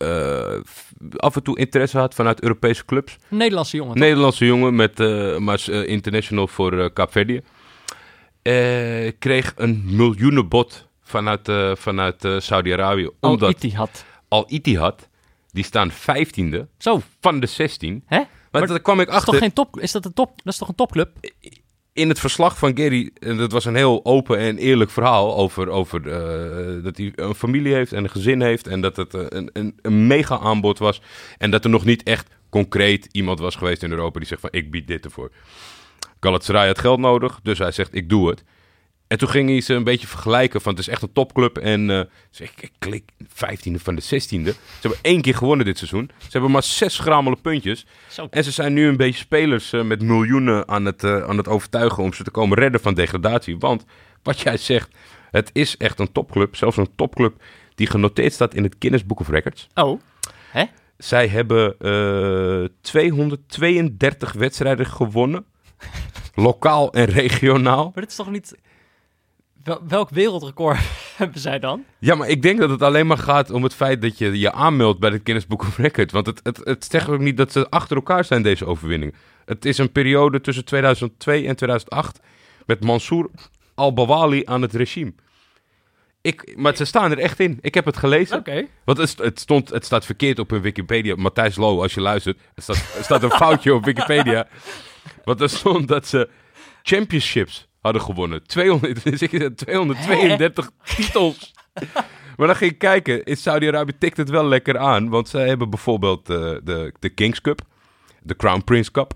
[1.18, 3.18] af en toe interesse had vanuit Europese clubs.
[3.28, 3.94] Nederlandse jongen.
[3.94, 4.04] toch?
[4.04, 4.98] Nederlandse jongen, met,
[5.40, 7.42] maar international voor Kaapverdië.
[8.42, 13.10] Eh, kreeg een miljoenenbod vanuit, eh, vanuit eh, Saudi-Arabië.
[13.20, 14.06] Omdat Ittihad.
[14.28, 15.08] Al Ittihad,
[15.52, 18.04] die staan vijftiende Zo, van de 16.
[18.06, 18.18] hè?
[18.18, 19.80] Maar, Maar daar kwam ik Dat is achter toch geen top?
[19.80, 20.32] Is dat een top?
[20.36, 21.10] Dat is toch een topclub?
[21.94, 23.12] in het verslag van Gary.
[23.20, 26.04] En dat was een heel open en eerlijk verhaal over, over
[26.84, 28.68] dat hij een familie heeft en een gezin heeft.
[28.68, 31.02] En dat het een, een, een mega aanbod was.
[31.38, 34.50] En dat er nog niet echt concreet iemand was geweest in Europa die zegt van
[34.54, 35.32] ik bied dit ervoor.
[36.20, 38.44] Galatasaray had geld nodig, dus hij zegt ik doe het.
[39.10, 41.58] En toen ging hij ze een beetje vergelijken van het is echt een topclub.
[41.58, 44.08] En eh zeg ik, ik klik 15e van de 16e.
[44.08, 46.12] Ze hebben één keer gewonnen dit seizoen.
[46.18, 47.86] Ze hebben maar zes schramele puntjes.
[48.10, 48.28] Zo.
[48.30, 51.48] En ze zijn nu een beetje spelers eh, met miljoenen aan het, eh, aan het
[51.48, 53.58] overtuigen om ze te komen redden van degradatie.
[53.58, 53.86] Want
[54.24, 54.90] wat jij zegt,
[55.32, 56.56] het is echt een topclub.
[56.56, 57.44] Zelfs een topclub
[57.76, 59.68] die genoteerd staat in het Guinness Book of Records.
[59.74, 60.02] Oh,
[60.52, 60.64] hè?
[60.98, 65.46] Zij hebben eh 232 wedstrijden gewonnen.
[66.36, 67.84] Lokaal en regionaal.
[67.84, 68.58] Maar dit is toch niet...
[69.64, 70.80] Wel- welk wereldrecord
[71.18, 71.84] hebben zij dan?
[72.00, 74.52] Ja, maar ik denk dat het alleen maar gaat om het feit dat je je
[74.52, 76.14] aanmeldt bij het Guinness Book of Records.
[76.14, 79.16] Want het, het, het zegt ook niet dat ze achter elkaar zijn, deze overwinningen.
[79.46, 82.20] Het is een periode tussen 2002 en 2008
[82.66, 83.30] met Mansour
[83.76, 85.14] al-Bawali aan het regime.
[86.22, 87.58] Ik, maar ze staan er echt in.
[87.62, 88.38] Ik heb het gelezen.
[88.38, 88.66] Oké.
[88.84, 91.16] Want het, het, stond, het staat verkeerd op hun Wikipedia.
[91.16, 92.40] Matthijs Low, als je luistert.
[92.56, 94.48] Er staat, er staat een foutje op Wikipedia.
[95.24, 96.30] Want er stond dat ze
[96.84, 98.44] championships hadden gewonnen.
[98.48, 101.54] 200, dus ik zeg 232 titels.
[102.38, 103.24] Maar dan ging ik kijken.
[103.24, 105.10] In Saudi-Arabië tikt het wel lekker aan.
[105.10, 107.62] Want zij hebben bijvoorbeeld eh, de, de Kings Cup.
[108.24, 109.14] De Crown Prince Cup.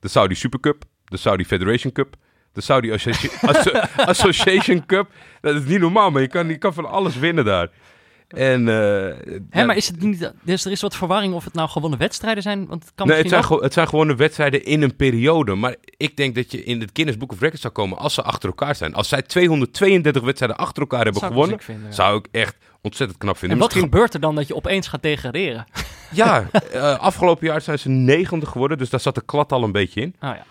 [0.00, 0.84] De Saudi Super Cup.
[1.04, 2.14] De Saudi Federation Cup.
[2.52, 5.10] De Saudi Associ- Asso- Association Cup.
[5.40, 7.68] Dat is niet normaal, maar je kan, je kan van alles winnen daar.
[8.34, 8.74] En, eh,
[9.50, 10.32] Hè, ja, maar is het niet...
[10.42, 12.66] Dus er is wat verwarring of het nou gewonnen wedstrijden zijn?
[12.66, 14.96] Want het kan Nee, het misschien zijn, ook- het zijn gewoon de wedstrijden in een
[14.96, 15.54] periode.
[15.54, 18.22] Maar ik denk dat je in het Guinness Book of Records zou komen als ze
[18.22, 18.94] achter elkaar zijn.
[18.94, 21.92] Als zij 232 wedstrijden achter elkaar hebben zou gewonnen, ziek vinden, ja.
[21.94, 23.56] zou ik echt ontzettend knap vinden.
[23.56, 25.64] En wat Misschien- gebeurt er dan dat je opeens gaat degraderen?
[26.14, 29.72] Ja, eh, afgelopen jaar zijn ze negende geworden, dus daar zat de klad al een
[29.72, 30.14] beetje in.
[30.20, 30.44] Oh ja.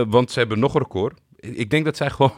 [0.00, 1.18] Eh, want ze hebben nog een record.
[1.40, 2.32] Ik denk dat zij gewoon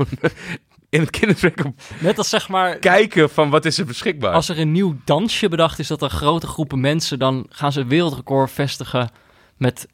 [0.94, 2.76] in het Record Net als zeg maar...
[2.76, 4.32] kijken van wat is er beschikbaar.
[4.32, 7.18] Als er een nieuw dansje bedacht is dat er grote groepen mensen...
[7.18, 9.10] dan gaan ze een wereldrecord vestigen
[9.56, 9.88] met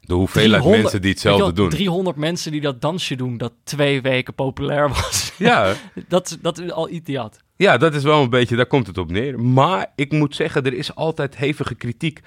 [0.00, 1.68] De hoeveelheid 300 mensen die hetzelfde wel, doen.
[1.68, 3.36] 300 mensen die dat dansje doen...
[3.36, 5.26] dat twee weken populair was.
[5.38, 5.74] Ja,
[6.08, 7.40] dat, dat is al Itiad.
[7.56, 9.40] Ja, dat is wel een beetje, daar komt het op neer.
[9.40, 12.20] Maar ik moet zeggen, er is altijd hevige kritiek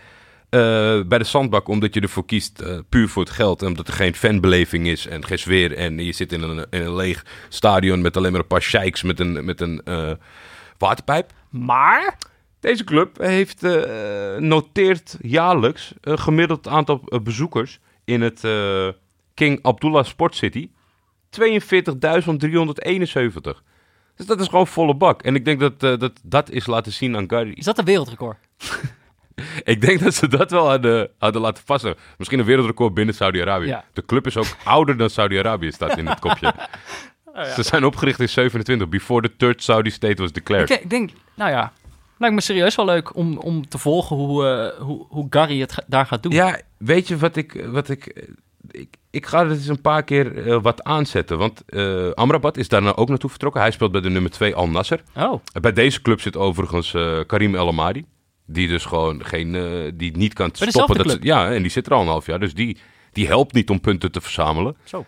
[1.08, 3.62] bij de zandbak, omdat je ervoor kiest eh, puur voor het geld.
[3.62, 5.76] En omdat er geen fanbeleving is en geen sfeer.
[5.76, 9.04] En je zit in een, in een leeg stadion met alleen maar een paar sheiks
[9.04, 10.12] met een, met een eh,
[10.78, 11.32] waterpijp.
[11.50, 12.18] Maar...
[12.60, 18.88] Deze club heeft eh, noteert jaarlijks een gemiddeld aantal eh, bezoekers in het eh,
[19.34, 20.70] King Abdullah Sport City.
[21.40, 21.42] 42.371.
[24.16, 25.22] Dus dat is gewoon volle bak.
[25.22, 27.52] En ik denk dat eh, dat, dat is laten zien aan Gary.
[27.52, 28.38] Is dat een wereldrecord?
[29.64, 31.98] Ik denk dat ze dat wel hadden, hadden laten vaststellen.
[32.18, 33.68] Misschien een wereldrecord binnen Saudi-Arabië.
[33.68, 33.84] Ja.
[33.94, 36.54] De club is ook ouder dan Saudi-Arabië, staat in het kopje.
[37.34, 40.70] Oh Ze zijn opgericht in 27, before the third Saudi state was declared.
[40.70, 41.72] Ik, ik denk, nou ja...
[42.18, 45.72] Lijkt me serieus wel leuk om, om te volgen hoe, eh, hoe, hoe Gary het
[45.72, 46.32] ga- daar gaat doen.
[46.32, 47.66] Ja, weet je wat ik...
[47.66, 48.28] Wat ik,
[48.72, 51.38] ik, ik ga er eens een paar keer eh, wat aanzetten.
[51.38, 53.62] Want eh, Amrabat is daar nou ook naartoe vertrokken.
[53.62, 55.02] Hij speelt bij de nummer 2 Al Nasser.
[55.16, 56.92] Oh, Bij deze club zit overigens
[57.28, 58.06] Karim El Amadi.
[58.46, 59.56] Die dus gewoon geen...
[59.56, 60.98] eh, die niet kan stoppen.
[60.98, 62.40] Dat ze- ja, en die zit er al een half jaar.
[62.40, 62.78] Dus die,
[63.12, 64.76] die helpt niet om punten te verzamelen.
[64.84, 65.06] zo.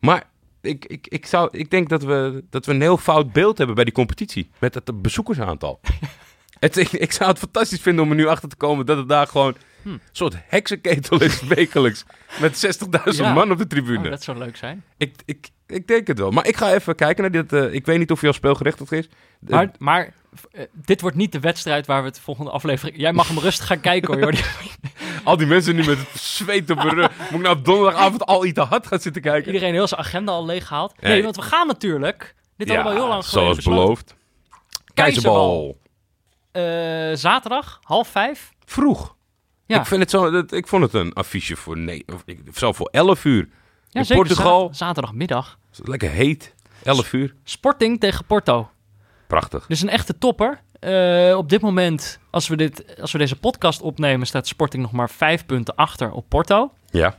[0.00, 0.28] Maar
[0.60, 3.74] ik, ik, ik, zou, ik denk dat we, dat we een heel fout beeld hebben
[3.76, 4.50] bij die competitie.
[4.58, 5.80] Met het bezoekersaantal.
[6.60, 9.08] het, ik, ik zou het fantastisch vinden om er nu achter te komen dat het
[9.08, 12.04] daar gewoon een soort heksenketel is wekelijks.
[12.40, 12.78] Met
[13.10, 13.32] 60.000 Ja.
[13.32, 14.10] man op de Oh, tribune.
[14.10, 14.84] dat zou leuk zijn.
[14.96, 16.30] ik, ik, ik denk het wel.
[16.30, 17.52] Maar ik ga even kijken naar dit.
[17.52, 19.08] eh, ik weet niet of je al speelgerechtigd is.
[19.40, 20.12] Maar, maar
[20.52, 22.96] eh, dit wordt niet de wedstrijd waar we het volgende aflevering...
[23.00, 24.42] Jij mag hem rustig gaan kijken hoor, Jordi.
[25.24, 27.10] al die mensen nu met het zweet op hun rug.
[27.18, 29.52] Moet ik nou donderdagavond al iets te hard gaan zitten kijken?
[29.52, 30.94] Iedereen heel zijn agenda al leeggehaald.
[31.00, 31.22] Nee, Nee.
[31.22, 32.34] want we gaan natuurlijk...
[32.56, 34.14] Dit hadden we al heel lang geleden zoals beloofd.
[34.94, 35.76] Keizerbal.
[36.52, 37.10] Keizerbal.
[37.10, 38.52] Eh, zaterdag, half vijf.
[38.64, 39.16] Vroeg.
[39.66, 39.78] Ja.
[39.80, 42.04] Ik, vind het zo, ik vond het een affiche voor, nee,
[42.54, 43.48] zo voor 11 uur.
[43.88, 44.24] Ja, In zeker.
[44.26, 44.66] Portugal.
[44.68, 45.58] Za- zaterdagmiddag.
[45.82, 46.54] Lekker heet.
[46.82, 47.34] 11 uur.
[47.44, 48.70] Sporting tegen Porto.
[49.30, 49.66] Prachtig.
[49.66, 50.60] Dus een echte topper.
[50.80, 54.92] Eh, op dit moment, als we, dit, als we deze podcast opnemen, staat Sporting nog
[54.92, 56.72] maar vijf punten achter op Porto.
[56.90, 57.16] Ja.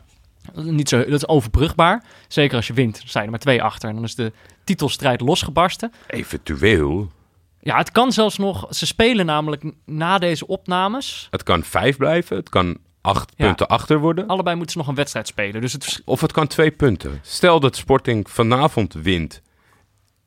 [0.53, 2.03] Niet zo, dat is overbrugbaar.
[2.27, 3.89] Zeker als je wint, dan je er maar twee achter.
[3.89, 4.31] En dan is de
[4.63, 5.91] titelstrijd losgebarsten.
[6.07, 7.11] Eventueel.
[7.59, 8.67] Ja, het kan zelfs nog...
[8.69, 11.27] Ze spelen namelijk na deze opnames.
[11.29, 12.37] Het kan 5 blijven.
[12.37, 13.45] Het kan 8 Ja.
[13.45, 14.27] punten achter worden.
[14.27, 15.61] Allebei moeten ze nog een wedstrijd spelen.
[15.61, 17.19] Dus het, Of het kan 2 punten.
[17.21, 19.41] Stel dat Sporting vanavond wint.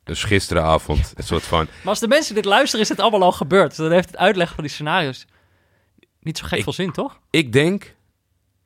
[0.05, 1.13] Dus gisteravond.
[1.15, 1.67] Een soort van.
[1.77, 3.67] Maar als de mensen dit luisteren, is dit allemaal al gebeurd.
[3.69, 5.25] Dus dan heeft het uitleggen van die scenario's
[6.19, 7.19] niet zo gek Ik- veel zin, toch?
[7.29, 7.95] Ik denk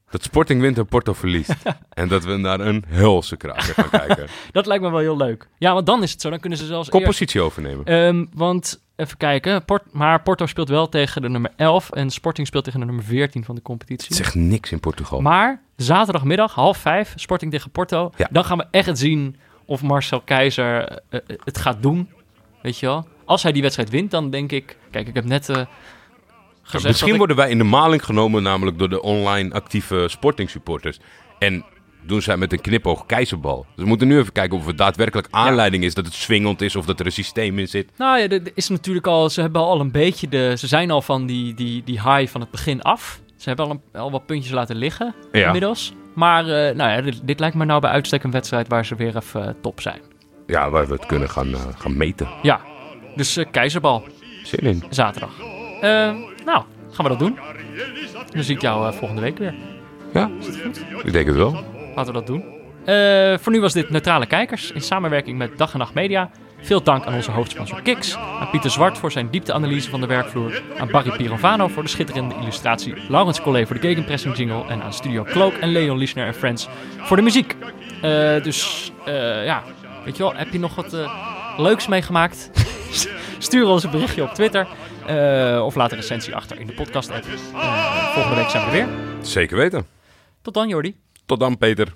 [0.09, 1.55] dat Sporting wint en Porto verliest.
[1.89, 4.27] en dat we naar een helse kraker gaan kijken.
[4.51, 5.47] Dat lijkt me wel heel leuk.
[5.57, 6.29] Ja, want dan is het zo.
[6.29, 6.89] Dan kunnen ze zelfs.
[6.89, 7.85] Koppositie overnemen.
[7.85, 9.65] Ehm, want, even kijken.
[9.65, 11.89] Port, maar Porto speelt wel tegen de nummer 11.
[11.91, 14.07] En Sporting speelt tegen de nummer 14 van de competitie.
[14.07, 15.21] Het zegt niks in Portugal.
[15.21, 18.11] Maar zaterdagmiddag, half vijf, Sporting tegen Porto.
[18.17, 18.27] Ja.
[18.31, 19.35] Dan gaan we echt zien
[19.69, 22.09] of Marcel Keizer eh, eh, het gaat doen.
[22.61, 23.07] Weet je wel?
[23.25, 24.77] Als hij die wedstrijd wint, dan denk ik...
[24.91, 25.67] Kijk, ik heb net gezegd
[26.63, 30.49] Misschien dat ik- worden wij in de maling genomen, namelijk door de online actieve Sporting
[30.49, 30.99] supporters.
[31.39, 31.65] En
[32.01, 33.65] doen zij met een knipoog keizerbal.
[33.75, 36.75] Dus we moeten nu even kijken of het daadwerkelijk aanleiding is dat het swingend is
[36.75, 37.91] of dat er een systeem in zit.
[37.97, 39.29] Nou ja, er is natuurlijk al...
[39.29, 40.53] Ze hebben al een beetje de...
[40.57, 43.19] Ze zijn al van die, die, die high van het begin af.
[43.37, 45.45] Ze hebben al, een, al wat puntjes laten liggen Ja.
[45.45, 45.93] inmiddels.
[46.19, 48.95] Maar eh, nou ja, dit, dit lijkt me nou bij uitstek een wedstrijd waar ze
[48.95, 50.01] weer even eh, top zijn.
[50.47, 52.27] Ja, waar we het kunnen gaan, eh, gaan meten.
[52.41, 52.59] Ja,
[53.15, 54.03] dus keizerbal.
[54.43, 54.83] Zin in.
[54.89, 55.31] zaterdag.
[56.45, 57.39] Nou, gaan we dat doen.
[58.33, 59.55] Dan zie ik jou volgende week weer.
[60.13, 60.29] Ja,
[61.03, 61.63] ik denk het wel.
[61.95, 62.43] Laten we dat doen.
[63.39, 66.31] Voor nu was dit Neutrale Kijkers in samenwerking met Dag en Nacht Media.
[66.61, 70.61] Veel dank aan onze hoofdsponsor Kiks, aan Pieter Zwart voor zijn diepteanalyse van de werkvloer,
[70.77, 74.93] aan Barry Pirovano voor de schitterende illustratie, Laurens Collet voor de gegenpressing jingle en aan
[74.93, 77.55] Studio Cloak en Leon Lischner en Friends voor de muziek.
[78.01, 79.63] Eh, dus eh, ja,
[80.03, 82.49] weet je wel, heb je nog wat eh, leuks meegemaakt?
[83.37, 84.67] Stuur ons een berichtje op Twitter
[85.63, 87.25] of laat een recensie achter in de podcast app.
[88.13, 88.95] Volgende week zijn we er weer.
[89.21, 89.85] Zeker weten.
[90.41, 90.95] Tot dan Jordi.
[91.25, 91.95] Tot dan, Peter.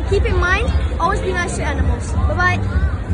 [0.00, 0.66] And keep in mind,
[0.98, 2.10] always be nice to animals.
[2.12, 3.09] Bye bye.